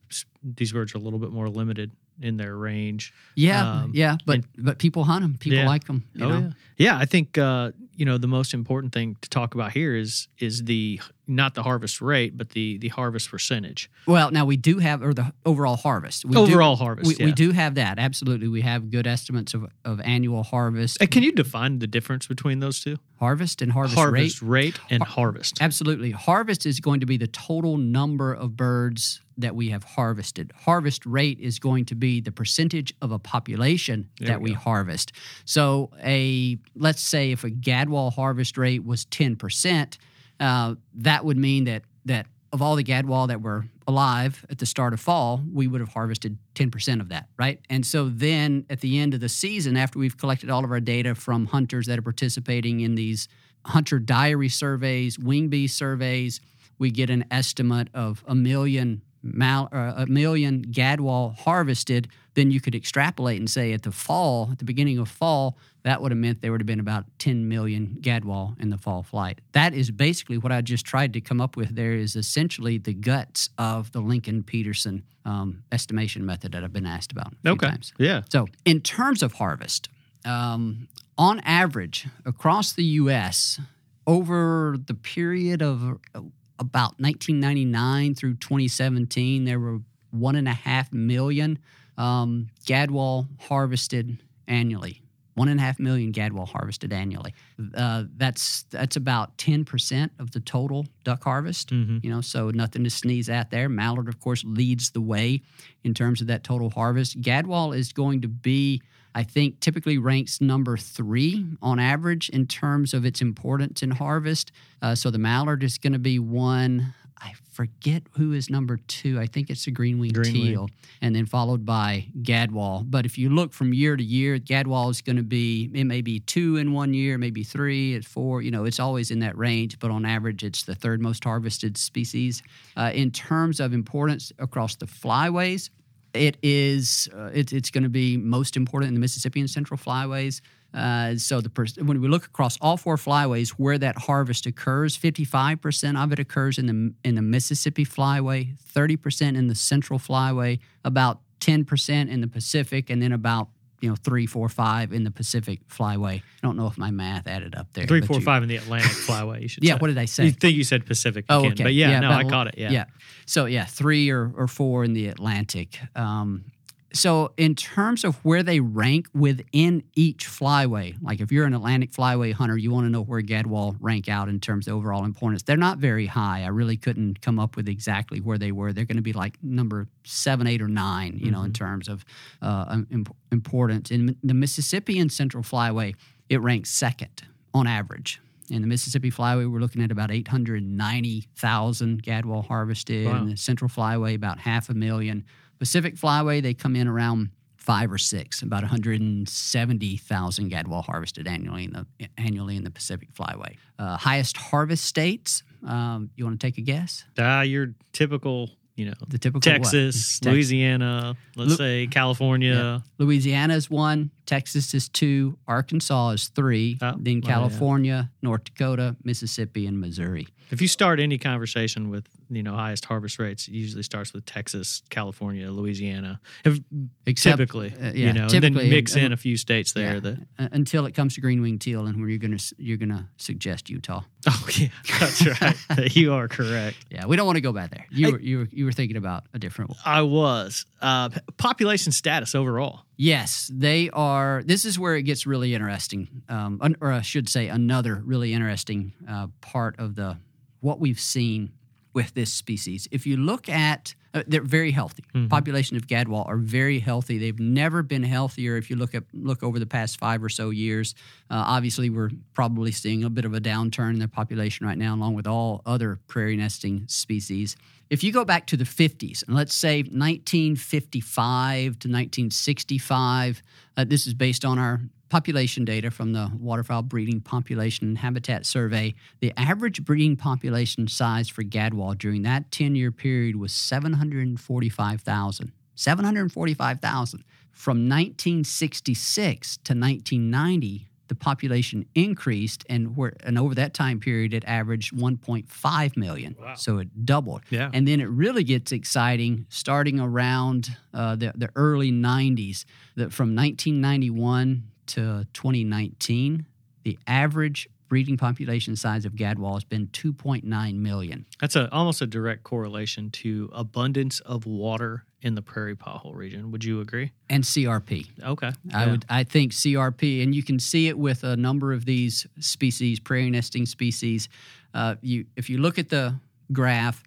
these 0.44 0.72
birds 0.72 0.94
are 0.96 0.98
a 0.98 1.02
little 1.02 1.20
bit 1.20 1.32
more 1.32 1.50
limited 1.50 1.92
in 2.22 2.38
their 2.38 2.56
range. 2.56 3.14
yeah, 3.36 3.82
Um, 3.84 3.92
yeah, 3.94 4.18
but, 4.26 4.36
and- 4.36 4.48
but 4.58 4.78
people 4.78 5.04
hunt 5.06 5.22
them. 5.24 5.38
People 5.40 5.60
Yeah. 5.60 5.68
like 5.68 5.86
them. 5.86 6.04
You 6.14 6.28
know? 6.28 6.40
yeah, 6.40 6.52
yeah. 6.78 6.98
I 6.98 7.06
think 7.06 7.38
uh, 7.38 7.72
you 7.96 8.06
know 8.06 8.18
the 8.18 8.28
most 8.28 8.54
important 8.54 8.94
thing 8.94 9.16
to 9.22 9.30
talk 9.30 9.56
about 9.56 9.72
here 9.74 9.96
is 9.96 10.28
is 10.40 10.64
the 10.66 11.00
not 11.30 11.54
the 11.56 11.64
harvest 11.64 12.02
rate, 12.02 12.38
but 12.38 12.50
the 12.50 12.78
the 12.80 12.88
harvest 12.90 13.30
percentage. 13.32 13.90
Well, 14.08 14.32
now 14.32 14.46
we 14.46 14.58
do 14.58 14.80
have, 14.80 15.02
or 15.04 15.14
the 15.14 15.32
overall 15.46 15.78
harvest. 15.78 16.26
We 16.26 16.34
do- 16.34 16.40
Overall 16.42 16.76
harvest, 16.76 17.20
We, 17.20 17.26
we 17.26 17.32
do 17.32 17.52
have 17.52 17.76
that. 17.76 18.00
Absolutely. 18.00 18.48
We 18.48 18.62
have 18.62 18.90
good 18.90 19.06
estimates 19.08 19.54
of, 19.54 19.68
of 19.86 20.02
annual 20.02 20.44
harvest. 20.44 21.02
Uh, 21.02 21.06
Can 21.06 21.24
you 21.24 21.32
define 21.32 21.80
the 21.80 21.88
difference 21.88 22.28
between 22.28 22.60
those 22.60 22.80
two? 22.82 22.98
harvest 23.20 23.62
and 23.62 23.74
harvest, 23.74 23.98
rate. 23.98 24.02
harvest 24.02 24.42
rate. 24.42 24.50
rate 24.50 24.80
and 24.90 25.04
harvest. 25.04 25.58
Absolutely. 25.62 26.12
Harvest 26.12 26.66
is 26.66 26.80
going 26.80 27.02
to 27.02 27.06
be 27.06 27.18
the 27.18 27.28
total 27.28 27.76
number 27.76 28.34
of 28.34 28.56
birds 28.56 29.20
that 29.38 29.56
we 29.56 29.70
have 29.72 29.84
harvested. 29.84 30.54
Harvest 30.56 31.06
rate 31.06 31.38
is 31.38 31.60
going 31.60 31.84
to 31.86 31.96
be 31.96 32.22
the 32.22 32.32
percentage 32.32 32.94
of 33.02 33.12
a 33.12 33.20
population 33.20 34.08
There 34.20 34.30
that 34.30 34.42
we 34.42 34.52
we, 34.52 34.56
harvest. 34.56 35.12
So 35.44 35.92
a 36.02 36.58
let's 36.76 37.02
say 37.02 37.32
if 37.32 37.44
a 37.44 37.50
gadwall 37.50 38.14
harvest 38.14 38.58
rate 38.58 38.86
was 38.86 39.06
10%, 39.06 39.98
uh, 40.40 40.76
that 40.96 41.26
would 41.26 41.38
mean 41.38 41.66
that 41.66 41.84
that 42.06 42.28
of 42.52 42.62
all 42.62 42.76
the 42.76 42.84
gadwall 42.84 43.28
that 43.28 43.42
were 43.42 43.66
alive 43.88 44.46
at 44.50 44.58
the 44.58 44.66
start 44.66 44.94
of 44.94 45.00
fall, 45.00 45.42
we 45.54 45.68
would 45.68 45.82
have 45.82 45.90
harvested 45.90 46.38
10% 46.56 47.00
of 47.00 47.10
that, 47.10 47.28
right? 47.38 47.60
And 47.70 47.86
so 47.86 48.10
then 48.10 48.66
at 48.70 48.82
the 48.82 49.00
end 49.00 49.14
of 49.14 49.20
the 49.20 49.30
season, 49.30 49.78
after 49.78 50.00
we've 50.00 50.18
collected 50.18 50.50
all 50.50 50.64
of 50.64 50.72
our 50.72 50.80
data 50.80 51.16
from 51.16 51.48
hunters 51.48 51.88
that 51.88 52.00
are 52.00 52.04
participating 52.04 52.80
in 52.82 52.96
these 52.96 53.28
hunter 53.66 54.00
diary 54.00 54.50
surveys, 54.50 55.20
wing 55.20 55.50
bee 55.50 55.68
surveys, 55.68 56.40
we 56.78 56.92
get 56.92 57.10
an 57.10 57.26
estimate 57.30 57.90
of 57.94 58.24
a 58.28 58.36
million 58.36 59.02
mal, 59.22 59.70
uh, 59.72 59.94
a 59.98 60.06
million 60.06 60.64
gadwall 60.64 61.38
harvested. 61.38 62.08
Then 62.36 62.52
you 62.52 62.62
could 62.62 62.76
extrapolate 62.76 63.40
and 63.40 63.50
say 63.50 63.74
at 63.74 63.84
the 63.84 63.92
fall, 63.92 64.50
at 64.52 64.60
the 64.60 64.66
beginning 64.66 64.98
of 64.98 65.10
fall, 65.10 65.58
that 65.84 66.02
would 66.02 66.12
have 66.12 66.18
meant 66.18 66.42
there 66.42 66.52
would 66.52 66.62
have 66.62 66.68
been 66.68 66.80
about 66.80 67.06
10 67.20 67.48
million 67.48 67.98
gadwall 68.02 68.56
in 68.60 68.70
the 68.70 68.78
fall 68.78 69.04
flight. 69.04 69.40
That 69.54 69.74
is 69.74 69.92
basically 69.92 70.38
what 70.38 70.52
I 70.52 70.62
just 70.62 70.86
tried 70.86 71.14
to 71.14 71.22
come 71.22 71.40
up 71.40 71.56
with. 71.56 71.76
There 71.76 71.94
is 71.94 72.16
essentially 72.16 72.78
the 72.78 72.94
guts 72.94 73.50
of 73.58 73.92
the 73.92 74.02
Lincoln 74.02 74.44
Petersen 74.44 75.04
um, 75.26 75.64
estimation 75.72 76.26
method 76.26 76.52
that 76.52 76.64
I've 76.64 76.74
been 76.74 76.86
asked 76.86 77.12
about 77.12 77.34
Okay. 77.46 77.72
Yeah. 77.98 78.22
So, 78.30 78.48
in 78.66 78.82
terms 78.82 79.24
of 79.24 79.34
harvest, 79.34 79.90
um, 80.26 80.88
on 81.18 81.40
average 81.42 82.08
across 82.26 82.74
the 82.74 82.84
U.S., 82.84 83.60
over 84.08 84.76
the 84.84 84.96
period 84.96 85.62
of 85.62 85.84
uh, 86.16 86.22
about 86.58 87.00
1999 87.00 88.16
through 88.16 88.36
2017, 88.36 89.46
there 89.46 89.60
were 89.60 89.80
one 90.12 90.36
and 90.36 90.48
a 90.48 90.54
half 90.54 90.92
million 90.92 91.60
um, 91.98 92.48
gadwall 92.66 93.28
harvested 93.40 94.18
annually. 94.48 95.02
One 95.40 95.48
and 95.48 95.58
a 95.58 95.64
half 95.64 95.80
million 95.80 96.12
gadwall 96.12 96.46
harvested 96.50 96.92
annually. 96.92 97.34
Uh, 97.74 98.04
that's 98.18 98.64
that's 98.72 98.98
about 98.98 99.38
10 99.38 99.64
percent 99.64 100.12
of 100.20 100.32
the 100.32 100.42
total 100.42 100.86
duck 101.06 101.24
harvest. 101.24 101.70
Mhm. 101.70 102.04
You 102.04 102.10
know, 102.10 102.20
so 102.20 102.50
nothing 102.50 102.84
to 102.84 102.90
sneeze 102.90 103.30
at 103.30 103.50
there. 103.50 103.70
Mallard, 103.70 104.10
of 104.10 104.20
course, 104.20 104.44
leads 104.44 104.92
the 104.92 105.00
way 105.00 105.42
in 105.86 105.94
terms 105.94 106.20
of 106.20 106.28
that 106.28 106.44
total 106.44 106.70
harvest. 106.70 107.22
Gadwall 107.22 107.74
is 107.76 107.94
going 107.94 108.20
to 108.22 108.28
be, 108.28 108.82
I 109.16 109.24
think, 109.24 109.62
typically 109.62 109.98
ranks 109.98 110.42
number 110.42 110.76
three 110.76 111.46
on 111.62 111.80
average 111.80 112.28
in 112.30 112.46
terms 112.46 112.94
of 112.94 113.06
its 113.06 113.22
importance 113.22 113.82
in 113.82 113.92
harvest. 113.92 114.52
Uh, 114.82 114.94
so 114.94 115.10
the 115.10 115.20
mallard 115.20 115.64
is 115.64 115.78
going 115.78 115.94
to 115.94 116.00
be 116.00 116.20
one. 116.20 116.94
I 117.22 117.34
forget 117.52 118.04
who 118.12 118.34
is 118.34 118.50
number 118.50 118.78
two. 118.88 119.20
I 119.20 119.28
think 119.28 119.50
it's 119.50 119.66
the 119.66 119.72
green 119.72 120.00
wing 120.00 120.12
Green 120.12 120.34
wing. 120.34 120.44
teal, 120.44 120.70
and 121.02 121.16
then 121.16 121.26
followed 121.26 121.66
by 121.66 122.08
gadwall. 122.22 122.84
But 122.90 123.06
if 123.06 123.18
you 123.18 123.30
look 123.30 123.54
from 123.54 123.74
year 123.74 123.98
to 123.98 124.04
year, 124.04 124.40
gadwall 124.40 124.90
is 124.90 125.02
going 125.02 125.18
to 125.18 125.24
be 125.24 125.70
it 125.74 125.84
may 125.84 126.02
be 126.02 126.20
two 126.22 126.58
in 126.58 126.72
one 126.72 126.94
year, 126.94 127.18
maybe 127.18 127.44
three, 127.44 127.96
it's 127.96 128.08
four. 128.08 128.42
You 128.42 128.52
know, 128.52 128.66
it's 128.66 128.80
always 128.80 129.12
in 129.12 129.20
that 129.20 129.38
range. 129.38 129.80
But 129.80 129.92
on 129.92 130.06
average, 130.06 130.44
it's 130.44 130.64
the 130.64 130.76
third 130.76 131.02
most 131.02 131.24
harvested 131.24 131.78
species. 131.78 132.42
Uh, 132.78 132.92
in 132.94 133.12
terms 133.12 133.60
of 133.60 133.74
importance 133.74 134.32
across 134.40 134.76
the 134.76 134.86
flyways, 134.86 135.70
it 136.14 136.38
is 136.42 137.10
uh, 137.16 137.30
it, 137.34 137.54
it's 137.54 137.70
going 137.70 137.84
to 137.84 137.90
be 137.90 138.18
most 138.18 138.56
important 138.56 138.90
in 138.90 138.94
the 138.94 139.00
Mississippi 139.00 139.40
and 139.40 139.50
Central 139.50 139.78
flyways. 139.78 140.42
Uh, 140.74 141.16
so 141.16 141.42
the 141.42 141.50
pers- 141.50 141.78
when 141.78 142.00
we 142.00 142.08
look 142.08 142.26
across 142.26 142.58
all 142.62 142.78
four 142.78 142.96
flyways 142.96 143.50
where 143.52 143.78
that 143.78 143.98
harvest 143.98 144.46
occurs, 144.46 144.98
55% 144.98 146.02
of 146.02 146.12
it 146.12 146.20
occurs 146.20 146.58
in 146.58 146.66
the 146.68 146.94
in 147.04 147.16
the 147.16 147.22
Mississippi 147.22 147.86
Flyway, 147.86 148.56
30% 148.76 149.36
in 149.36 149.48
the 149.48 149.56
Central 149.56 149.98
Flyway, 150.00 150.60
about 150.84 151.22
10% 151.40 152.10
in 152.10 152.22
the 152.22 152.28
Pacific, 152.28 152.90
and 152.90 153.02
then 153.02 153.12
about 153.12 153.50
you 153.82 153.90
know 153.90 153.96
three, 153.96 154.26
four, 154.26 154.50
five 154.50 154.92
in 154.94 155.04
the 155.06 155.12
Pacific 155.12 155.60
Flyway. 155.70 156.18
I 156.18 156.24
don't 156.42 156.58
know 156.58 156.68
if 156.68 156.78
my 156.78 156.92
math 156.92 157.28
added 157.28 157.56
up 157.56 157.72
there. 157.74 157.88
Three, 157.88 158.02
four, 158.02 158.20
you- 158.20 158.26
five 158.26 158.44
in 158.44 158.50
the 158.50 158.58
Atlantic 158.58 158.92
Flyway. 159.08 159.42
You 159.42 159.48
should. 159.48 159.64
Yeah, 159.64 159.74
say. 159.74 159.80
what 159.80 159.88
did 159.88 159.98
I 159.98 160.06
say? 160.06 160.26
You 160.26 160.32
think 160.32 160.56
you 160.56 160.64
said 160.64 160.86
Pacific? 160.86 161.26
Oh, 161.30 161.40
again, 161.40 161.52
okay. 161.54 161.64
But 161.64 161.74
yeah, 161.74 162.00
no, 162.00 162.12
I 162.12 162.26
caught 162.26 162.48
it. 162.48 162.56
Yeah. 162.58 162.72
Yeah. 162.72 162.86
So 163.26 163.46
yeah, 163.46 163.66
three 163.66 164.10
or, 164.10 164.32
or 164.36 164.48
four 164.48 164.84
in 164.84 164.94
the 164.94 165.08
Atlantic. 165.08 165.80
Um, 165.96 166.46
so 166.94 167.34
in 167.38 167.56
terms 167.56 168.04
of 168.04 168.16
where 168.26 168.42
they 168.42 168.60
rank 168.60 169.08
within 169.14 169.84
each 169.96 170.28
flyway, 170.28 170.96
like 171.02 171.20
if 171.20 171.32
you're 171.32 171.46
an 171.46 171.54
Atlantic 171.54 171.92
flyway 171.92 172.34
hunter, 172.34 172.58
you 172.58 172.72
want 172.72 172.86
to 172.86 172.90
know 172.90 173.04
where 173.04 173.22
Gadwall 173.22 173.76
rank 173.80 174.10
out 174.10 174.28
in 174.28 174.40
terms 174.40 174.68
of 174.68 174.76
overall 174.76 175.06
importance. 175.06 175.44
They're 175.44 175.58
not 175.58 175.78
very 175.78 176.08
high. 176.08 176.44
I 176.44 176.48
really 176.48 176.78
couldn't 176.78 177.22
come 177.22 177.38
up 177.40 177.56
with 177.56 177.70
exactly 177.70 178.20
where 178.22 178.38
they 178.38 178.52
were. 178.52 178.74
They're 178.74 178.86
going 178.86 178.98
to 178.98 179.04
be 179.04 179.14
like 179.14 179.36
number 179.44 179.88
seven, 180.04 180.48
eight, 180.48 180.62
or 180.62 180.68
nine, 180.68 181.20
you 181.22 181.32
know, 181.32 181.44
in 181.44 181.54
terms 181.54 181.88
of 181.88 182.04
uh, 182.42 182.82
im- 182.92 183.06
importance. 183.32 183.92
In 183.92 184.18
the 184.24 184.34
Mississippi 184.34 185.00
and 185.00 185.12
Central 185.12 185.44
Flyway, 185.44 185.96
it 186.28 186.42
ranks 186.42 186.72
second 186.72 187.24
on 187.54 187.68
average. 187.68 188.20
In 188.50 188.62
the 188.62 188.68
Mississippi 188.68 189.12
Flyway, 189.12 189.52
we're 189.52 189.60
looking 189.60 189.84
at 189.84 189.92
about 189.92 190.10
890,000 190.12 192.04
gadwall 192.04 192.46
harvested. 192.46 193.06
Wow. 193.06 193.18
In 193.18 193.30
the 193.30 193.38
Central 193.38 193.70
Flyway, 193.70 194.16
about 194.16 194.40
half 194.40 194.70
a 194.70 194.74
million. 194.74 195.24
Pacific 195.60 195.96
Flyway, 195.96 196.42
they 196.42 196.54
come 196.54 196.76
in 196.76 196.88
around 196.88 197.30
five 197.58 197.92
or 197.92 197.98
six, 197.98 198.42
about 198.42 198.64
170,000 198.64 200.50
gadwall 200.52 200.82
harvested 200.84 201.28
annually 201.28 201.66
in 201.66 201.74
the 201.74 201.86
annually 202.18 202.56
in 202.56 202.64
the 202.64 202.72
Pacific 202.72 203.14
Flyway. 203.14 203.56
Uh, 203.78 203.98
highest 203.98 204.38
harvest 204.38 204.86
states. 204.86 205.44
Um, 205.66 206.10
you 206.16 206.24
want 206.26 206.40
to 206.40 206.48
take 206.48 206.58
a 206.58 206.62
guess? 206.62 207.04
Ah, 207.18 207.42
your 207.42 207.74
typical, 207.92 208.50
you 208.76 208.86
know, 208.86 208.94
The 209.10 209.18
typical? 209.18 209.42
Texas, 209.42 210.20
Tex- 210.20 210.26
Louisiana, 210.34 211.18
let's 211.36 211.52
Lu- 211.52 211.58
say 211.58 211.88
California. 211.88 212.82
Louisiana 212.98 213.56
is 213.56 213.70
one, 213.70 214.12
Texas 214.26 214.74
is 214.74 214.88
two, 214.88 215.38
Arkansas 215.48 216.12
is 216.12 216.28
three, 216.30 216.78
Oh, 216.82 216.92
then 216.98 217.16
well, 217.22 217.30
yeah. 217.30 217.36
California, 217.36 218.12
North 218.22 218.46
Dakota, 218.46 218.96
Mississippi, 219.04 219.68
and 219.68 219.80
Missouri. 219.82 220.28
If 220.52 220.62
you 220.62 220.68
start 220.68 221.00
any 221.00 221.18
conversation 221.18 221.90
with, 221.90 222.08
you 222.30 222.42
know, 222.44 222.54
highest 222.56 222.86
harvest 222.86 223.20
rates, 223.20 223.48
it 223.48 223.54
usually 223.54 223.84
starts 223.84 224.14
with 224.14 224.26
Texas, 224.26 224.82
California, 224.90 225.50
Louisiana. 225.52 226.20
If, 226.44 226.60
Except- 227.06 227.38
typically, 227.38 227.70
uh, 227.80 227.92
yeah, 227.94 228.08
you 228.08 228.14
know, 228.14 228.28
and 228.32 228.44
then 228.44 228.54
mix 228.54 228.96
and- 228.96 229.06
in 229.08 229.14
a 229.14 229.18
few 229.18 229.38
states 229.38 229.74
there. 229.74 229.96
Yeah. 229.96 230.00
That 230.00 230.18
Uh, 230.38 230.48
until 230.52 230.86
it 230.86 230.94
comes 230.94 231.16
to 231.16 231.22
green 231.22 231.42
wing 231.42 231.60
teal, 231.60 231.86
and 231.86 232.00
where 232.00 232.10
you're 232.10 232.18
gonna 232.20 232.38
you're 232.58 232.78
gonna 232.78 233.10
suggest 233.18 233.70
Utah. 233.70 234.02
oh 234.28 234.48
yeah, 234.58 234.68
that's 235.00 235.42
right. 235.42 235.96
you 235.96 236.14
are 236.14 236.28
correct. 236.28 236.78
Yeah, 236.92 237.06
we 237.06 237.16
don't 237.16 237.26
want 237.26 237.38
to 237.38 237.42
go 237.42 237.52
back 237.54 237.72
there. 237.72 237.86
You 237.92 238.06
Hey- 238.08 238.12
were 238.14 238.20
you 238.20 238.38
were 238.40 238.48
you 238.52 238.66
were 238.66 238.72
thinking 238.72 238.98
about 238.98 239.24
a 239.34 239.40
different. 239.40 239.70
One. 239.72 239.80
I 239.86 240.02
was 240.02 240.66
uh, 240.82 241.10
population 241.38 241.92
status 241.92 242.36
overall. 242.36 242.82
Yes, 242.98 243.50
they 243.54 243.90
are. 243.92 244.44
This 244.46 244.66
is 244.66 244.78
where 244.78 244.96
it 244.96 245.04
gets 245.04 245.26
really 245.26 245.54
interesting, 245.54 246.10
um, 246.28 246.58
un- 246.62 246.76
or 246.82 246.92
I 246.92 247.02
should 247.02 247.30
say, 247.30 247.48
another 247.48 248.02
really 248.04 248.34
interesting 248.34 248.92
uh, 249.08 249.28
part 249.42 249.80
of 249.80 249.96
the 249.96 250.18
what 250.62 250.80
we've 250.80 251.00
seen 251.00 251.52
with 251.94 252.14
this 252.14 252.32
species. 252.32 252.88
If 252.92 253.08
you 253.08 253.18
look 253.18 253.50
at, 253.50 253.96
uh, 254.14 254.24
they're 254.28 254.42
very 254.42 254.72
healthy. 254.72 255.04
Population 255.28 255.76
of 255.76 255.88
gadwall 255.88 256.28
are 256.28 256.38
very 256.38 256.80
healthy. 256.80 257.18
They've 257.18 257.40
never 257.40 257.84
been 257.84 258.04
healthier. 258.04 258.58
If 258.58 258.70
you 258.70 258.76
look 258.76 258.94
at 258.96 259.04
look 259.14 259.44
over 259.44 259.60
the 259.60 259.66
past 259.66 260.00
five 260.00 260.24
or 260.24 260.30
so 260.30 260.50
years, 260.50 260.96
uh, 261.30 261.44
obviously 261.48 261.90
we're 261.90 262.12
probably 262.34 262.72
seeing 262.72 263.04
a 263.04 263.10
bit 263.10 263.26
of 263.26 263.34
a 263.34 263.42
downturn 263.42 263.92
in 263.92 264.00
their 264.00 264.08
population 264.08 264.66
right 264.66 264.78
now, 264.78 264.96
along 264.96 265.16
with 265.16 265.28
all 265.28 265.62
other 265.66 266.00
prairie 266.08 266.38
nesting 266.38 266.88
species. 266.88 267.56
If 267.90 268.04
you 268.04 268.12
go 268.12 268.24
back 268.24 268.46
to 268.48 268.58
the 268.58 268.66
50s, 268.66 269.26
and 269.28 269.36
let's 269.36 269.56
say 269.56 269.80
1955 269.80 271.64
to 271.64 271.88
1965, 271.88 273.42
uh, 273.78 273.84
this 273.84 274.06
is 274.06 274.14
based 274.14 274.46
on 274.46 274.60
our 274.60 274.80
population 275.10 275.66
data 275.66 275.92
from 275.92 276.14
the 276.14 276.32
Waterfowl 276.40 276.84
Breeding 276.84 277.20
Population 277.20 277.88
and 277.88 277.98
Habitat 277.98 278.46
Survey. 278.46 278.96
The 279.20 279.34
average 279.38 279.84
breeding 279.84 280.16
population 280.16 280.88
size 280.88 281.30
for 281.30 281.44
gadwall 281.44 281.98
during 281.98 282.22
that 282.24 282.52
10 282.52 282.76
year 282.76 282.92
period 282.92 283.36
was 283.36 283.52
745,000. 283.52 285.52
745,000. 285.76 287.24
From 287.52 287.90
1966 287.90 289.58
to 289.58 289.74
1990, 289.74 290.90
the 291.10 291.16
population 291.16 291.86
increased, 291.96 292.64
and 292.70 292.96
where 292.96 293.14
and 293.24 293.38
over 293.38 293.54
that 293.56 293.74
time 293.74 294.00
period, 294.00 294.34
it 294.34 294.46
averaged 294.46 294.96
1.5 294.96 295.98
million. 295.98 296.36
Wow. 296.40 296.54
So 296.54 296.78
it 296.78 297.06
doubled. 297.06 297.42
Yeah. 297.50 297.70
And 297.74 297.88
then 297.88 298.00
it 298.00 298.06
really 298.06 298.44
gets 298.44 298.72
exciting 298.72 299.48
starting 299.50 300.00
around 300.00 300.70
uh, 300.94 301.16
the, 301.16 301.34
the 301.36 301.50
early 301.56 301.92
90s. 301.92 302.64
That 302.96 303.12
from 303.12 303.36
1991 303.36 304.69
to 304.90 305.26
2019, 305.34 306.46
the 306.84 306.98
average 307.08 307.70
breeding 307.88 308.18
population 308.18 308.76
size 308.76 309.04
of 309.06 309.16
gadwall 309.16 309.56
has 309.56 309.64
been 309.64 309.88
2.9 309.88 310.76
million. 310.76 311.26
That's 311.42 311.56
a 311.56 311.72
almost 311.74 312.02
a 312.02 312.08
direct 312.08 312.44
correlation 312.44 313.10
to 313.12 313.50
abundance 313.52 314.20
of 314.22 314.46
water 314.46 315.06
in 315.22 315.36
the 315.36 315.42
prairie 315.42 315.76
pothole 315.76 316.16
region. 316.16 316.52
Would 316.52 316.64
you 316.64 316.80
agree? 316.82 317.12
And 317.30 317.44
CRP. 317.44 318.08
Okay. 318.24 318.52
I 318.74 318.86
Yeah. 318.86 318.92
would 318.92 319.06
I 319.10 319.24
think 319.24 319.52
CRP, 319.54 320.22
and 320.24 320.34
you 320.36 320.44
can 320.44 320.60
see 320.60 320.88
it 320.88 320.98
with 320.98 321.24
a 321.24 321.36
number 321.36 321.74
of 321.74 321.86
these 321.86 322.28
species, 322.40 323.00
prairie 323.00 323.30
nesting 323.30 323.66
species. 323.66 324.30
Uh, 324.74 324.96
you 325.02 325.26
if 325.36 325.50
you 325.50 325.58
look 325.58 325.80
at 325.80 325.90
the 325.90 326.16
graph, 326.54 327.04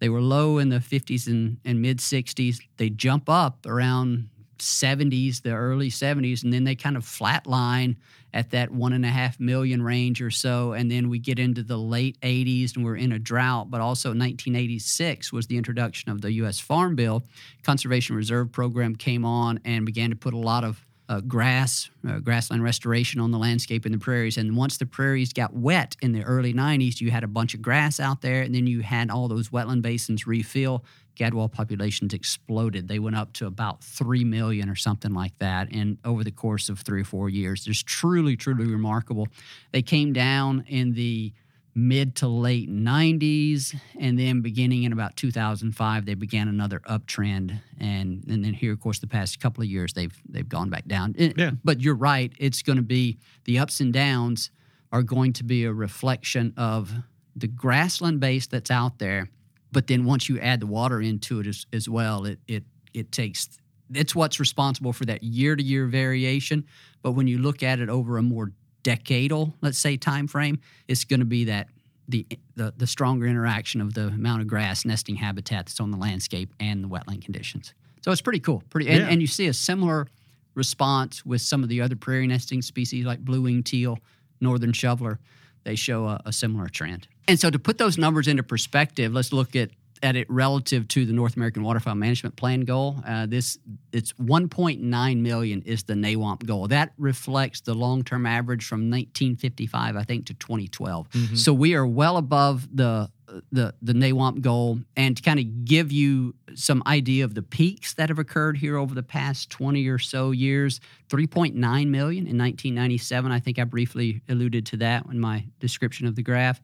they 0.00 0.08
were 0.10 0.20
low 0.20 0.58
in 0.58 0.68
the 0.68 0.78
50s 0.80 1.26
and, 1.26 1.56
and 1.64 1.80
mid 1.80 1.98
60s. 1.98 2.58
They 2.76 2.90
jump 2.90 3.28
up 3.30 3.64
around 3.66 4.28
70s, 4.58 5.42
the 5.42 5.52
early 5.52 5.90
70s, 5.90 6.44
and 6.44 6.52
then 6.52 6.64
they 6.64 6.74
kind 6.74 6.96
of 6.96 7.04
flatline 7.04 7.96
at 8.34 8.50
that 8.50 8.70
one 8.70 8.92
and 8.92 9.04
a 9.04 9.08
half 9.08 9.40
million 9.40 9.82
range 9.82 10.20
or 10.20 10.30
so. 10.30 10.72
And 10.72 10.90
then 10.90 11.08
we 11.08 11.18
get 11.18 11.38
into 11.38 11.62
the 11.62 11.78
late 11.78 12.20
80s 12.20 12.76
and 12.76 12.84
we're 12.84 12.96
in 12.96 13.12
a 13.12 13.18
drought. 13.18 13.70
But 13.70 13.80
also 13.80 14.10
1986 14.10 15.32
was 15.32 15.46
the 15.46 15.56
introduction 15.56 16.10
of 16.12 16.20
the 16.20 16.32
U.S. 16.32 16.60
Farm 16.60 16.96
Bill. 16.96 17.22
Conservation 17.62 18.14
Reserve 18.14 18.52
Program 18.52 18.94
came 18.94 19.24
on 19.24 19.58
and 19.64 19.86
began 19.86 20.10
to 20.10 20.16
put 20.16 20.34
a 20.34 20.38
lot 20.38 20.64
of 20.64 20.84
uh, 21.08 21.20
grass, 21.20 21.88
uh, 22.08 22.18
grassland 22.18 22.62
restoration 22.62 23.20
on 23.20 23.30
the 23.30 23.38
landscape 23.38 23.86
in 23.86 23.92
the 23.92 23.98
prairies. 23.98 24.36
And 24.36 24.56
once 24.56 24.76
the 24.76 24.86
prairies 24.86 25.32
got 25.32 25.54
wet 25.54 25.96
in 26.02 26.12
the 26.12 26.22
early 26.22 26.52
90s, 26.52 27.00
you 27.00 27.10
had 27.10 27.24
a 27.24 27.28
bunch 27.28 27.54
of 27.54 27.62
grass 27.62 28.00
out 28.00 28.22
there, 28.22 28.42
and 28.42 28.54
then 28.54 28.66
you 28.66 28.80
had 28.80 29.10
all 29.10 29.28
those 29.28 29.50
wetland 29.50 29.82
basins 29.82 30.26
refill. 30.26 30.84
Gadwall 31.16 31.50
populations 31.50 32.12
exploded. 32.14 32.88
They 32.88 32.98
went 32.98 33.16
up 33.16 33.32
to 33.34 33.46
about 33.46 33.82
3 33.82 34.24
million 34.24 34.68
or 34.68 34.74
something 34.76 35.12
like 35.12 35.36
that. 35.38 35.72
And 35.72 35.98
over 36.04 36.22
the 36.22 36.30
course 36.30 36.68
of 36.68 36.80
three 36.80 37.00
or 37.00 37.04
four 37.04 37.28
years, 37.28 37.66
it's 37.66 37.82
truly, 37.82 38.36
truly 38.36 38.66
remarkable. 38.66 39.28
They 39.72 39.82
came 39.82 40.12
down 40.12 40.64
in 40.68 40.92
the 40.92 41.32
mid 41.74 42.14
to 42.16 42.26
late 42.26 42.70
90s 42.70 43.78
and 44.00 44.18
then 44.18 44.40
beginning 44.40 44.84
in 44.84 44.92
about 44.94 45.14
2005 45.16 46.06
they 46.06 46.14
began 46.14 46.48
another 46.48 46.80
uptrend 46.88 47.60
and 47.78 48.24
and 48.28 48.42
then 48.42 48.54
here 48.54 48.72
of 48.72 48.80
course 48.80 48.98
the 48.98 49.06
past 49.06 49.38
couple 49.40 49.62
of 49.62 49.68
years 49.68 49.92
they've 49.92 50.18
they've 50.26 50.48
gone 50.48 50.70
back 50.70 50.86
down 50.86 51.14
Yeah. 51.18 51.50
but 51.64 51.82
you're 51.82 51.94
right 51.94 52.32
it's 52.38 52.62
going 52.62 52.78
to 52.78 52.82
be 52.82 53.18
the 53.44 53.58
ups 53.58 53.80
and 53.80 53.92
downs 53.92 54.50
are 54.90 55.02
going 55.02 55.34
to 55.34 55.44
be 55.44 55.64
a 55.64 55.72
reflection 55.72 56.54
of 56.56 56.94
the 57.36 57.46
grassland 57.46 58.20
base 58.20 58.46
that's 58.46 58.70
out 58.70 58.98
there 58.98 59.28
but 59.72 59.86
then 59.86 60.04
once 60.04 60.28
you 60.28 60.38
add 60.40 60.60
the 60.60 60.66
water 60.66 61.00
into 61.00 61.40
it 61.40 61.46
as, 61.46 61.66
as 61.72 61.88
well 61.88 62.24
it 62.24 62.38
it 62.46 62.64
it 62.94 63.12
takes 63.12 63.58
it's 63.94 64.14
what's 64.14 64.40
responsible 64.40 64.92
for 64.92 65.04
that 65.04 65.22
year 65.22 65.54
to 65.54 65.62
year 65.62 65.86
variation. 65.86 66.64
But 67.02 67.12
when 67.12 67.28
you 67.28 67.38
look 67.38 67.62
at 67.62 67.78
it 67.78 67.88
over 67.88 68.18
a 68.18 68.22
more 68.22 68.50
decadal 68.82 69.52
let's 69.62 69.78
say 69.78 69.96
time 69.96 70.26
frame 70.28 70.58
it's 70.88 71.04
going 71.04 71.20
to 71.20 71.26
be 71.26 71.44
that 71.44 71.68
the, 72.08 72.24
the 72.54 72.72
the 72.76 72.86
stronger 72.86 73.26
interaction 73.26 73.80
of 73.80 73.94
the 73.94 74.06
amount 74.08 74.40
of 74.42 74.46
grass 74.48 74.84
nesting 74.84 75.16
habitat 75.16 75.66
that's 75.66 75.80
on 75.80 75.90
the 75.90 75.96
landscape 75.98 76.52
and 76.60 76.84
the 76.84 76.88
wetland 76.88 77.24
conditions. 77.24 77.74
So 78.04 78.12
it's 78.12 78.20
pretty 78.22 78.40
cool 78.40 78.62
pretty 78.70 78.88
and, 78.88 79.00
Yeah. 79.00 79.08
and 79.08 79.20
you 79.20 79.26
see 79.26 79.48
a 79.48 79.52
similar 79.54 80.06
response 80.54 81.26
with 81.26 81.42
some 81.42 81.62
of 81.62 81.68
the 81.68 81.80
other 81.80 81.96
prairie 81.96 82.26
nesting 82.26 82.62
species 82.62 83.04
like 83.04 83.20
blue-winged 83.24 83.66
teal 83.66 83.98
northern 84.40 84.72
shoveler. 84.72 85.18
They 85.64 85.74
show 85.74 86.06
a, 86.06 86.20
a 86.26 86.32
similar 86.32 86.68
trend 86.68 87.08
and 87.28 87.38
so 87.38 87.50
to 87.50 87.58
put 87.58 87.78
those 87.78 87.98
numbers 87.98 88.28
into 88.28 88.42
perspective 88.42 89.12
let's 89.12 89.32
look 89.32 89.56
at 89.56 89.70
at 90.02 90.16
it 90.16 90.28
relative 90.30 90.86
to 90.88 91.04
the 91.04 91.12
North 91.12 91.36
American 91.36 91.62
Waterfowl 91.62 91.94
Management 91.94 92.36
Plan 92.36 92.60
goal. 92.62 92.96
Uh, 93.06 93.26
this 93.26 93.58
it's 93.92 94.12
1.9 94.14 95.20
million 95.20 95.62
is 95.62 95.84
the 95.84 95.94
NAWMP 95.94 96.46
goal. 96.46 96.68
That 96.68 96.92
reflects 96.98 97.62
the 97.62 97.74
long-term 97.74 98.26
average 98.26 98.66
from 98.66 98.90
1955, 98.90 99.96
I 99.96 100.02
think, 100.02 100.26
to 100.26 100.34
2012. 100.34 101.08
So 101.34 101.52
we 101.52 101.74
are 101.74 101.86
well 101.86 102.16
above 102.16 102.68
the 102.74 103.10
the 103.50 103.74
the 103.82 103.92
NAWMP 103.92 104.40
goal 104.40 104.78
and 104.96 105.16
to 105.16 105.22
kind 105.22 105.40
of 105.40 105.64
give 105.64 105.90
you 105.90 106.34
some 106.54 106.82
idea 106.86 107.24
of 107.24 107.34
the 107.34 107.42
peaks 107.42 107.94
that 107.94 108.08
have 108.08 108.18
occurred 108.18 108.56
here 108.56 108.76
over 108.76 108.94
the 108.94 109.02
past 109.02 109.50
20 109.50 109.86
or 109.88 109.98
so 109.98 110.30
years 110.30 110.80
3.9 111.08 111.52
million 111.54 112.26
in 112.26 112.38
1997 112.38 113.32
i 113.32 113.40
think 113.40 113.58
i 113.58 113.64
briefly 113.64 114.22
alluded 114.28 114.64
to 114.66 114.76
that 114.76 115.04
in 115.06 115.18
my 115.18 115.44
description 115.58 116.06
of 116.06 116.14
the 116.14 116.22
graph 116.22 116.60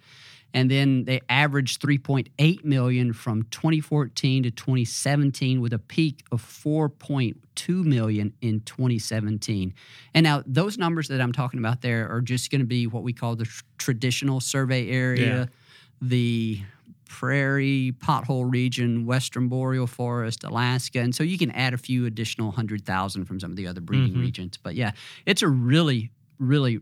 and 0.54 0.70
then 0.70 1.04
they 1.04 1.20
averaged 1.28 1.80
3.8 1.82 2.64
million 2.64 3.12
from 3.12 3.44
2014 3.50 4.42
to 4.44 4.50
2017 4.50 5.60
with 5.60 5.72
a 5.72 5.78
peak 5.78 6.24
of 6.30 6.42
4.2 6.42 7.84
million 7.84 8.32
in 8.40 8.60
2017 8.60 9.74
and 10.14 10.24
now 10.24 10.42
those 10.46 10.78
numbers 10.78 11.08
that 11.08 11.20
i'm 11.20 11.32
talking 11.32 11.58
about 11.58 11.80
there 11.80 12.08
are 12.10 12.20
just 12.20 12.50
going 12.50 12.60
to 12.60 12.66
be 12.66 12.86
what 12.86 13.02
we 13.02 13.12
call 13.12 13.36
the 13.36 13.44
tr- 13.44 13.62
traditional 13.78 14.40
survey 14.40 14.88
area 14.88 15.22
Yeah. 15.22 15.44
the 16.00 16.60
prairie 17.08 17.92
pothole 17.98 18.50
region 18.50 19.04
western 19.04 19.48
boreal 19.48 19.86
forest 19.86 20.44
alaska 20.44 21.00
and 21.00 21.14
so 21.14 21.22
you 21.22 21.36
can 21.36 21.50
add 21.50 21.74
a 21.74 21.78
few 21.78 22.06
additional 22.06 22.48
100000 22.48 23.24
from 23.26 23.38
some 23.38 23.50
of 23.50 23.56
the 23.56 23.66
other 23.66 23.80
breeding 23.82 24.14
Mhm. 24.14 24.20
regions 24.20 24.58
but 24.62 24.74
yeah 24.74 24.92
it's 25.26 25.42
a 25.42 25.48
really 25.48 26.10
really 26.38 26.80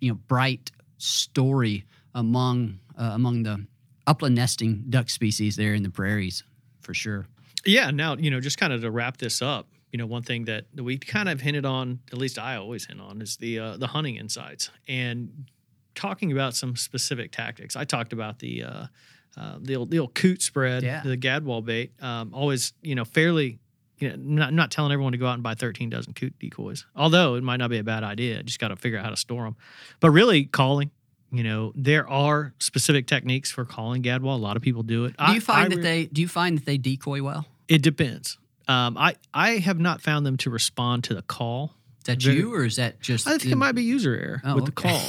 you 0.00 0.08
know 0.10 0.14
bright 0.28 0.70
story 0.98 1.84
among 2.14 2.78
uh, 2.98 3.10
among 3.14 3.42
the 3.44 3.66
upland 4.06 4.34
nesting 4.34 4.84
duck 4.88 5.08
species 5.10 5.56
there 5.56 5.74
in 5.74 5.82
the 5.82 5.90
prairies 5.90 6.42
for 6.80 6.94
sure. 6.94 7.26
Yeah. 7.64 7.90
Now, 7.90 8.16
you 8.16 8.30
know, 8.30 8.40
just 8.40 8.56
kind 8.58 8.72
of 8.72 8.80
to 8.82 8.90
wrap 8.90 9.18
this 9.18 9.42
up, 9.42 9.68
you 9.92 9.98
know, 9.98 10.06
one 10.06 10.22
thing 10.22 10.44
that 10.46 10.64
we 10.74 10.96
kind 10.98 11.28
of 11.28 11.40
hinted 11.40 11.66
on, 11.66 12.00
at 12.12 12.18
least 12.18 12.38
I 12.38 12.56
always 12.56 12.86
hint 12.86 13.00
on, 13.00 13.20
is 13.20 13.36
the 13.36 13.58
uh, 13.58 13.76
the 13.76 13.88
hunting 13.88 14.16
insights 14.16 14.70
and 14.86 15.50
talking 15.94 16.30
about 16.32 16.54
some 16.54 16.76
specific 16.76 17.32
tactics. 17.32 17.74
I 17.76 17.84
talked 17.84 18.12
about 18.12 18.38
the 18.38 18.64
uh, 18.64 18.86
uh, 19.36 19.58
the 19.60 19.76
old, 19.76 19.90
the 19.90 19.98
old 19.98 20.14
coot 20.14 20.42
spread, 20.42 20.82
Yeah. 20.82 21.02
the 21.04 21.16
gadwall 21.16 21.64
bait. 21.64 21.92
Um, 22.02 22.32
always, 22.34 22.72
you 22.82 22.94
know, 22.94 23.04
fairly. 23.04 23.58
You 24.00 24.10
know, 24.10 24.14
not, 24.16 24.52
not 24.52 24.70
telling 24.70 24.92
everyone 24.92 25.10
to 25.10 25.18
go 25.18 25.26
out 25.26 25.34
and 25.34 25.42
buy 25.42 25.54
13 25.54 25.90
dozen 25.90 26.12
coot 26.12 26.32
decoys, 26.38 26.86
although 26.94 27.34
it 27.34 27.42
might 27.42 27.56
not 27.56 27.68
be 27.68 27.78
a 27.78 27.82
bad 27.82 28.04
idea. 28.04 28.40
Just 28.44 28.60
got 28.60 28.68
to 28.68 28.76
figure 28.76 28.96
out 28.96 29.04
how 29.04 29.10
to 29.10 29.16
store 29.16 29.42
them. 29.42 29.56
But 29.98 30.10
really, 30.12 30.44
calling, 30.44 30.92
you 31.30 31.42
know, 31.42 31.72
there 31.74 32.08
are 32.08 32.54
specific 32.58 33.06
techniques 33.06 33.50
for 33.50 33.64
calling 33.64 34.02
gadwall. 34.02 34.34
A 34.36 34.38
lot 34.38 34.56
of 34.56 34.62
people 34.62 34.82
do 34.82 35.04
it. 35.04 35.14
Do 35.16 35.32
you 35.32 35.40
find 35.40 35.70
that 35.72 35.82
they 35.82 36.06
do 36.06 36.20
you 36.22 36.28
find 36.28 36.58
that 36.58 36.64
they 36.66 36.78
decoy 36.78 37.22
well? 37.22 37.46
It 37.68 37.82
depends. 37.82 38.38
Um, 38.66 38.96
I 38.98 39.16
I 39.34 39.58
have 39.58 39.78
not 39.78 40.00
found 40.00 40.24
them 40.26 40.36
to 40.38 40.50
respond 40.50 41.04
to 41.04 41.14
the 41.14 41.22
call. 41.22 41.74
Is 42.00 42.04
that 42.04 42.22
Very- 42.22 42.36
you 42.38 42.54
or 42.54 42.64
is 42.64 42.76
that 42.76 43.00
just 43.00 43.26
I 43.26 43.36
think 43.38 43.52
it 43.52 43.56
might 43.56 43.72
be 43.72 43.82
user 43.82 44.14
error 44.14 44.40
Oh, 44.44 44.54
with 44.54 44.66
the 44.66 44.72
call. 44.72 45.02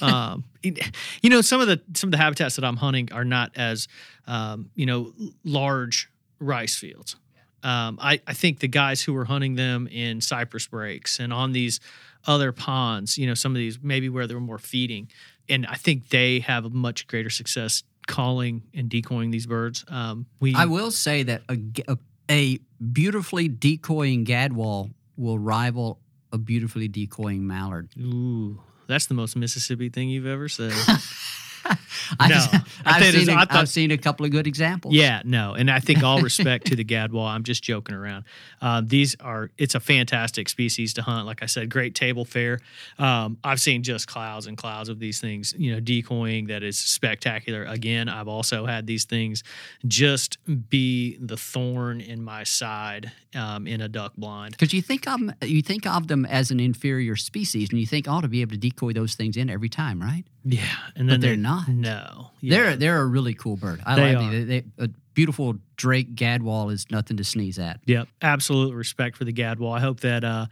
um, 0.00 0.44
you 0.62 1.30
know, 1.30 1.40
some 1.42 1.60
of 1.60 1.66
the 1.68 1.80
some 1.94 2.08
of 2.08 2.12
the 2.12 2.18
habitats 2.18 2.56
that 2.56 2.64
I'm 2.64 2.76
hunting 2.76 3.10
are 3.12 3.24
not 3.24 3.52
as 3.56 3.88
um, 4.26 4.70
you 4.74 4.86
know 4.86 5.12
large 5.44 6.08
rice 6.38 6.76
fields. 6.76 7.16
Um, 7.62 7.98
I, 8.00 8.20
I 8.26 8.32
think 8.32 8.60
the 8.60 8.68
guys 8.68 9.02
who 9.02 9.12
were 9.12 9.24
hunting 9.24 9.56
them 9.56 9.88
in 9.88 10.20
cypress 10.20 10.66
breaks 10.68 11.18
and 11.18 11.32
on 11.32 11.52
these 11.52 11.80
other 12.26 12.52
ponds, 12.52 13.18
you 13.18 13.26
know, 13.26 13.34
some 13.34 13.52
of 13.52 13.56
these 13.56 13.78
maybe 13.82 14.08
where 14.08 14.26
they 14.26 14.34
were 14.34 14.40
more 14.40 14.58
feeding, 14.58 15.08
and 15.48 15.66
I 15.66 15.74
think 15.74 16.08
they 16.08 16.40
have 16.40 16.64
a 16.64 16.70
much 16.70 17.06
greater 17.06 17.30
success 17.30 17.82
calling 18.06 18.62
and 18.74 18.88
decoying 18.88 19.30
these 19.30 19.46
birds. 19.46 19.84
Um, 19.88 20.26
we 20.40 20.54
I 20.54 20.66
will 20.66 20.90
say 20.90 21.22
that 21.24 21.42
a 21.48 21.96
a 22.30 22.58
beautifully 22.92 23.48
decoying 23.48 24.24
gadwall 24.24 24.92
will 25.16 25.38
rival 25.38 26.00
a 26.32 26.38
beautifully 26.38 26.88
decoying 26.88 27.46
mallard. 27.46 27.90
Ooh, 27.98 28.60
that's 28.86 29.06
the 29.06 29.14
most 29.14 29.36
Mississippi 29.36 29.88
thing 29.88 30.08
you've 30.08 30.26
ever 30.26 30.48
said. 30.48 30.72
I 32.20 32.28
No, 32.28 32.44
I 32.84 33.00
have 33.00 33.14
seen, 33.14 33.26
thought- 33.26 33.52
I've 33.52 33.68
seen 33.68 33.90
a 33.90 33.98
couple 33.98 34.24
of 34.26 34.32
good 34.32 34.46
examples. 34.46 34.94
yeah, 34.94 35.22
no, 35.24 35.54
and 35.54 35.70
I 35.70 35.80
think 35.80 36.02
all 36.02 36.20
respect 36.30 36.66
to 36.68 36.76
the 36.76 36.84
gadwall. 36.84 37.26
I'm 37.28 37.42
just 37.42 37.62
joking 37.64 37.94
around. 37.94 38.24
Um, 38.60 38.86
these 38.86 39.16
are 39.20 39.50
it's 39.58 39.74
a 39.74 39.80
fantastic 39.80 40.48
species 40.48 40.94
to 40.94 41.02
hunt. 41.02 41.26
Like 41.26 41.42
I 41.42 41.46
said, 41.46 41.68
great 41.70 41.94
table 41.94 42.24
fare. 42.24 42.60
Um, 42.98 43.38
I've 43.44 43.60
seen 43.60 43.82
just 43.82 44.06
clouds 44.06 44.46
and 44.46 44.56
clouds 44.56 44.88
of 44.88 44.98
these 44.98 45.20
things. 45.20 45.54
You 45.56 45.74
know, 45.74 45.80
decoying 45.80 46.46
that 46.46 46.62
is 46.62 46.78
spectacular. 46.78 47.64
Again, 47.64 48.08
I've 48.08 48.28
also 48.28 48.66
had 48.66 48.86
these 48.86 49.04
things 49.04 49.42
just 49.86 50.38
be 50.70 51.16
the 51.20 51.36
thorn 51.36 52.00
in 52.00 52.22
my 52.22 52.44
side 52.44 53.10
um, 53.34 53.66
in 53.66 53.80
a 53.80 53.88
duck 53.88 54.12
blind. 54.16 54.52
Because 54.52 54.72
you 54.72 54.82
think 54.82 55.06
'em- 55.06 55.32
you 55.42 55.62
think 55.62 55.86
of 55.86 56.06
them 56.08 56.24
as 56.24 56.50
an 56.50 56.60
inferior 56.60 57.16
species, 57.16 57.70
and 57.70 57.80
you 57.80 57.86
think 57.86 58.06
I 58.08 58.12
ought 58.12 58.20
to 58.22 58.28
be 58.28 58.40
able 58.40 58.52
to 58.52 58.58
decoy 58.58 58.92
those 58.92 59.14
things 59.14 59.36
in 59.36 59.50
every 59.50 59.68
time, 59.68 60.00
right? 60.00 60.24
Yeah, 60.48 60.62
and 60.94 61.08
But 61.08 61.12
then 61.14 61.20
they're 61.20 61.30
they- 61.30 61.36
not. 61.36 61.68
No, 61.68 62.30
Yeah. 62.40 62.50
They're 62.56 62.76
they're 62.76 63.00
a 63.00 63.06
really 63.06 63.34
cool 63.34 63.56
bird. 63.56 63.80
I 63.84 63.96
They 63.96 64.14
like 64.14 64.26
are. 64.26 64.30
They, 64.30 64.44
they, 64.44 64.64
a 64.78 64.88
beautiful 65.14 65.56
Drake 65.76 66.14
gadwall 66.14 66.72
is 66.72 66.86
nothing 66.90 67.16
to 67.16 67.24
sneeze 67.24 67.58
at. 67.58 67.80
Yep, 67.86 68.08
absolute 68.22 68.74
respect 68.74 69.16
for 69.16 69.24
the 69.24 69.32
Gadwall. 69.32 69.76
I 69.76 69.80
hope 69.80 70.00
that 70.00 70.22
uh, 70.24 70.46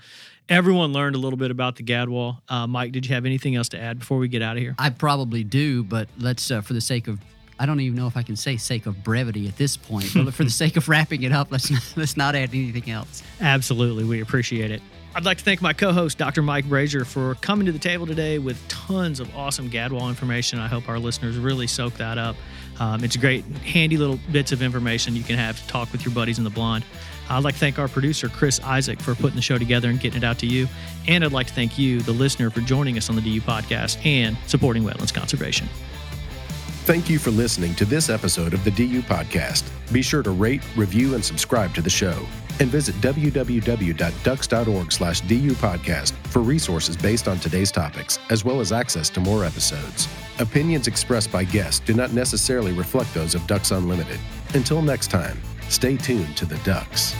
everyone 0.48 0.92
learned 0.92 1.14
a 1.16 1.18
little 1.18 1.36
bit 1.36 1.50
about 1.50 1.76
the 1.76 1.82
Gadwall. 1.84 2.38
Uh, 2.48 2.66
Mike, 2.66 2.92
did 2.92 3.06
you 3.06 3.14
have 3.14 3.24
anything 3.24 3.54
else 3.54 3.68
to 3.70 3.78
add 3.78 3.98
before 4.00 4.18
we 4.18 4.26
get 4.28 4.42
out 4.42 4.56
of 4.56 4.62
here? 4.62 4.74
I 4.78 4.90
probably 4.90 5.44
do, 5.44 5.84
but 5.84 6.08
let's 6.18 6.50
uh, 6.50 6.60
for 6.60 6.72
the 6.72 6.80
sake 6.80 7.06
of 7.08 7.20
I 7.58 7.66
don't 7.66 7.78
even 7.80 7.96
know 7.96 8.08
if 8.08 8.16
I 8.16 8.22
can 8.24 8.34
say 8.36 8.56
sake 8.56 8.86
of 8.86 9.04
brevity 9.04 9.46
at 9.46 9.56
this 9.56 9.76
point. 9.76 10.10
But 10.12 10.34
for 10.34 10.42
the 10.42 10.50
sake 10.64 10.76
of 10.76 10.88
wrapping 10.88 11.22
it 11.22 11.30
up, 11.32 11.52
let's 11.52 11.70
let's 11.96 12.16
not 12.16 12.34
add 12.34 12.50
anything 12.52 12.90
else. 12.90 13.22
Absolutely, 13.40 14.02
we 14.04 14.20
appreciate 14.20 14.70
it. 14.72 14.82
I'd 15.16 15.24
like 15.24 15.38
to 15.38 15.44
thank 15.44 15.62
my 15.62 15.72
co-host, 15.72 16.18
Dr. 16.18 16.42
Mike 16.42 16.64
Brasher, 16.64 17.06
for 17.06 17.36
coming 17.36 17.66
to 17.66 17.72
the 17.72 17.78
table 17.78 18.04
today 18.04 18.40
with 18.40 18.66
tons 18.66 19.20
of 19.20 19.32
awesome 19.36 19.70
Gadwall 19.70 20.08
information. 20.08 20.58
I 20.58 20.66
hope 20.66 20.88
our 20.88 20.98
listeners 20.98 21.36
really 21.36 21.68
soak 21.68 21.94
that 21.94 22.18
up. 22.18 22.34
Um, 22.80 23.04
it's 23.04 23.16
great, 23.16 23.44
handy 23.44 23.96
little 23.96 24.18
bits 24.32 24.50
of 24.50 24.60
information 24.60 25.14
you 25.14 25.22
can 25.22 25.36
have 25.36 25.60
to 25.60 25.66
talk 25.68 25.92
with 25.92 26.04
your 26.04 26.12
buddies 26.12 26.38
in 26.38 26.44
the 26.44 26.50
blind. 26.50 26.84
I'd 27.30 27.44
like 27.44 27.54
to 27.54 27.60
thank 27.60 27.78
our 27.78 27.86
producer, 27.86 28.28
Chris 28.28 28.58
Isaac, 28.58 29.00
for 29.00 29.14
putting 29.14 29.36
the 29.36 29.42
show 29.42 29.56
together 29.56 29.88
and 29.88 30.00
getting 30.00 30.18
it 30.18 30.24
out 30.24 30.38
to 30.40 30.46
you. 30.46 30.66
And 31.06 31.22
I'd 31.24 31.30
like 31.30 31.46
to 31.46 31.54
thank 31.54 31.78
you, 31.78 32.00
the 32.00 32.12
listener, 32.12 32.50
for 32.50 32.60
joining 32.62 32.98
us 32.98 33.08
on 33.08 33.14
the 33.14 33.22
DU 33.22 33.40
podcast 33.40 34.04
and 34.04 34.36
supporting 34.48 34.82
wetlands 34.82 35.14
conservation. 35.14 35.68
Thank 36.86 37.08
you 37.08 37.20
for 37.20 37.30
listening 37.30 37.76
to 37.76 37.84
this 37.84 38.10
episode 38.10 38.52
of 38.52 38.64
the 38.64 38.70
DU 38.72 39.00
Podcast. 39.02 39.64
Be 39.90 40.02
sure 40.02 40.22
to 40.22 40.32
rate, 40.32 40.60
review, 40.76 41.14
and 41.14 41.24
subscribe 41.24 41.72
to 41.76 41.80
the 41.82 41.88
show. 41.88 42.26
And 42.60 42.70
visit 42.70 42.94
www.ducks.org 42.96 44.92
slash 44.92 45.22
dupodcast 45.22 46.12
for 46.28 46.42
resources 46.42 46.96
based 46.96 47.28
on 47.28 47.38
today's 47.38 47.72
topics, 47.72 48.18
as 48.30 48.44
well 48.44 48.60
as 48.60 48.72
access 48.72 49.10
to 49.10 49.20
more 49.20 49.44
episodes. 49.44 50.08
Opinions 50.38 50.86
expressed 50.88 51.30
by 51.30 51.44
guests 51.44 51.80
do 51.80 51.94
not 51.94 52.12
necessarily 52.12 52.72
reflect 52.72 53.12
those 53.14 53.34
of 53.34 53.46
Ducks 53.46 53.70
Unlimited. 53.70 54.20
Until 54.54 54.82
next 54.82 55.10
time, 55.10 55.38
stay 55.68 55.96
tuned 55.96 56.36
to 56.36 56.46
the 56.46 56.56
Ducks. 56.58 57.14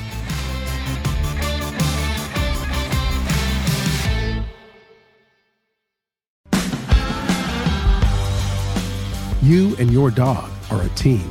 You 9.45 9.77
and 9.77 9.93
your 9.93 10.11
dog 10.11 10.51
are 10.71 10.81
a 10.81 10.89
team. 10.91 11.31